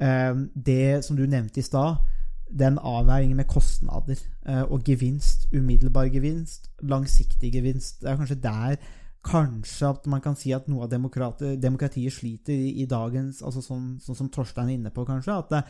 eh, 0.00 0.32
det 0.54 1.04
som 1.04 1.18
du 1.18 1.26
nevnte 1.28 1.60
i 1.60 1.66
stad, 1.66 2.00
den 2.48 2.78
avveiningen 2.78 3.36
med 3.36 3.50
kostnader 3.50 4.16
eh, 4.46 4.62
og 4.62 4.86
gevinst, 4.86 5.48
umiddelbar 5.52 6.08
gevinst, 6.14 6.70
langsiktig 6.80 7.52
gevinst. 7.52 8.00
Det 8.00 8.10
er 8.10 8.20
kanskje 8.20 8.40
der 8.40 8.78
kanskje 9.26 9.90
at 9.90 10.06
man 10.10 10.22
kan 10.24 10.36
si 10.38 10.52
at 10.54 10.68
noe 10.70 10.86
av 10.86 10.92
demokrati- 10.92 11.56
demokratiet 11.60 12.14
sliter 12.14 12.54
i, 12.54 12.72
i 12.82 12.86
dagens 12.90 13.42
altså 13.42 13.62
sånn, 13.64 13.96
sånn 14.02 14.18
som 14.18 14.30
Torstein 14.32 14.70
er 14.70 14.78
inne 14.78 14.92
på, 14.94 15.04
kanskje. 15.08 15.36
At 15.36 15.52
det, 15.52 15.62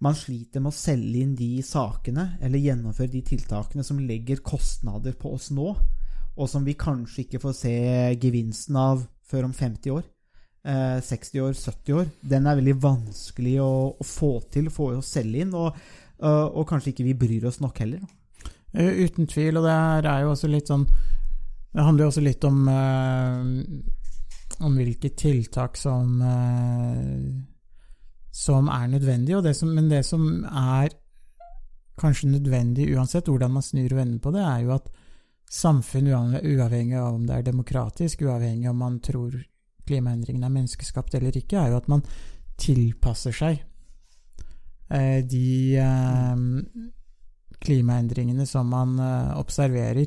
man 0.00 0.16
sliter 0.16 0.62
med 0.64 0.72
å 0.72 0.76
selge 0.76 1.20
inn 1.20 1.34
de 1.36 1.50
sakene, 1.66 2.38
eller 2.40 2.62
gjennomføre 2.62 3.12
de 3.12 3.20
tiltakene 3.32 3.84
som 3.84 4.00
legger 4.00 4.40
kostnader 4.44 5.16
på 5.20 5.34
oss 5.36 5.50
nå, 5.52 5.74
og 6.40 6.48
som 6.48 6.64
vi 6.64 6.76
kanskje 6.78 7.26
ikke 7.26 7.42
får 7.42 7.56
se 7.58 7.74
gevinsten 8.22 8.78
av 8.80 9.04
før 9.28 9.50
om 9.50 9.52
50 9.56 9.92
år. 9.98 10.06
Eh, 10.64 11.00
60 11.04 11.44
år, 11.44 11.52
70 11.56 11.98
år. 11.98 12.08
Den 12.32 12.48
er 12.48 12.56
veldig 12.58 12.76
vanskelig 12.80 13.58
å, 13.64 13.72
å 13.92 14.06
få 14.06 14.38
til, 14.52 14.72
få 14.72 14.94
å 14.96 15.04
selge 15.04 15.44
inn, 15.44 15.52
og, 15.56 15.76
og, 16.20 16.42
og 16.62 16.66
kanskje 16.70 16.94
ikke 16.94 17.06
vi 17.10 17.18
bryr 17.26 17.46
oss 17.50 17.60
nok 17.60 17.84
heller. 17.84 18.02
Eh, 18.72 19.04
Uten 19.04 19.28
tvil, 19.28 19.60
og 19.60 19.68
det 19.68 19.76
her 19.76 20.10
er 20.14 20.24
jo 20.24 20.32
også 20.32 20.48
litt 20.48 20.72
sånn 20.72 20.88
Det 21.70 21.86
handler 21.86 22.04
jo 22.04 22.10
også 22.10 22.22
litt 22.24 22.44
om 22.48 22.68
eh, 22.68 23.50
om 24.60 24.76
hvilke 24.76 25.12
tiltak 25.16 25.78
som 25.78 26.20
eh, 26.22 27.30
som 28.30 28.68
er 28.70 28.88
nødvendige, 28.88 29.42
det 29.42 29.56
som, 29.58 29.72
men 29.74 29.88
det 29.90 30.04
som 30.06 30.44
er 30.44 30.92
kanskje 32.00 32.30
nødvendig 32.30 32.86
uansett 32.94 33.28
hvordan 33.28 33.52
man 33.52 33.64
snur 33.64 33.90
og 33.90 33.98
vender 33.98 34.20
på 34.22 34.32
det, 34.34 34.44
er 34.46 34.60
jo 34.64 34.74
at 34.76 34.86
samfunn, 35.50 36.08
uavhengig 36.10 36.96
av 36.96 37.16
om 37.16 37.24
det 37.26 37.36
er 37.36 37.48
demokratisk, 37.48 38.22
uavhengig 38.22 38.68
av 38.68 38.76
om 38.76 38.84
man 38.84 39.00
tror 39.02 39.34
klimaendringene 39.86 40.46
er 40.46 40.54
menneskeskapt 40.54 41.18
eller 41.18 41.36
ikke, 41.36 41.58
er 41.58 41.74
jo 41.74 41.80
at 41.80 41.90
man 41.90 42.06
tilpasser 42.60 43.34
seg 43.34 43.58
eh, 44.94 45.20
de 45.26 45.82
klimaendringene 47.60 48.46
som 48.48 48.70
man 48.72 48.94
observerer. 49.36 50.06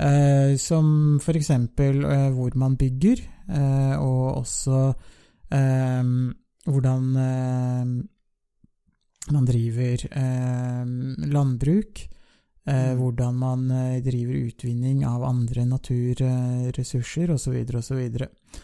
Eh, 0.00 0.56
som 0.56 1.18
eksempel 1.36 2.04
eh, 2.04 2.28
hvor 2.32 2.54
man 2.56 2.76
bygger, 2.80 3.20
eh, 3.52 3.96
og 4.00 4.40
også 4.40 4.78
eh, 5.52 6.04
hvordan 6.64 7.10
eh, 7.16 7.84
man 9.34 9.44
driver 9.44 10.06
eh, 10.08 10.86
landbruk. 11.28 12.06
Eh, 12.70 12.94
hvordan 12.94 13.34
man 13.40 13.68
driver 14.04 14.34
utvinning 14.36 15.00
av 15.08 15.24
andre 15.24 15.64
naturressurser 15.66 17.32
osv. 17.32 17.56
osv. 17.74 18.00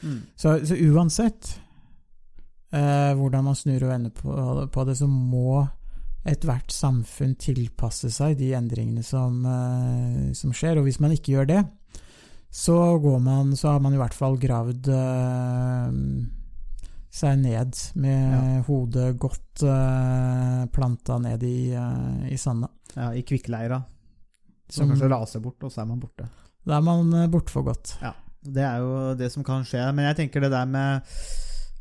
Mm. 0.03 0.18
Så, 0.37 0.53
så 0.68 0.76
uansett 0.76 1.57
eh, 2.72 3.12
hvordan 3.16 3.45
man 3.49 3.57
snur 3.57 3.82
og 3.82 3.91
vender 3.91 4.12
på, 4.14 4.68
på 4.72 4.84
det, 4.84 4.97
så 5.01 5.09
må 5.09 5.66
ethvert 6.26 6.72
samfunn 6.74 7.34
tilpasse 7.40 8.10
seg 8.10 8.36
de 8.40 8.52
endringene 8.58 9.04
som, 9.06 9.38
eh, 9.46 10.32
som 10.34 10.52
skjer. 10.52 10.78
Og 10.80 10.88
hvis 10.88 11.00
man 11.00 11.14
ikke 11.14 11.36
gjør 11.36 11.50
det, 11.52 11.60
så, 12.50 12.76
går 13.02 13.18
man, 13.20 13.52
så 13.56 13.74
har 13.74 13.80
man 13.84 13.94
i 13.94 14.00
hvert 14.00 14.14
fall 14.16 14.38
gravd 14.40 14.88
uh, 14.88 15.90
seg 17.12 17.40
ned 17.42 17.76
med 18.00 18.62
hodet 18.68 19.10
godt 19.20 19.64
uh, 19.66 20.64
planta 20.72 21.18
ned 21.20 21.44
i, 21.44 21.74
uh, 21.76 22.24
i 22.30 22.38
sanda. 22.40 22.70
Ja, 22.94 23.10
I 23.12 23.24
kvikkleira. 23.28 23.82
Som 24.68 24.86
Som- 24.86 24.94
kanskje 24.94 25.10
raser 25.12 25.42
bort, 25.44 25.62
og 25.62 25.72
så 25.72 25.82
er 25.82 25.90
man 25.90 26.00
borte. 26.00 26.28
Da 26.66 26.78
er 26.78 26.82
man 26.82 27.12
eh, 27.14 27.28
borte 27.30 27.52
for 27.54 27.62
godt. 27.62 27.92
Ja, 28.02 28.14
Det 28.42 28.62
er 28.62 28.78
jo 28.82 29.14
det 29.14 29.28
som 29.32 29.44
kan 29.44 29.62
skje. 29.66 29.84
Men 29.94 30.08
jeg 30.08 30.16
tenker 30.16 30.40
det 30.42 30.50
der 30.50 30.66
med 30.66 31.02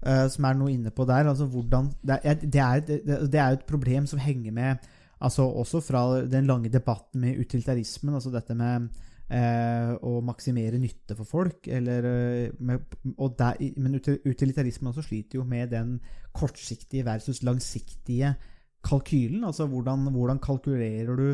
eh, 0.06 0.28
Som 0.32 0.48
er 0.48 0.60
noe 0.60 0.74
inne 0.74 0.94
på 0.96 1.08
der 1.10 1.32
altså 1.32 1.48
hvordan, 1.52 1.90
det, 2.06 2.20
er, 2.24 2.80
det, 2.86 3.40
er, 3.40 3.50
et 3.52 3.66
problem 3.68 4.08
som 4.08 4.22
henger 4.22 4.54
med 4.56 4.88
altså 5.20 5.46
Også 5.48 5.82
fra 5.82 6.22
den 6.28 6.46
lange 6.46 6.70
debatten 6.70 7.22
med 7.22 7.40
utilitarismen. 7.40 8.14
altså 8.14 8.32
dette 8.34 8.56
med 8.56 8.90
eh, 9.32 9.94
å 9.96 10.20
maksimere 10.26 10.80
nytte 10.82 11.16
for 11.18 11.26
folk. 11.26 11.68
Eller, 11.68 12.06
eh, 12.10 12.52
med, 12.60 12.84
der, 13.40 13.62
men 13.78 13.98
utilitarismen 13.98 14.92
også 14.92 15.06
sliter 15.08 15.40
jo 15.40 15.46
med 15.48 15.72
den 15.72 16.00
kortsiktige 16.36 17.06
versus 17.06 17.44
langsiktige 17.44 18.36
kalkylen. 18.86 19.44
Altså 19.44 19.68
hvordan, 19.72 20.12
hvordan 20.14 20.40
kalkulerer 20.40 21.16
du 21.16 21.28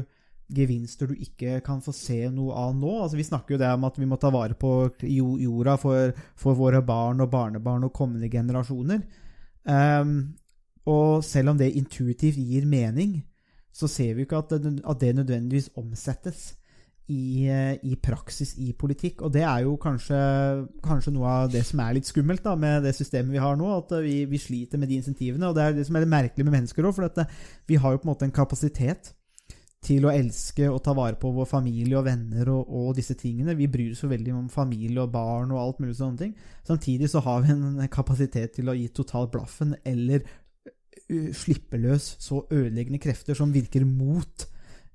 gevinster 0.52 1.10
du 1.10 1.16
ikke 1.16 1.60
kan 1.66 1.82
få 1.84 1.94
se 1.96 2.20
noe 2.34 2.56
av 2.58 2.76
nå. 2.76 2.92
Altså, 3.04 3.18
vi 3.20 3.28
snakker 3.28 3.56
jo 3.56 3.62
det 3.62 3.72
om 3.72 3.88
at 3.88 3.98
vi 4.00 4.08
må 4.10 4.20
ta 4.22 4.32
vare 4.34 4.58
på 4.60 4.74
jorda 5.08 5.78
for, 5.82 6.14
for 6.40 6.60
våre 6.60 6.84
barn 6.86 7.24
og 7.24 7.32
barnebarn 7.32 7.88
og 7.88 7.96
kommende 7.96 8.30
generasjoner. 8.32 9.04
Um, 9.64 10.16
og 10.90 11.22
selv 11.26 11.54
om 11.54 11.60
det 11.60 11.74
intuitivt 11.78 12.40
gir 12.42 12.66
mening, 12.66 13.22
så 13.72 13.88
ser 13.88 14.16
vi 14.18 14.26
ikke 14.26 14.42
at 14.42 14.56
det, 14.60 14.80
at 14.84 15.00
det 15.00 15.16
nødvendigvis 15.16 15.72
omsettes 15.80 16.52
i, 17.12 17.48
eh, 17.50 17.78
i 17.84 17.96
praksis 17.96 18.54
i 18.60 18.72
politikk. 18.78 19.22
Og 19.26 19.34
det 19.34 19.44
er 19.44 19.64
jo 19.66 19.78
kanskje, 19.82 20.20
kanskje 20.84 21.14
noe 21.16 21.30
av 21.30 21.52
det 21.54 21.64
som 21.68 21.82
er 21.84 21.98
litt 21.98 22.10
skummelt 22.10 22.44
da, 22.46 22.56
med 22.60 22.86
det 22.86 22.94
systemet 22.98 23.34
vi 23.36 23.42
har 23.44 23.58
nå. 23.60 23.70
At 23.78 23.94
vi, 24.04 24.24
vi 24.30 24.42
sliter 24.42 24.82
med 24.82 24.92
de 24.92 25.00
insentivene. 25.02 25.50
Og 25.50 25.58
det 25.58 25.64
er 25.64 25.78
det 25.78 25.88
som 25.88 25.98
er 25.98 26.06
det 26.06 26.14
merkelige 26.14 26.48
med 26.48 26.60
mennesker 26.60 26.88
òg, 26.88 26.96
for 26.98 27.08
det, 27.08 27.28
vi 27.70 27.80
har 27.82 27.96
jo 27.96 28.02
på 28.02 28.08
en 28.08 28.14
måte 28.14 28.28
en 28.28 28.36
kapasitet 28.36 29.14
til 29.82 30.06
å 30.06 30.12
elske 30.14 30.68
og 30.70 30.84
ta 30.86 30.94
vare 30.94 31.18
på 31.18 31.32
vår 31.34 31.48
familie 31.50 31.98
og 31.98 32.06
venner 32.06 32.52
og, 32.54 32.70
og 32.70 32.92
disse 32.98 33.16
tingene. 33.18 33.58
Vi 33.58 33.70
bryr 33.72 33.96
oss 33.96 34.04
jo 34.06 34.12
veldig 34.12 34.36
om 34.38 34.52
familie 34.54 35.02
og 35.02 35.14
barn 35.14 35.54
og 35.56 35.62
alt 35.62 35.82
mulig 35.82 35.96
sånne 35.98 36.22
ting. 36.22 36.36
Samtidig 36.68 37.10
så 37.10 37.24
har 37.26 37.42
vi 37.42 37.56
en 37.56 37.82
kapasitet 37.92 38.54
til 38.60 38.70
å 38.70 38.78
gi 38.78 38.88
totalt 38.94 39.34
blaffen 39.34 39.74
eller 39.82 40.22
slippe 41.36 41.80
løs 41.82 42.16
så 42.22 42.44
ødeleggende 42.46 43.02
krefter 43.02 43.38
som 43.38 43.52
virker 43.54 43.84
mot 43.88 44.46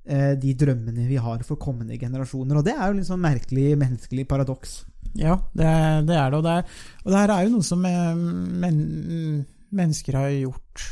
eh, 0.05 0.33
de 0.41 0.55
drømmene 0.59 1.07
vi 1.09 1.19
har 1.21 1.43
for 1.47 1.61
kommende 1.61 1.99
generasjoner. 2.01 2.61
Og 2.61 2.67
det 2.67 2.77
er 2.77 2.87
jo 2.89 2.99
litt 3.01 3.11
sånn 3.11 3.25
merkelig 3.25 3.75
menneskelig 3.81 4.27
paradoks. 4.31 4.79
Ja, 5.17 5.39
det, 5.57 5.67
det 6.09 6.17
er 6.17 6.31
det. 6.31 6.39
Og 6.39 6.47
det, 6.47 6.55
er, 6.55 6.79
og 7.05 7.11
det 7.13 7.21
her 7.25 7.35
er 7.35 7.45
jo 7.47 7.53
noe 7.57 7.67
som 7.67 7.83
men, 7.83 8.81
mennesker 9.75 10.19
har 10.19 10.33
gjort. 10.35 10.87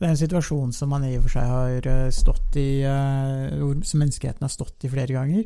Det 0.00 0.08
er 0.08 0.14
en 0.14 0.16
situasjon 0.16 0.70
som 0.72 0.88
man 0.94 1.02
i 1.04 1.12
og 1.18 1.26
for 1.26 1.34
seg 1.34 1.48
har 1.50 1.86
eh, 1.90 2.06
stått 2.14 2.56
i 2.56 2.80
eh, 2.88 3.60
Som 3.84 4.00
menneskeheten 4.00 4.46
har 4.46 4.52
stått 4.52 4.86
i 4.88 4.90
flere 4.92 5.12
ganger. 5.12 5.44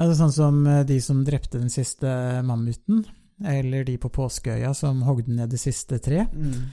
Altså 0.00 0.16
sånn 0.22 0.32
som 0.32 0.62
eh, 0.64 0.80
de 0.88 0.96
som 1.04 1.20
drepte 1.26 1.60
den 1.60 1.72
siste 1.72 2.08
mammuten, 2.46 3.04
eller 3.44 3.84
de 3.84 3.98
på 4.00 4.08
Påskeøya 4.08 4.72
som 4.72 5.04
hogde 5.04 5.36
ned 5.36 5.52
det 5.52 5.60
siste 5.60 6.00
treet. 6.00 6.32
Mm. 6.32 6.72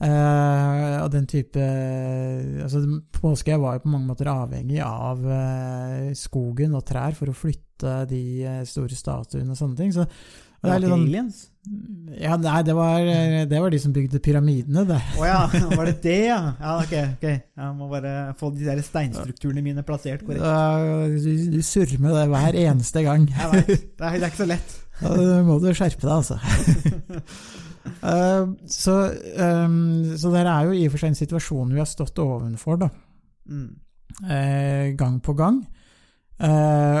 Uh, 0.00 1.02
og 1.04 1.10
den 1.12 1.26
type 1.28 1.60
altså 1.60 2.78
Påskeøya 3.12 3.58
var 3.60 3.74
jo 3.76 3.82
på 3.84 3.90
mange 3.92 4.08
måter 4.08 4.30
avhengig 4.32 4.78
av 4.80 5.20
uh, 5.20 6.06
skogen 6.16 6.72
og 6.78 6.86
trær 6.88 7.12
for 7.18 7.28
å 7.28 7.36
flytte 7.36 7.98
de 8.08 8.22
store 8.64 8.96
statuene 8.96 9.52
og 9.52 9.60
sånne 9.60 9.76
ting. 9.76 9.92
Så 9.92 10.08
og 10.08 10.66
det 10.66 10.72
er 10.72 10.82
litt 10.82 10.92
sånn, 10.92 11.06
aliens? 11.06 11.42
Ja, 12.16 12.36
nei, 12.40 12.60
det 12.64 12.72
var, 12.74 13.04
det 13.50 13.58
var 13.60 13.70
de 13.72 13.78
som 13.82 13.92
bygde 13.92 14.18
pyramidene, 14.24 14.84
det. 14.88 14.96
Å 15.20 15.26
ja, 15.28 15.40
var 15.76 15.90
det 15.90 15.98
det, 16.02 16.14
ja? 16.30 16.38
Ja, 16.56 16.76
ok. 16.80 16.94
ok. 17.18 17.26
Jeg 17.28 17.74
må 17.76 17.88
bare 17.90 18.12
få 18.40 18.48
de 18.54 18.64
der 18.64 18.80
steinstrukturene 18.84 19.62
mine 19.64 19.84
plassert 19.86 20.24
korrekt. 20.24 20.40
Da- 20.44 21.08
Du, 21.10 21.28
du 21.52 21.60
surrer 21.64 22.00
med 22.00 22.16
det 22.16 22.24
hver 22.32 22.56
eneste 22.64 23.02
gang. 23.04 23.26
Jeg 23.28 23.52
vet, 23.52 23.66
det, 23.68 24.06
er, 24.06 24.16
det 24.18 24.22
er 24.24 24.30
ikke 24.32 24.42
så 24.44 24.48
lett. 24.48 24.78
Da 25.00 25.42
må 25.44 25.58
du 25.62 25.68
skjerpe 25.76 26.04
deg, 26.04 26.14
altså. 26.16 26.36
uh, 28.04 28.48
så, 28.80 28.96
um, 29.36 29.76
så 30.16 30.32
det 30.34 30.42
er 30.46 30.64
jo 30.68 30.74
i 30.76 30.86
og 30.88 30.94
for 30.94 31.02
seg 31.04 31.12
en 31.12 31.20
situasjon 31.20 31.72
vi 31.76 31.80
har 31.82 31.88
stått 31.88 32.18
ovenfor, 32.24 32.80
da. 32.86 32.90
Mm. 33.50 33.68
Uh, 34.24 34.86
gang 35.00 35.20
på 35.24 35.36
gang. 35.38 35.60
Eh, 36.40 37.00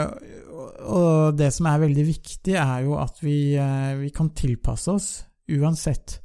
og 0.82 1.36
det 1.38 1.52
som 1.54 1.66
er 1.66 1.78
veldig 1.84 2.04
viktig, 2.06 2.54
er 2.56 2.84
jo 2.86 2.96
at 3.00 3.18
vi, 3.22 3.54
eh, 3.56 3.94
vi 4.00 4.10
kan 4.10 4.30
tilpasse 4.30 4.88
oss 4.92 5.08
uansett. 5.50 6.20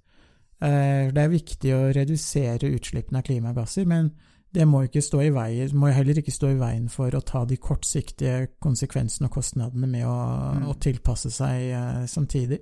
Eh, 0.62 1.12
det 1.12 1.18
er 1.24 1.30
viktig 1.34 1.74
å 1.76 1.93
redusere 1.95 2.72
utslippene 2.76 3.20
av 3.20 3.24
klimagasser, 3.28 3.86
men 3.86 4.12
det 4.56 4.64
må, 4.68 4.86
ikke 4.88 5.01
stå 5.03 5.20
i 5.26 5.32
veien, 5.36 5.74
må 5.76 5.89
heller 5.91 6.16
ikke 6.22 6.32
stå 6.32 6.53
i 6.53 6.60
veien 6.60 6.86
for 6.89 7.12
å 7.12 7.24
ta 7.26 7.43
de 7.45 7.58
kortsiktige 7.58 8.47
konsekvensene 8.64 9.28
og 9.28 9.34
kostnadene 9.36 9.88
med 9.88 10.06
å, 10.06 10.16
Mm. 10.56 10.68
å 10.72 10.76
tilpasse 10.80 11.30
seg 11.30 11.72
eh, 11.76 12.06
samtidig. 12.08 12.60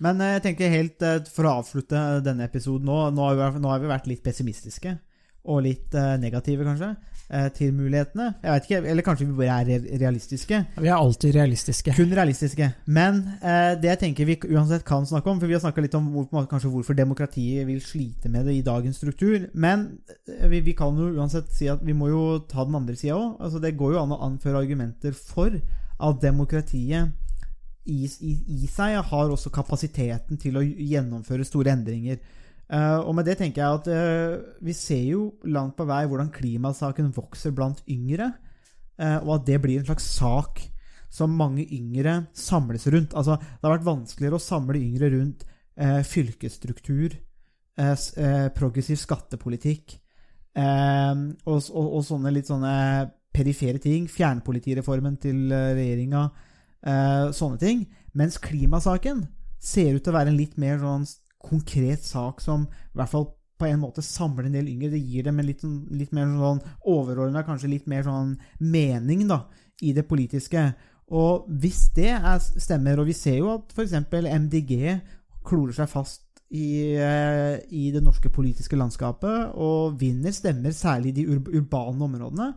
Men 0.00 0.18
jeg 0.18 0.42
tenker 0.42 0.68
helt 0.68 0.98
for 1.32 1.44
å 1.48 1.62
avslutte 1.62 2.22
denne 2.22 2.44
episoden 2.44 2.84
nå 2.84 3.10
Nå 3.14 3.22
har 3.24 3.34
vi, 3.34 3.40
vært- 3.40 3.60
nå 3.62 3.68
har 3.70 3.78
vi 3.80 3.86
vært 3.88 4.06
litt 4.06 4.22
pessimistiske. 4.22 4.98
Og 5.46 5.62
litt 5.62 5.90
negative, 6.20 6.64
kanskje, 6.66 6.96
til 7.54 7.72
mulighetene. 7.74 8.32
Jeg 8.42 8.52
vet 8.52 8.66
ikke, 8.68 8.80
Eller 8.90 9.04
kanskje 9.06 9.26
vi 9.28 9.36
bare 9.38 9.60
er 9.62 9.84
realistiske. 10.00 10.64
Vi 10.80 10.88
er 10.88 10.96
alltid 10.96 11.34
realistiske. 11.36 11.94
Kun 11.96 12.14
realistiske. 12.16 12.70
Men 12.86 13.22
eh, 13.42 13.76
det 13.80 13.92
jeg 13.92 14.00
tenker 14.04 14.28
vi 14.28 14.38
uansett 14.50 14.84
kan 14.84 15.06
snakke 15.06 15.30
om 15.30 15.40
For 15.40 15.46
vi 15.46 15.54
har 15.54 15.62
snakka 15.62 15.84
litt 15.84 15.94
om 15.94 16.08
hvor, 16.14 16.46
kanskje 16.50 16.72
hvorfor 16.72 16.98
demokratiet 16.98 17.66
vil 17.68 17.80
slite 17.84 18.28
med 18.28 18.46
det 18.48 18.56
i 18.58 18.66
dagens 18.66 18.98
struktur. 19.00 19.48
Men 19.54 19.86
eh, 20.26 20.48
vi, 20.50 20.60
vi 20.60 20.74
kan 20.78 20.98
jo 20.98 21.12
uansett 21.14 21.52
si 21.54 21.70
at 21.70 21.84
vi 21.86 21.96
må 21.96 22.10
jo 22.10 22.24
ta 22.50 22.64
den 22.66 22.78
andre 22.80 22.96
sida 22.98 23.18
òg. 23.18 23.38
Altså, 23.40 23.62
det 23.62 23.76
går 23.78 23.94
jo 23.94 24.02
an 24.02 24.16
å 24.16 24.22
anføre 24.26 24.64
argumenter 24.64 25.14
for 25.14 25.54
at 26.00 26.22
demokratiet 26.22 27.12
i, 27.90 28.04
i, 28.04 28.34
i 28.64 28.68
seg 28.70 28.98
har 29.10 29.32
også 29.32 29.52
kapasiteten 29.54 30.38
til 30.40 30.58
å 30.58 30.64
gjennomføre 30.64 31.46
store 31.48 31.72
endringer. 31.74 32.20
Eh, 32.70 32.98
og 33.02 33.16
med 33.18 33.26
det 33.26 33.34
tenker 33.40 33.64
jeg 33.64 33.78
at 33.80 33.88
uh, 33.90 34.42
vi 34.62 34.74
ser 34.78 35.02
jo 35.08 35.22
langt 35.50 35.74
på 35.74 35.86
vei 35.88 36.04
hvordan 36.06 36.28
klimasaken 36.30 37.08
vokser 37.16 37.54
blant 37.54 37.80
yngre, 37.90 38.28
uh, 39.02 39.18
og 39.24 39.40
at 39.40 39.48
det 39.48 39.56
blir 39.64 39.80
en 39.80 39.88
slags 39.88 40.06
sak 40.14 40.62
som 41.10 41.34
mange 41.34 41.64
yngre 41.74 42.28
samles 42.38 42.86
rundt. 42.94 43.16
Altså, 43.18 43.34
det 43.40 43.66
har 43.66 43.74
vært 43.74 43.88
vanskeligere 43.88 44.38
å 44.38 44.44
samle 44.44 44.78
yngre 44.78 45.10
rundt 45.16 45.48
fylkesstruktur, 46.06 47.14
progressiv 48.54 48.98
skattepolitikk 49.00 49.94
og, 50.60 51.56
og, 51.56 51.86
og 51.96 52.04
sånne 52.04 52.32
litt 52.36 52.50
sånne 52.50 52.74
perifere 53.32 53.80
ting. 53.82 54.04
Fjernpolitireformen 54.12 55.16
til 55.22 55.48
regjeringa. 55.50 56.22
Sånne 57.34 57.58
ting. 57.64 57.82
Mens 58.12 58.38
klimasaken 58.44 59.24
ser 59.58 59.96
ut 59.96 60.04
til 60.04 60.12
å 60.12 60.18
være 60.20 60.34
en 60.34 60.38
litt 60.38 60.54
mer 60.60 60.78
sånn 60.84 61.08
konkret 61.40 62.04
sak 62.04 62.40
som 62.44 62.66
i 62.68 62.98
hvert 62.98 63.12
fall 63.12 63.30
på 63.60 63.68
en 63.68 63.82
måte 63.82 64.02
samler 64.04 64.48
en 64.48 64.56
del 64.56 64.70
yngre. 64.72 64.92
Det 64.94 65.02
gir 65.02 65.26
dem 65.26 65.40
en 65.40 65.46
litt, 65.46 65.60
sånn- 65.60 65.90
litt 65.92 66.12
mer 66.16 66.30
sånn 66.32 66.62
overordna, 66.88 67.44
kanskje 67.44 67.72
litt 67.74 67.86
mer 67.90 68.06
sånn 68.06 68.38
mening 68.60 69.26
da, 69.28 69.44
i 69.82 69.92
det 69.92 70.06
politiske. 70.08 70.74
Og 71.10 71.46
hvis 71.60 71.88
det 71.96 72.12
er, 72.14 72.38
stemmer, 72.38 73.00
og 73.00 73.10
vi 73.10 73.16
ser 73.18 73.40
jo 73.40 73.50
at 73.54 73.72
f.eks. 73.74 73.92
MDG 74.00 75.00
klorer 75.44 75.74
seg 75.74 75.90
fast 75.90 76.22
i, 76.50 76.96
eh, 76.96 77.58
i 77.70 77.90
det 77.94 78.02
norske 78.02 78.30
politiske 78.32 78.78
landskapet, 78.78 79.52
og 79.54 79.98
vinner 80.00 80.32
stemmer 80.34 80.74
særlig 80.74 81.12
i 81.12 81.20
de 81.20 81.26
urbane 81.60 82.06
områdene. 82.06 82.54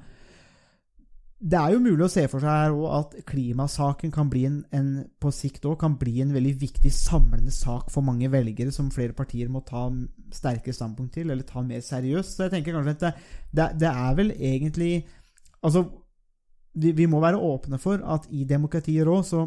Det 1.43 1.59
er 1.59 1.73
jo 1.73 1.81
mulig 1.83 2.05
å 2.05 2.11
se 2.11 2.21
for 2.31 2.39
seg 2.39 2.47
her 2.47 2.75
at 2.95 3.15
klimasaken 3.27 4.13
kan 4.15 4.29
bli 4.31 4.45
en, 4.47 4.61
en 4.71 4.91
på 5.19 5.31
sikt 5.35 5.65
også, 5.65 5.81
kan 5.81 5.97
bli 5.99 6.21
en 6.23 6.31
veldig 6.31 6.53
viktig 6.61 6.91
samlende 6.95 7.51
sak 7.51 7.89
for 7.91 8.05
mange 8.05 8.29
velgere 8.31 8.71
som 8.71 8.91
flere 8.95 9.15
partier 9.17 9.49
må 9.51 9.59
ta 9.67 9.89
sterkere 10.31 10.75
standpunkt 10.77 11.17
til, 11.17 11.33
eller 11.33 11.43
ta 11.47 11.59
mer 11.65 11.83
seriøst. 11.83 12.37
Så 12.37 12.45
jeg 12.45 12.53
tenker 12.53 12.77
kanskje 12.77 12.95
at 12.95 13.03
det, 13.03 13.11
det, 13.51 13.67
det 13.83 13.91
er 13.91 14.15
vel 14.21 14.33
egentlig 14.37 14.93
Altså, 15.63 15.85
vi, 16.75 16.89
vi 16.91 17.05
må 17.07 17.21
være 17.23 17.39
åpne 17.39 17.77
for 17.79 18.01
at 18.03 18.25
i 18.35 18.43
demokratier 18.43 19.07
òg 19.07 19.21
så 19.23 19.45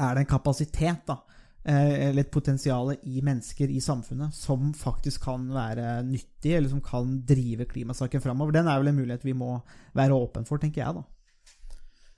er 0.00 0.14
det 0.16 0.22
en 0.22 0.30
kapasitet, 0.30 1.02
da, 1.04 1.18
eller 1.66 2.22
et 2.22 2.30
potensial 2.30 2.92
i 2.94 3.22
mennesker 3.26 3.72
i 3.74 3.80
samfunnet 3.82 4.34
som 4.36 4.68
faktisk 4.76 5.24
kan 5.26 5.48
være 5.50 6.04
nyttig, 6.06 6.52
eller 6.54 6.70
som 6.70 6.82
kan 6.84 7.16
drive 7.26 7.66
klimasaken 7.66 8.22
framover. 8.22 8.54
Den 8.54 8.70
er 8.70 8.78
vel 8.78 8.92
en 8.92 8.98
mulighet 9.00 9.26
vi 9.26 9.34
må 9.34 9.56
være 9.98 10.14
åpen 10.14 10.46
for, 10.46 10.62
tenker 10.62 10.84
jeg, 10.84 11.00
da. 11.00 11.02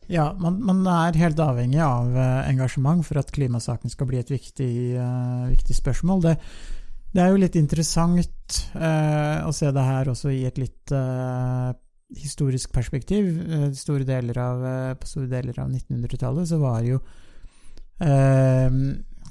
Ja, 0.09 0.27
man, 0.41 0.61
man 0.65 0.85
er 0.89 1.17
helt 1.21 1.41
avhengig 1.45 1.81
av 1.85 2.13
eh, 2.17 2.51
engasjement 2.53 3.05
for 3.05 3.21
at 3.21 3.33
klimasaken 3.33 3.93
skal 3.93 4.09
bli 4.09 4.21
et 4.21 4.31
viktig, 4.33 4.71
uh, 4.97 5.49
viktig 5.51 5.77
spørsmål. 5.77 6.23
Det, 6.25 6.37
det 7.13 7.25
er 7.25 7.33
jo 7.33 7.43
litt 7.43 7.59
interessant 7.61 8.63
uh, 8.77 9.45
å 9.45 9.53
se 9.57 9.69
det 9.73 9.85
her 9.85 10.09
også 10.13 10.33
i 10.33 10.47
et 10.49 10.61
litt 10.61 10.97
uh, 10.97 11.77
historisk 12.17 12.73
perspektiv. 12.73 13.29
Eh, 13.53 13.73
store 13.73 14.05
deler 14.05 14.39
av, 14.39 14.67
eh, 14.67 14.95
på 14.95 15.07
store 15.07 15.29
deler 15.29 15.61
av 15.61 15.71
1900-tallet 15.71 16.49
så 16.49 16.59
var 16.59 16.81
jo 16.83 17.01
eh, 18.01 18.71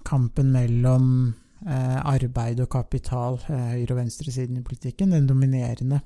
kampen 0.08 0.52
mellom 0.56 1.08
eh, 1.68 1.98
arbeid 2.00 2.62
og 2.64 2.70
kapital, 2.72 3.40
eh, 3.50 3.66
høyre- 3.76 3.96
og 3.96 4.02
venstresiden 4.02 4.58
i 4.60 4.66
politikken, 4.66 5.12
den 5.12 5.28
dominerende 5.28 6.00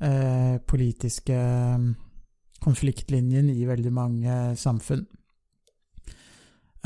eh, 0.00 0.58
politiske 0.68 1.36
mm, 1.78 1.94
konfliktlinjen 2.64 3.50
i 3.50 3.64
veldig 3.68 3.92
mange 3.92 4.56
samfunn. 4.56 5.06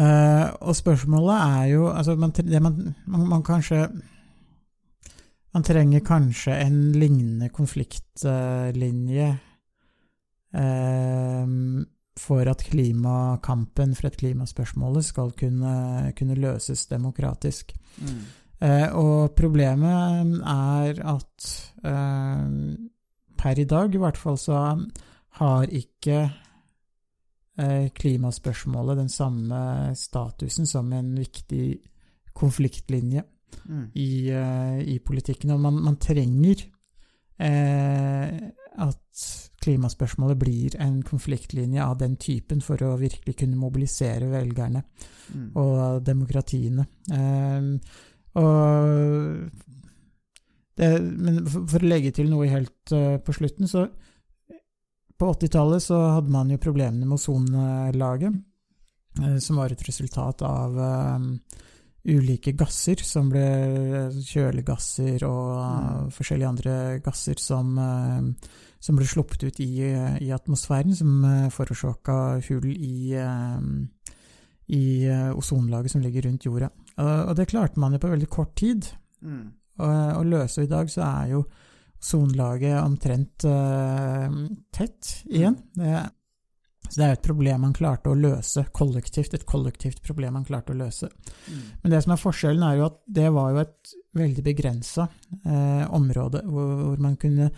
Eh, 0.01 0.47
og 0.61 0.77
spørsmålet 0.77 1.37
er 1.37 1.65
jo 1.75 1.89
altså 1.91 2.15
man, 2.17 2.33
man, 2.63 2.95
man, 3.07 3.29
man 3.29 3.43
kanskje 3.43 3.89
Man 5.53 5.65
trenger 5.67 6.01
kanskje 6.07 6.53
en 6.63 6.93
lignende 6.93 7.49
konfliktlinje 7.49 9.39
eh, 10.55 11.47
for 12.21 12.49
at 12.51 12.65
klimakampen, 12.69 13.95
for 13.97 14.11
at 14.11 14.19
klimaspørsmålet 14.21 15.07
skal 15.09 15.33
kunne, 15.39 16.13
kunne 16.19 16.37
løses 16.37 16.87
demokratisk. 16.91 17.73
Eh, 18.61 18.89
og 18.93 19.33
problemet 19.39 20.37
er 20.45 21.01
at 21.15 21.49
eh, 21.89 22.45
per 23.41 23.63
i 23.63 23.65
dag, 23.65 23.95
i 23.95 24.03
hvert 24.05 24.21
fall, 24.21 24.39
så 24.39 24.61
har 25.41 25.73
ikke 25.73 26.19
eh, 27.59 27.89
klimaspørsmålet 27.97 29.01
den 29.01 29.09
samme 29.09 29.61
statusen 29.97 30.69
som 30.69 30.93
en 30.93 31.15
viktig 31.19 31.79
konfliktlinje 32.37 33.25
Mm. 33.69 33.91
i, 33.95 34.31
eh, 34.31 34.79
i 34.89 34.99
politikken. 34.99 35.51
Og 35.51 35.61
man, 35.61 35.75
man 35.83 35.97
trenger 35.97 36.65
eh, 37.41 38.51
at 38.81 39.25
klimaspørsmålet 39.61 40.39
blir 40.41 40.77
en 40.81 41.03
konfliktlinje 41.05 41.85
av 41.85 41.99
den 42.01 42.15
typen 42.21 42.63
for 42.65 42.81
å 42.87 42.95
virkelig 43.01 43.37
kunne 43.43 43.61
mobilisere 43.61 44.31
velgerne 44.33 44.85
Mm. 45.31 45.51
og 45.55 46.03
demokratiene. 46.03 46.87
Eh, 47.15 47.67
og 48.41 49.51
det, 50.81 50.91
men 51.03 51.41
for, 51.47 51.67
for 51.69 51.83
å 51.83 51.91
legge 51.91 52.13
til 52.17 52.31
noe 52.31 52.49
helt 52.49 52.95
uh, 52.95 53.19
på 53.21 53.35
slutten, 53.37 53.69
så 53.69 53.89
På 55.21 55.35
80-tallet 55.35 55.83
så 55.85 55.99
hadde 56.15 56.33
man 56.33 56.49
jo 56.49 56.57
problemene 56.57 57.05
med 57.05 57.19
ozonlaget, 57.19 58.39
eh, 59.21 59.35
som 59.45 59.59
var 59.61 59.75
et 59.75 59.83
resultat 59.85 60.41
av 60.49 60.79
uh, 60.81 61.27
ulike 62.09 62.55
gasser, 62.57 63.03
som 63.05 63.29
ble 63.29 63.43
kjølegasser 64.25 65.27
og 65.29 65.51
mm. 65.59 66.09
forskjellige 66.17 66.53
andre 66.55 66.77
gasser 67.05 67.37
som, 67.37 67.77
som 68.81 68.97
ble 68.97 69.05
sluppet 69.09 69.45
ut 69.45 69.61
i, 69.61 69.71
i 70.25 70.31
atmosfæren, 70.33 70.95
som 70.97 71.25
uh, 71.25 71.49
forårsaka 71.53 72.41
hull 72.49 72.71
i, 72.73 73.13
eh, 73.13 73.67
i 74.73 74.85
eh, 75.05 75.31
ozonlaget 75.37 75.93
som 75.93 76.01
ligger 76.05 76.25
rundt 76.29 76.47
jorda. 76.49 76.71
Og, 76.97 77.11
og 77.29 77.35
det 77.37 77.51
klarte 77.51 77.81
man 77.81 77.93
jo 77.93 78.01
på 78.03 78.13
veldig 78.13 78.31
kort 78.33 78.57
tid 78.57 78.89
Mm. 79.21 79.51
å, 79.77 79.89
å 80.17 80.23
løse. 80.25 80.63
I 80.65 80.71
dag 80.71 80.89
så 80.89 81.03
er 81.05 81.35
jo 81.35 81.43
ozonlaget 82.01 82.79
omtrent 82.81 83.45
uh, 83.45 84.33
tett 84.73 85.11
igjen. 85.29 85.59
Det, 85.77 85.99
så 86.89 86.95
det 86.95 87.05
er 87.05 87.11
jo 87.13 87.19
et 87.19 87.27
problem 87.27 87.61
man 87.67 87.75
klarte 87.77 88.11
å 88.11 88.17
løse 88.17 88.65
kollektivt, 88.73 89.37
et 89.37 89.45
kollektivt 89.47 90.01
problem 90.03 90.39
man 90.39 90.47
klarte 90.49 90.73
å 90.73 90.79
løse. 90.79 91.11
Mm. 91.47 91.61
Men 91.83 91.93
det 91.93 92.01
som 92.07 92.15
er 92.15 92.23
forskjellen, 92.23 92.65
er 92.65 92.81
jo 92.81 92.87
at 92.89 92.97
det 93.21 93.29
var 93.37 93.53
jo 93.53 93.61
et 93.63 93.93
veldig 94.17 94.43
begrensa 94.49 95.07
eh, 95.45 95.85
område, 95.95 96.41
hvor, 96.49 96.73
hvor 96.89 97.05
man 97.05 97.15
kunne 97.21 97.51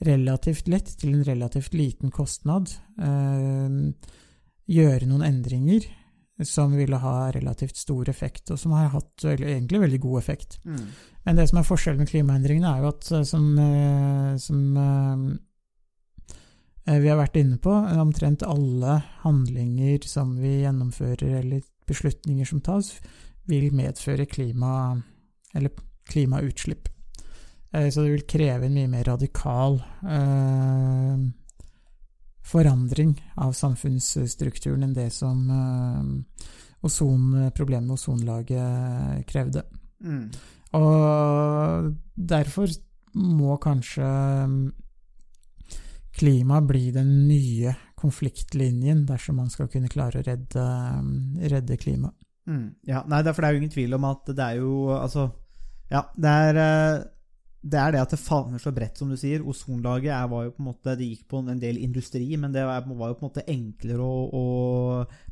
relativt 0.00 0.68
lett, 0.72 0.90
til 1.00 1.14
en 1.14 1.24
relativt 1.26 1.74
liten 1.76 2.12
kostnad, 2.14 2.72
eh, 3.00 3.78
gjøre 4.70 5.08
noen 5.10 5.26
endringer 5.26 5.88
som 6.44 6.76
ville 6.76 6.96
ha 6.96 7.30
relativt 7.32 7.76
stor 7.76 8.08
effekt, 8.08 8.50
og 8.50 8.58
som 8.58 8.72
har 8.72 8.88
hatt 8.94 9.24
egentlig 9.24 9.80
veldig 9.80 10.00
god 10.00 10.18
effekt. 10.18 10.58
Mm. 10.64 10.86
Men 11.24 11.36
det 11.36 11.48
som 11.50 11.60
er 11.60 11.68
forskjellen 11.68 12.00
med 12.04 12.10
klimaendringene, 12.10 12.70
er 12.70 12.84
jo 12.84 12.92
at 12.94 13.10
eh, 13.12 13.24
som, 13.28 13.46
eh, 13.58 14.36
som 14.40 14.76
eh, 16.86 17.00
vi 17.00 17.10
har 17.10 17.20
vært 17.20 17.36
inne 17.40 17.58
på, 17.62 17.74
omtrent 18.00 18.46
alle 18.46 19.00
handlinger 19.24 20.06
som 20.08 20.36
vi 20.40 20.60
gjennomfører, 20.62 21.40
eller 21.42 21.66
beslutninger 21.90 22.48
som 22.48 22.62
tas, 22.64 22.94
vil 23.50 23.70
medføre 23.74 24.28
klima, 24.30 24.96
eller 25.54 25.74
klimautslipp. 26.10 26.88
Eh, 27.72 27.90
Så 27.90 28.02
det 28.02 28.10
vil 28.10 28.26
kreve 28.26 28.66
en 28.66 28.74
mye 28.74 28.90
mer 28.90 29.04
radikal 29.04 29.78
eh, 30.02 31.18
forandring 32.42 33.14
av 33.36 33.52
samfunnsstrukturen 33.54 34.82
enn 34.88 34.96
det 34.96 35.10
som 35.14 35.44
eh, 35.54 36.46
ozon, 36.82 37.50
problemet 37.54 37.86
med 37.86 37.98
ozonlaget 37.98 39.26
krevde. 39.28 39.62
Mm. 40.02 40.30
Og 40.78 41.94
derfor 42.14 42.72
må 43.14 43.56
kanskje 43.58 44.06
klima 46.14 46.60
bli 46.62 46.90
den 46.94 47.10
nye 47.28 47.74
konfliktlinjen 48.00 49.04
dersom 49.06 49.36
man 49.42 49.50
skal 49.52 49.68
kunne 49.70 49.90
klare 49.92 50.20
å 50.20 50.24
redde, 50.24 50.64
redde 51.52 51.76
klima. 51.76 52.10
Mm. 52.48 52.74
Ja, 52.88 53.04
nei, 53.06 53.20
for 53.28 53.42
det 53.42 53.48
er 53.48 53.54
jo 53.54 53.60
ingen 53.60 53.74
tvil 53.74 53.94
om 53.94 54.06
at 54.08 54.30
det 54.32 54.42
er 54.42 54.60
jo 54.62 54.88
Altså, 54.96 55.26
ja, 55.92 56.00
det 56.16 56.32
er 56.46 56.60
eh, 56.64 57.02
det 57.60 57.76
er 57.76 57.92
det 57.92 58.00
at 58.00 58.12
det 58.14 58.18
favner 58.22 58.60
så 58.60 58.70
bredt, 58.72 58.96
som 58.96 59.10
du 59.12 59.18
sier. 59.20 59.42
Ozonlaget 59.44 60.14
er, 60.16 60.28
var 60.32 60.46
jo 60.46 60.52
på 60.56 60.62
en 60.62 60.68
måte 60.70 60.94
Det 60.96 61.08
gikk 61.10 61.26
på 61.28 61.42
en 61.42 61.60
del 61.60 61.76
industri, 61.76 62.24
men 62.40 62.54
det 62.54 62.62
var, 62.64 62.86
jo 62.86 63.16
på 63.18 63.26
en 63.26 63.28
måte 63.28 63.44
enklere 63.44 64.00
å, 64.00 64.22
å 64.32 64.44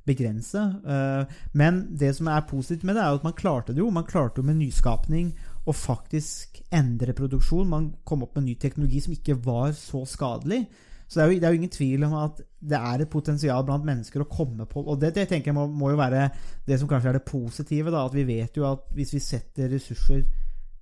begrense. 0.09 0.65
Eh, 0.85 1.39
men 1.57 1.87
det 1.97 2.13
som 2.19 2.29
er 2.29 2.45
positivt 2.49 2.85
med 2.85 2.99
det, 2.99 3.05
er 3.05 3.17
at 3.17 3.25
man 3.25 3.37
klarte 3.37 3.73
det 3.73 3.81
jo. 3.81 3.89
Man 3.95 4.05
klarte 4.09 4.43
jo 4.43 4.49
med 4.49 4.61
nyskapning 4.61 5.31
å 5.65 5.73
faktisk 5.73 6.61
endre 6.75 7.15
produksjon. 7.17 7.71
Man 7.71 7.89
kom 8.05 8.27
opp 8.27 8.37
med 8.37 8.51
ny 8.51 8.59
teknologi 8.61 9.01
som 9.07 9.15
ikke 9.17 9.39
var 9.47 9.73
så 9.79 10.03
skadelig. 10.09 10.67
Så 11.09 11.17
det 11.17 11.25
er, 11.25 11.31
jo, 11.31 11.41
det 11.41 11.49
er 11.49 11.55
jo 11.55 11.61
ingen 11.63 11.73
tvil 11.73 12.05
om 12.05 12.19
at 12.21 12.43
det 12.69 12.77
er 12.91 13.01
et 13.01 13.09
potensial 13.09 13.65
blant 13.65 13.87
mennesker 13.87 14.21
å 14.21 14.29
komme 14.29 14.67
på 14.69 14.83
Og 14.83 14.99
det, 15.01 15.15
det 15.17 15.25
tenker 15.31 15.49
jeg 15.49 15.57
må, 15.57 15.65
må 15.73 15.95
jo 15.95 16.01
være 16.01 16.27
det 16.67 16.77
som 16.77 16.91
kanskje 16.91 17.15
er 17.15 17.17
det 17.17 17.25
positive. 17.25 17.95
Da, 17.95 18.05
at 18.05 18.19
vi 18.19 18.27
vet 18.29 18.61
jo 18.61 18.67
at 18.69 18.85
hvis 18.93 19.15
vi 19.17 19.23
setter 19.25 19.73
ressurser 19.73 20.27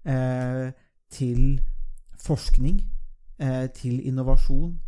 eh, 0.03 0.75
til 1.13 1.61
forskning, 2.21 2.81
eh, 3.39 3.67
til 3.75 4.01
innovasjon, 4.07 4.79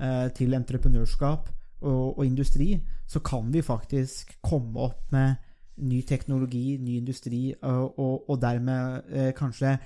eh, 0.00 0.28
til 0.34 0.54
entreprenørskap 0.54 1.50
og, 1.82 2.18
og 2.18 2.26
industri, 2.26 2.80
så 3.06 3.20
kan 3.20 3.52
vi 3.52 3.62
faktisk 3.62 4.38
komme 4.42 4.78
opp 4.80 5.12
med 5.12 5.34
ny 5.78 6.02
teknologi, 6.02 6.76
ny 6.80 6.98
industri, 6.98 7.54
og, 7.62 7.98
og, 7.98 8.30
og 8.30 8.40
dermed 8.42 9.12
eh, 9.12 9.32
kanskje 9.32 9.78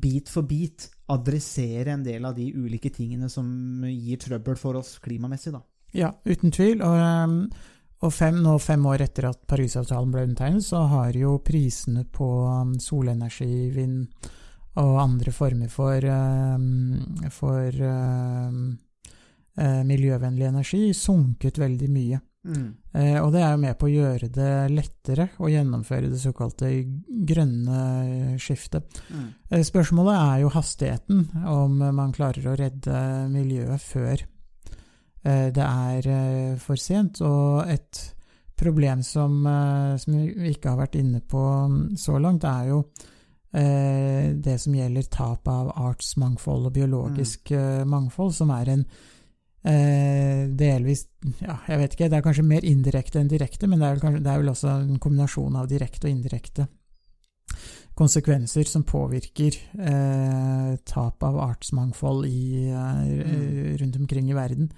bit 0.00 0.30
for 0.30 0.42
bit 0.42 0.88
adressere 1.12 1.92
en 1.94 2.02
del 2.04 2.24
av 2.26 2.34
de 2.34 2.48
ulike 2.54 2.90
tingene 2.90 3.28
som 3.30 3.46
gir 3.86 4.18
trøbbel 4.22 4.58
for 4.58 4.80
oss 4.80 4.98
klimamessig. 5.02 5.52
Da. 5.54 5.62
Ja, 5.94 6.10
uten 6.26 6.54
tvil. 6.54 6.82
Og, 6.82 6.98
um, 6.98 7.36
og 8.02 8.12
fem, 8.12 8.40
nå 8.42 8.56
fem 8.62 8.86
år 8.90 9.06
etter 9.06 9.28
at 9.30 9.44
Parisavtalen 9.48 10.10
ble 10.12 10.24
undertegnet, 10.26 10.66
så 10.66 10.82
har 10.90 11.14
jo 11.18 11.36
prisene 11.46 12.04
på 12.10 12.30
um, 12.46 12.74
solenergi, 12.82 13.68
vind 13.74 14.08
og 14.80 15.00
andre 15.02 15.32
former 15.34 15.70
for, 15.70 16.04
um, 16.10 17.26
for 17.30 17.82
um, 17.86 18.62
eh, 19.58 19.82
miljøvennlig 19.86 20.48
energi 20.48 20.88
sunket 20.98 21.60
veldig 21.62 21.90
mye. 21.94 22.20
Mm. 22.44 22.66
Eh, 22.92 23.18
og 23.22 23.30
det 23.32 23.40
er 23.40 23.54
jo 23.54 23.60
med 23.62 23.76
på 23.80 23.86
å 23.88 23.92
gjøre 23.92 24.28
det 24.32 24.50
lettere 24.74 25.30
å 25.40 25.48
gjennomføre 25.48 26.10
det 26.12 26.20
såkalte 26.20 26.68
grønne 27.30 28.36
skiftet. 28.42 29.00
Mm. 29.08 29.30
Eh, 29.48 29.64
Spørsmålet 29.64 30.18
er 30.18 30.42
jo 30.42 30.52
hastigheten, 30.52 31.24
om 31.48 31.78
man 31.96 32.12
klarer 32.12 32.50
å 32.50 32.58
redde 32.58 32.98
miljøet 33.32 33.80
før 33.80 34.26
eh, 35.24 35.48
det 35.54 35.64
er 35.64 36.10
eh, 36.18 36.52
for 36.60 36.80
sent. 36.80 37.22
Og 37.24 37.64
et 37.70 38.02
problem 38.60 39.02
som, 39.02 39.40
eh, 39.48 39.96
som 40.02 40.20
vi 40.20 40.52
ikke 40.52 40.74
har 40.74 40.82
vært 40.84 41.00
inne 41.00 41.24
på 41.24 41.44
så 41.96 42.20
langt, 42.20 42.44
er 42.44 42.74
jo 42.74 42.84
eh, 42.84 43.13
det 43.54 44.54
som 44.58 44.74
gjelder 44.74 45.10
tap 45.14 45.48
av 45.50 45.72
artsmangfold 45.74 46.68
og 46.68 46.74
biologisk 46.74 47.52
eh, 47.54 47.84
mangfold, 47.86 48.32
som 48.34 48.50
er 48.50 48.70
en 48.72 48.86
eh, 49.64 50.46
delvis 50.50 51.06
Ja, 51.38 51.60
jeg 51.68 51.82
vet 51.82 51.94
ikke, 51.94 52.08
det 52.10 52.18
er 52.18 52.24
kanskje 52.26 52.46
mer 52.46 52.66
indirekte 52.66 53.20
enn 53.20 53.30
direkte, 53.30 53.68
men 53.70 53.78
det 53.78 53.86
er 53.86 53.94
vel, 53.94 54.02
kanskje, 54.02 54.24
det 54.24 54.32
er 54.32 54.42
vel 54.42 54.54
også 54.54 54.72
en 54.74 54.98
kombinasjon 55.02 55.60
av 55.60 55.70
direkte 55.70 56.08
og 56.08 56.16
indirekte 56.16 56.66
konsekvenser 57.94 58.66
som 58.66 58.82
påvirker 58.86 59.56
eh, 59.78 60.70
tap 60.88 61.22
av 61.22 61.38
artsmangfold 61.44 62.26
i, 62.26 62.66
eh, 62.66 63.76
rundt 63.80 63.96
omkring 64.00 64.30
i 64.30 64.36
verden. 64.36 64.72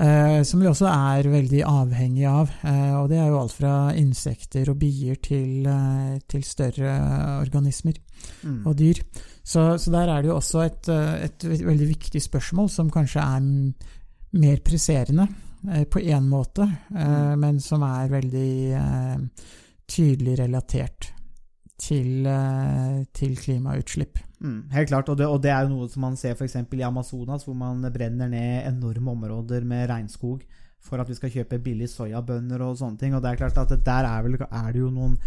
Eh, 0.00 0.42
som 0.48 0.62
vi 0.62 0.68
også 0.68 0.86
er 0.88 1.28
veldig 1.28 1.60
avhengig 1.68 2.24
av. 2.28 2.52
Eh, 2.64 2.94
og 2.96 3.10
det 3.10 3.18
er 3.20 3.28
jo 3.28 3.40
alt 3.42 3.52
fra 3.52 3.72
insekter 4.00 4.70
og 4.72 4.78
bier 4.80 5.18
til, 5.20 5.66
eh, 5.68 6.16
til 6.28 6.44
større 6.44 6.94
organismer 7.40 7.98
Mm. 8.44 8.66
og 8.66 8.76
dyr. 8.76 8.98
Så, 9.42 9.78
så 9.80 9.90
der 9.90 10.10
er 10.12 10.20
det 10.20 10.28
jo 10.28 10.36
også 10.36 10.60
et, 10.60 10.88
et 11.24 11.44
veldig 11.64 11.86
viktig 11.88 12.20
spørsmål 12.20 12.68
som 12.68 12.90
kanskje 12.92 13.22
er 13.22 13.40
mer 14.36 14.60
presserende 14.60 15.26
på 15.88 16.02
én 16.04 16.28
måte, 16.28 16.68
mm. 16.90 17.38
men 17.40 17.60
som 17.60 17.80
er 17.82 18.12
veldig 18.12 18.82
tydelig 19.88 20.38
relatert 20.38 21.14
til, 21.78 22.28
til 23.16 23.36
klimautslipp. 23.40 24.20
Mm, 24.40 24.70
helt 24.72 24.88
klart, 24.88 25.08
og 25.12 25.18
det, 25.20 25.26
og 25.28 25.42
det 25.44 25.50
er 25.52 25.66
jo 25.66 25.74
noe 25.74 25.88
som 25.92 26.06
man 26.06 26.16
ser 26.16 26.32
f.eks. 26.32 26.56
i 26.56 26.86
Amazonas, 26.86 27.44
hvor 27.44 27.56
man 27.58 27.84
brenner 27.92 28.30
ned 28.32 28.70
enorme 28.70 29.12
områder 29.12 29.66
med 29.68 29.90
regnskog 29.90 30.46
for 30.80 31.02
at 31.02 31.10
vi 31.10 31.16
skal 31.18 31.32
kjøpe 31.34 31.60
billig 31.60 31.90
soyabønner 31.92 32.62
og 32.64 32.78
sånne 32.80 32.96
ting. 33.00 33.14
Og 33.14 33.20
det 33.20 33.34
er 33.34 33.42
klart 33.42 33.60
at 33.60 33.74
der 33.84 34.08
er, 34.08 34.24
vel, 34.24 34.38
er 34.40 34.72
det 34.72 34.80
jo 34.80 34.88
noen 34.94 35.18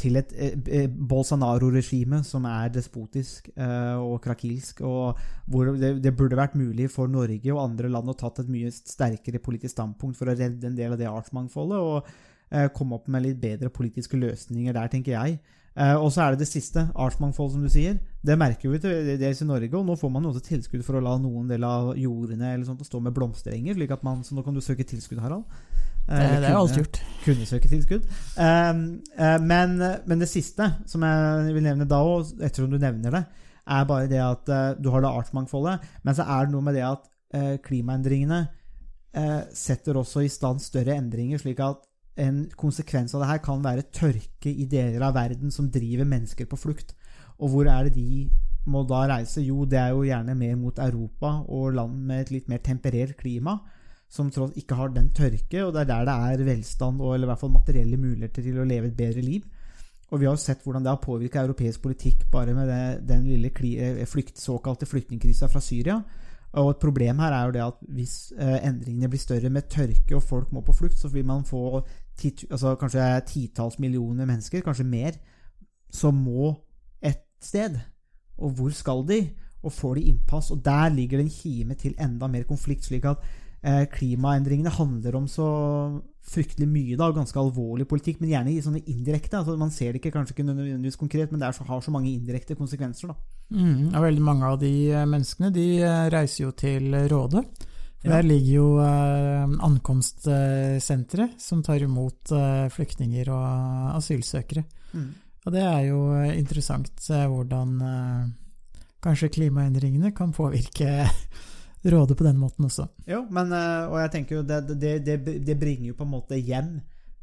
til 0.00 0.16
et 0.20 0.30
eh, 0.38 0.54
eh, 0.70 0.88
Bolsonaro-regime 0.88 2.22
som 2.24 2.46
er 2.48 2.70
despotisk 2.72 3.50
eh, 3.52 3.98
og 3.98 4.20
krakilsk, 4.24 4.80
og 4.86 5.18
hvor 5.50 5.72
det, 5.76 5.96
det 6.04 6.14
burde 6.16 6.38
vært 6.38 6.56
mulig 6.58 6.88
for 6.92 7.10
Norge 7.10 7.52
og 7.52 7.62
andre 7.64 7.90
land 7.92 8.12
å 8.12 8.16
tatt 8.16 8.40
et 8.44 8.52
mye 8.52 8.70
sterkere 8.72 9.42
politisk 9.42 9.74
standpunkt 9.74 10.18
for 10.18 10.30
å 10.30 10.36
redde 10.36 10.70
en 10.70 10.78
del 10.78 10.94
av 10.94 11.00
det 11.00 11.10
artsmangfoldet, 11.10 11.82
og 11.82 12.54
eh, 12.54 12.70
komme 12.76 12.96
opp 12.96 13.10
med 13.12 13.26
litt 13.26 13.42
bedre 13.42 13.72
politiske 13.74 14.20
løsninger 14.20 14.76
der, 14.76 14.92
tenker 14.94 15.18
jeg. 15.18 15.40
Eh, 15.78 15.94
og 15.94 16.10
så 16.12 16.24
er 16.24 16.34
det 16.34 16.42
det 16.44 16.50
siste, 16.50 16.82
artsmangfold, 16.98 17.52
som 17.54 17.64
du 17.64 17.70
sier. 17.72 17.98
Det 18.26 18.36
merker 18.38 18.72
vi 18.72 18.80
til 18.82 19.12
dels 19.20 19.42
i 19.42 19.48
Norge, 19.48 19.70
og 19.78 19.86
nå 19.86 19.96
får 19.98 20.10
man 20.12 20.26
jo 20.26 20.32
også 20.32 20.42
tilskudd 20.48 20.82
for 20.86 20.98
å 20.98 21.04
la 21.04 21.16
noen 21.20 21.50
del 21.50 21.64
av 21.66 21.92
jordene 21.98 22.54
eller 22.54 22.66
sånt 22.66 22.82
stå 22.86 23.00
med 23.04 23.14
blomsterenger, 23.16 23.78
slik 23.78 23.94
at 23.94 24.02
man, 24.06 24.24
så 24.26 24.36
nå 24.36 24.44
kan 24.46 24.56
du 24.56 24.62
søke 24.64 24.86
tilskudd, 24.88 25.22
Harald. 25.22 25.46
Eh, 26.08 26.16
Det, 26.16 26.24
eller 26.24 26.40
det 26.40 26.48
er 26.48 26.56
jo 26.56 26.64
alt 26.64 26.80
gjort. 26.80 27.02
kunne 27.24 27.46
søke 27.46 27.70
tilskudd. 27.70 28.08
Um, 28.36 28.82
eh, 29.14 29.38
men, 29.44 29.78
men 29.78 30.24
det 30.24 30.28
siste 30.28 30.72
som 30.90 31.06
jeg 31.06 31.54
vil 31.54 31.64
nevne 31.64 31.88
da 31.88 32.02
òg, 32.02 32.34
ettersom 32.40 32.72
du 32.72 32.80
nevner 32.82 33.20
det, 33.20 33.24
er 33.70 33.86
bare 33.86 34.08
det 34.10 34.20
at 34.22 34.50
eh, 34.50 34.72
du 34.80 34.90
har 34.90 35.04
det 35.04 35.12
artsmangfoldet, 35.12 35.86
men 36.02 36.16
så 36.16 36.26
er 36.26 36.46
det 36.46 36.54
noe 36.54 36.66
med 36.66 36.76
det 36.76 36.86
at 36.88 37.06
eh, 37.36 37.54
klimaendringene 37.62 38.40
eh, 39.14 39.42
setter 39.54 40.00
også 40.00 40.24
i 40.24 40.32
stand 40.32 40.62
større 40.64 40.96
endringer, 40.98 41.40
slik 41.42 41.62
at 41.64 41.86
en 42.18 42.44
konsekvens 42.58 43.14
av 43.14 43.22
det 43.22 43.30
her 43.30 43.42
kan 43.44 43.62
være 43.64 43.88
tørke 43.94 44.50
i 44.50 44.66
deler 44.70 45.02
av 45.06 45.14
verden 45.14 45.52
som 45.54 45.70
driver 45.70 46.08
mennesker 46.08 46.48
på 46.50 46.58
flukt. 46.58 46.94
Og 47.40 47.52
hvor 47.52 47.68
er 47.70 47.88
det 47.88 47.94
de 47.96 48.28
må 48.70 48.82
da 48.84 49.06
reise? 49.08 49.40
Jo, 49.44 49.64
det 49.64 49.78
er 49.80 49.94
jo 49.94 50.04
gjerne 50.04 50.34
mer 50.36 50.56
mot 50.60 50.78
Europa 50.78 51.38
og 51.48 51.76
land 51.78 52.02
med 52.06 52.26
et 52.26 52.34
litt 52.34 52.50
mer 52.50 52.60
temperert 52.64 53.16
klima 53.20 53.58
som 54.10 54.30
tross 54.34 54.56
ikke 54.58 54.74
har 54.74 54.90
den 54.90 55.12
tørke, 55.14 55.62
og 55.62 55.72
det 55.74 55.84
er 55.84 55.90
der 55.92 56.08
det 56.08 56.14
er 56.34 56.46
velstand 56.48 57.00
og 57.00 57.14
eller 57.14 57.28
i 57.28 57.30
hvert 57.30 57.42
fall 57.44 57.52
materielle 57.54 57.98
muligheter 58.00 58.42
til 58.42 58.58
å 58.58 58.66
leve 58.66 58.90
et 58.90 58.96
bedre 58.98 59.22
liv. 59.22 59.44
Og 60.10 60.18
vi 60.18 60.26
har 60.26 60.34
jo 60.34 60.42
sett 60.42 60.64
hvordan 60.64 60.82
det 60.82 60.90
har 60.90 61.02
påvirka 61.02 61.44
europeisk 61.44 61.84
politikk 61.84 62.24
bare 62.32 62.54
med 62.54 62.66
det, 62.66 63.06
den 63.06 63.28
lille 63.28 63.52
kli, 63.54 63.76
eh, 63.78 64.02
flykt, 64.10 64.40
såkalte 64.42 64.88
flyktningkrisa 64.90 65.46
fra 65.48 65.62
Syria. 65.62 66.00
Og 66.58 66.70
et 66.72 66.80
problem 66.82 67.20
her 67.22 67.32
er 67.32 67.44
jo 67.46 67.52
det 67.54 67.62
at 67.62 67.82
hvis 67.94 68.14
eh, 68.34 68.56
endringene 68.66 69.10
blir 69.10 69.22
større 69.22 69.50
med 69.54 69.68
tørke 69.70 70.16
og 70.16 70.22
folk 70.22 70.52
må 70.52 70.64
på 70.66 70.74
flukt, 70.74 70.98
så 70.98 71.08
vil 71.08 71.26
man 71.26 71.44
få 71.46 71.82
tit, 72.18 72.44
altså 72.50 72.74
kanskje 72.80 73.06
titalls 73.26 73.78
millioner 73.78 74.26
mennesker, 74.26 74.64
kanskje 74.66 74.88
mer, 74.88 75.18
som 75.90 76.14
må 76.14 76.54
et 77.02 77.22
sted. 77.42 77.78
Og 78.38 78.50
hvor 78.58 78.74
skal 78.74 79.06
de? 79.06 79.20
Og 79.62 79.72
får 79.72 79.94
de 79.94 80.08
innpass? 80.10 80.50
Og 80.50 80.64
der 80.64 80.88
ligger 80.88 81.20
det 81.20 81.28
en 81.28 81.36
kime 81.36 81.74
til 81.74 81.94
enda 82.00 82.26
mer 82.26 82.42
konflikt, 82.48 82.88
slik 82.88 83.06
at 83.06 83.22
eh, 83.62 83.84
klimaendringene 83.92 84.72
handler 84.74 85.20
om 85.20 85.28
så 85.28 85.50
fryktelig 86.30 86.66
mye, 86.68 86.96
da, 86.98 87.12
ganske 87.14 87.38
alvorlig 87.38 87.86
politikk, 87.88 88.20
men 88.20 88.32
gjerne 88.32 88.52
i 88.52 88.62
sånne 88.64 88.82
indirekte. 88.90 89.38
altså 89.38 89.56
Man 89.56 89.70
ser 89.70 89.92
det 89.92 90.02
ikke 90.02 90.16
kanskje 90.18 90.34
ikke 90.34 90.48
nødvendigvis 90.50 90.98
konkret, 90.98 91.30
men 91.30 91.40
det 91.40 91.54
så, 91.54 91.64
har 91.68 91.80
så 91.80 91.94
mange 91.94 92.10
indirekte 92.10 92.58
konsekvenser. 92.58 93.12
da. 93.12 93.39
Mm, 93.50 93.90
og 93.94 94.04
veldig 94.04 94.22
mange 94.22 94.46
av 94.46 94.60
de 94.62 94.72
eh, 94.92 95.06
menneskene 95.10 95.50
de 95.54 95.66
eh, 95.82 96.04
reiser 96.12 96.44
jo 96.44 96.52
til 96.56 96.94
Råde. 97.10 97.44
For 98.00 98.08
Ja. 98.08 98.16
Der 98.16 98.24
ligger 98.24 98.52
jo 98.54 98.68
eh, 98.80 99.56
ankomstsenteret 99.66 101.40
som 101.40 101.62
tar 101.62 101.82
imot 101.84 102.32
eh, 102.32 102.68
flyktninger 102.72 103.28
og 103.28 103.96
asylsøkere. 103.98 104.64
Mm. 104.94 105.10
Og 105.44 105.52
det 105.52 105.64
er 105.64 105.82
jo 105.88 105.98
eh, 106.16 106.38
interessant 106.38 107.10
eh, 107.10 107.26
hvordan 107.28 107.74
eh, 107.84 108.30
kanskje 109.04 109.32
klimaendringene 109.36 110.14
kan 110.16 110.32
påvirke 110.32 111.04
Råde 111.92 112.12
på 112.14 112.24
den 112.24 112.36
måten 112.36 112.66
også. 112.68 112.84
Jo, 113.08 113.22
men 113.32 113.52
eh, 113.56 113.86
Og 113.88 114.00
jeg 114.02 114.10
tenker 114.12 114.36
jo 114.36 114.42
det, 114.44 114.62
det, 114.80 114.98
det, 115.04 115.20
det 115.46 115.58
bringer 115.60 115.86
jo 115.90 115.96
på 115.96 116.04
en 116.04 116.12
måte 116.12 116.36
hjem 116.36 116.74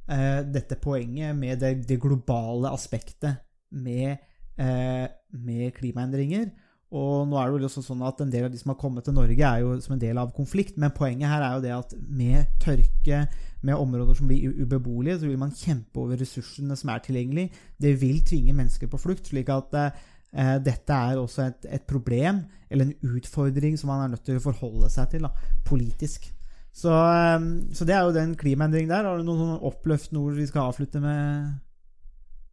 eh, 0.09 0.39
dette 0.45 0.79
poenget 0.81 1.35
med 1.37 1.61
det, 1.61 1.99
globale 2.01 2.71
aspektet 2.73 3.43
med, 3.69 4.17
eh, 4.17 4.17
med 4.57 5.73
klimaendringer. 5.75 6.47
Og 6.95 7.25
nå 7.27 7.35
er 7.35 7.49
det 7.51 7.65
jo 7.65 7.67
også 7.67 7.83
sånn 7.83 8.03
at 8.07 8.21
en 8.23 8.29
del 8.31 8.45
av 8.47 8.53
de 8.53 8.59
som 8.61 8.71
har 8.71 8.79
kommet 8.79 9.03
til 9.03 9.15
Norge, 9.17 9.43
er 9.43 9.63
jo 9.63 9.73
som 9.83 9.97
en 9.97 10.01
del 10.01 10.19
av 10.21 10.31
konflikt. 10.35 10.77
Men 10.79 10.95
poenget 10.95 11.27
her 11.27 11.43
er 11.43 11.57
jo 11.57 11.63
det 11.65 11.73
at 11.75 11.95
med 12.07 12.47
tørke, 12.63 13.25
med 13.65 13.75
områder 13.75 14.15
som 14.15 14.29
blir 14.29 14.53
ubeboelige, 14.61 15.17
så 15.19 15.27
vil 15.27 15.41
man 15.41 15.55
kjempe 15.57 15.99
over 15.99 16.19
ressursene 16.21 16.77
som 16.79 16.93
er 16.93 17.03
tilgjengelig. 17.03 17.49
Det 17.81 17.95
vil 17.99 18.21
tvinge 18.23 18.55
mennesker 18.55 18.87
på 18.87 19.01
flukt. 19.01 19.27
slik 19.27 19.51
at 19.51 19.75
eh, 19.75 20.55
dette 20.63 20.93
er 20.93 21.19
også 21.19 21.49
et, 21.49 21.67
et 21.75 21.83
problem, 21.89 22.45
eller 22.69 22.87
en 22.87 23.15
utfordring, 23.17 23.75
som 23.79 23.91
man 23.91 24.05
er 24.05 24.15
nødt 24.15 24.23
til 24.23 24.39
å 24.39 24.45
forholde 24.47 24.91
seg 24.93 25.11
til 25.11 25.27
da, 25.27 25.33
politisk. 25.67 26.29
Så, 26.71 26.93
eh, 26.93 27.47
så 27.75 27.89
det 27.89 27.97
er 27.97 28.07
jo 28.07 28.15
den 28.15 28.37
klimaendringen 28.39 28.93
der. 28.93 29.09
Har 29.09 29.19
du 29.19 29.27
noen 29.27 29.43
sånn 29.43 29.71
oppløftende 29.73 30.23
ord 30.23 30.39
vi 30.39 30.47
skal 30.47 30.69
avslutte 30.71 31.03
med 31.03 31.57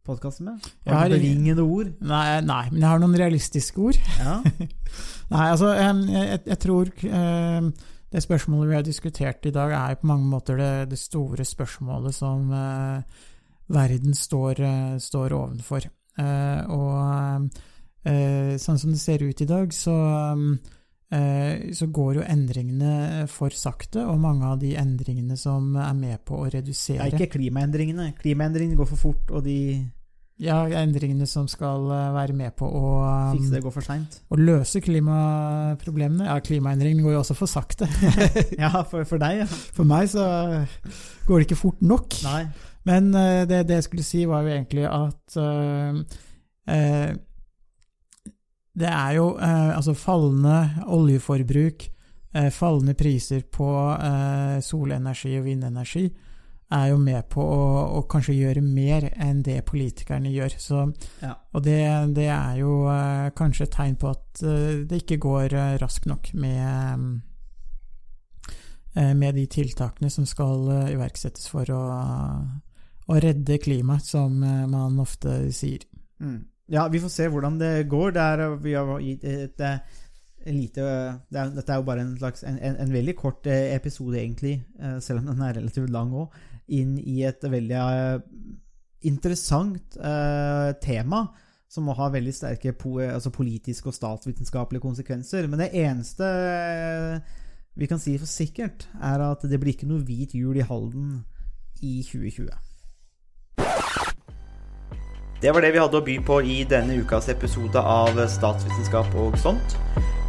podkasten 0.05 0.51
med? 0.51 0.69
Jeg 0.85 0.93
Har 0.93 1.09
du 1.09 1.17
bevingende 1.17 1.65
ord? 1.65 1.91
Nei, 1.99 2.39
nei, 2.45 2.63
men 2.71 2.79
jeg 2.79 2.89
har 2.91 3.01
noen 3.03 3.17
realistiske 3.19 3.81
ord. 3.89 3.99
Ja. 4.21 4.39
Nei, 5.33 5.45
altså, 5.49 5.71
jeg, 5.73 6.39
jeg 6.45 6.57
tror 6.61 6.91
det 8.15 8.23
spørsmålet 8.23 8.69
vi 8.69 8.77
har 8.77 8.85
diskutert 8.85 9.45
i 9.45 9.51
dag, 9.51 9.73
er 9.75 9.97
på 9.99 10.07
mange 10.07 10.27
måter 10.31 10.59
det, 10.59 10.71
det 10.93 10.99
store 10.99 11.45
spørsmålet 11.45 12.15
som 12.15 12.51
eh, 12.53 13.23
verden 13.75 14.15
står, 14.15 14.61
eh, 14.63 14.95
står 15.03 15.35
ovenfor. 15.35 15.89
Eh, 16.15 16.61
og 16.71 17.49
sånn 18.05 18.77
som 18.77 18.91
det 18.93 18.99
ser 19.01 19.23
ut 19.25 19.39
i 19.41 19.47
dag, 19.49 19.71
så, 19.73 19.95
så 21.09 21.85
går 21.89 22.19
jo 22.19 22.25
endringene 22.29 23.23
for 23.33 23.49
sakte, 23.57 24.03
og 24.05 24.19
mange 24.21 24.45
av 24.45 24.59
de 24.61 24.75
endringene 24.77 25.33
som 25.41 25.71
er 25.73 25.95
med 25.97 26.21
på 26.21 26.43
å 26.43 26.45
redusere 26.45 26.99
Det 27.01 27.15
er 27.15 27.25
ikke 27.25 27.39
klimaendringene. 27.39 28.11
Klimaendringene 28.19 28.77
går 28.77 28.91
for 28.91 29.01
fort, 29.07 29.33
og 29.33 29.41
de 29.49 29.57
Ja, 30.43 30.57
endringene 30.67 31.23
som 31.31 31.45
skal 31.47 31.85
eh, 31.95 32.09
være 32.11 32.33
med 32.35 32.51
på 32.59 32.67
å 32.67 32.89
Fikse 33.37 33.53
det 33.53 33.61
går 33.63 33.71
for 33.71 33.87
seint. 33.87 34.17
å 34.27 34.35
løse 34.35 34.81
klimaproblemene. 34.83 36.27
Ja, 36.27 36.35
klimaendringene 36.43 37.05
går 37.05 37.15
jo 37.15 37.21
også 37.21 37.37
for 37.39 37.51
sakte. 37.51 37.87
Ja, 38.63 38.83
for, 38.83 39.07
for 39.07 39.21
deg, 39.21 39.45
ja. 39.45 39.47
For 39.47 39.87
meg 39.87 40.09
så 40.11 40.25
går 41.27 41.39
det 41.39 41.47
ikke 41.47 41.61
fort 41.61 41.79
nok. 41.85 42.17
Nei. 42.27 42.41
Men 42.85 43.09
eh, 43.15 43.45
det, 43.47 43.63
det 43.69 43.79
jeg 43.79 43.87
skulle 43.87 44.05
si, 44.05 44.25
var 44.27 44.43
jo 44.43 44.51
egentlig 44.51 44.83
at 44.89 45.37
uh, 45.39 46.03
uh, 46.67 47.15
det 48.75 48.91
er 48.91 49.15
jo 49.15 49.29
uh, 49.39 49.71
altså 49.77 49.95
fallende 49.97 50.85
oljeforbruk, 50.91 51.91
fallende 52.51 52.91
priser 52.99 53.45
på 53.47 53.65
solenergi 54.59 55.37
og 55.39 55.45
vindenergi, 55.45 56.01
er 56.73 56.87
jo 56.89 56.97
med 56.97 57.27
på 57.29 57.43
å, 57.43 57.65
å 57.99 58.01
kanskje 58.09 58.35
gjøre 58.39 58.63
mer 58.65 59.07
enn 59.21 59.43
det 59.45 59.59
politikerne 59.67 60.31
gjør. 60.33 60.57
Så, 60.61 60.81
Ja. 61.21 61.35
Og 61.53 61.63
det, 61.63 61.79
det 62.17 62.27
er 62.33 62.57
jo 62.59 62.85
eh, 62.91 63.29
kanskje 63.37 63.67
et 63.67 63.75
tegn 63.75 63.95
på 64.01 64.11
at 64.11 64.41
eh, 64.43 64.83
det 64.89 65.03
ikke 65.03 65.21
går 65.27 65.53
eh, 65.53 65.77
raskt 65.81 66.09
nok 66.09 66.33
med 66.33 67.21
med 68.95 69.35
de 69.35 69.41
tiltakene 69.51 70.07
som 70.07 70.23
skal 70.23 70.69
iverksettes 70.87 71.49
for 71.51 71.67
å, 71.67 71.79
å 73.11 73.17
redde 73.19 73.57
klimaet, 73.59 74.05
som 74.07 74.37
man 74.39 74.95
ofte 75.03 75.33
sier. 75.51 75.83
Mm. 76.23 76.37
Ja, 76.71 76.85
vi 76.87 77.01
får 77.03 77.11
se 77.11 77.27
hvordan 77.27 77.57
det 77.59 77.89
går. 77.91 78.13
Det 78.15 78.23
er, 78.23 78.43
vi 78.63 78.77
har 78.77 78.93
gitt 79.03 79.25
et, 79.27 79.65
lite 80.47 80.85
det 81.27 81.41
er, 81.41 81.51
Dette 81.57 81.75
er 81.75 81.81
jo 81.81 81.87
bare 81.89 82.05
en 82.05 82.15
slags 82.15 82.47
en, 82.47 82.55
en, 82.55 82.79
en 82.85 82.95
veldig 82.95 83.17
kort 83.19 83.51
episode, 83.51 84.15
egentlig, 84.15 84.61
selv 85.03 85.25
om 85.25 85.27
den 85.33 85.43
er 85.43 85.59
relativt 85.59 85.91
lang 85.91 86.15
òg, 86.15 86.39
inn 86.73 86.97
i 86.99 87.21
et 87.27 87.43
veldig 87.43 87.79
eh, 87.79 88.19
interessant 89.09 89.97
eh, 89.97 90.71
tema. 90.83 91.27
Som 91.69 91.89
må 91.89 91.95
ha 91.97 92.07
veldig 92.13 92.31
sterke 92.31 92.71
po 92.77 92.99
altså 93.01 93.31
politiske 93.33 93.89
og 93.89 93.95
statsvitenskapelige 93.97 94.83
konsekvenser. 94.85 95.49
Men 95.49 95.65
det 95.65 95.73
eneste 95.75 96.27
eh, 96.29 97.33
vi 97.75 97.89
kan 97.91 97.99
si 97.99 98.15
for 98.17 98.29
sikkert, 98.29 98.87
er 99.03 99.19
at 99.25 99.43
det 99.43 99.59
blir 99.59 99.75
ikke 99.75 99.89
noe 99.89 100.05
hvit 100.05 100.37
jul 100.37 100.55
i 100.55 100.63
Halden 100.63 101.25
i 101.83 101.99
2020. 102.07 102.47
Det 105.41 105.51
var 105.51 105.61
det 105.61 105.73
vi 105.75 105.81
hadde 105.81 105.99
å 105.99 106.05
by 106.05 106.15
på 106.25 106.37
i 106.47 106.61
denne 106.69 106.95
ukas 107.03 107.27
episode 107.33 107.81
av 107.81 108.15
Statsvitenskap 108.31 109.11
og 109.19 109.35
sånt. 109.43 109.75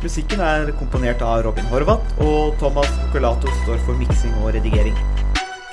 Musikken 0.03 0.43
er 0.43 0.75
komponert 0.81 1.23
av 1.25 1.45
Robin 1.47 1.71
Horvath, 1.71 2.19
og 2.27 2.59
Thomas 2.61 2.91
Focolato 3.05 3.55
står 3.63 3.81
for 3.87 4.03
miksing 4.03 4.35
og 4.43 4.53
redigering. 4.59 4.99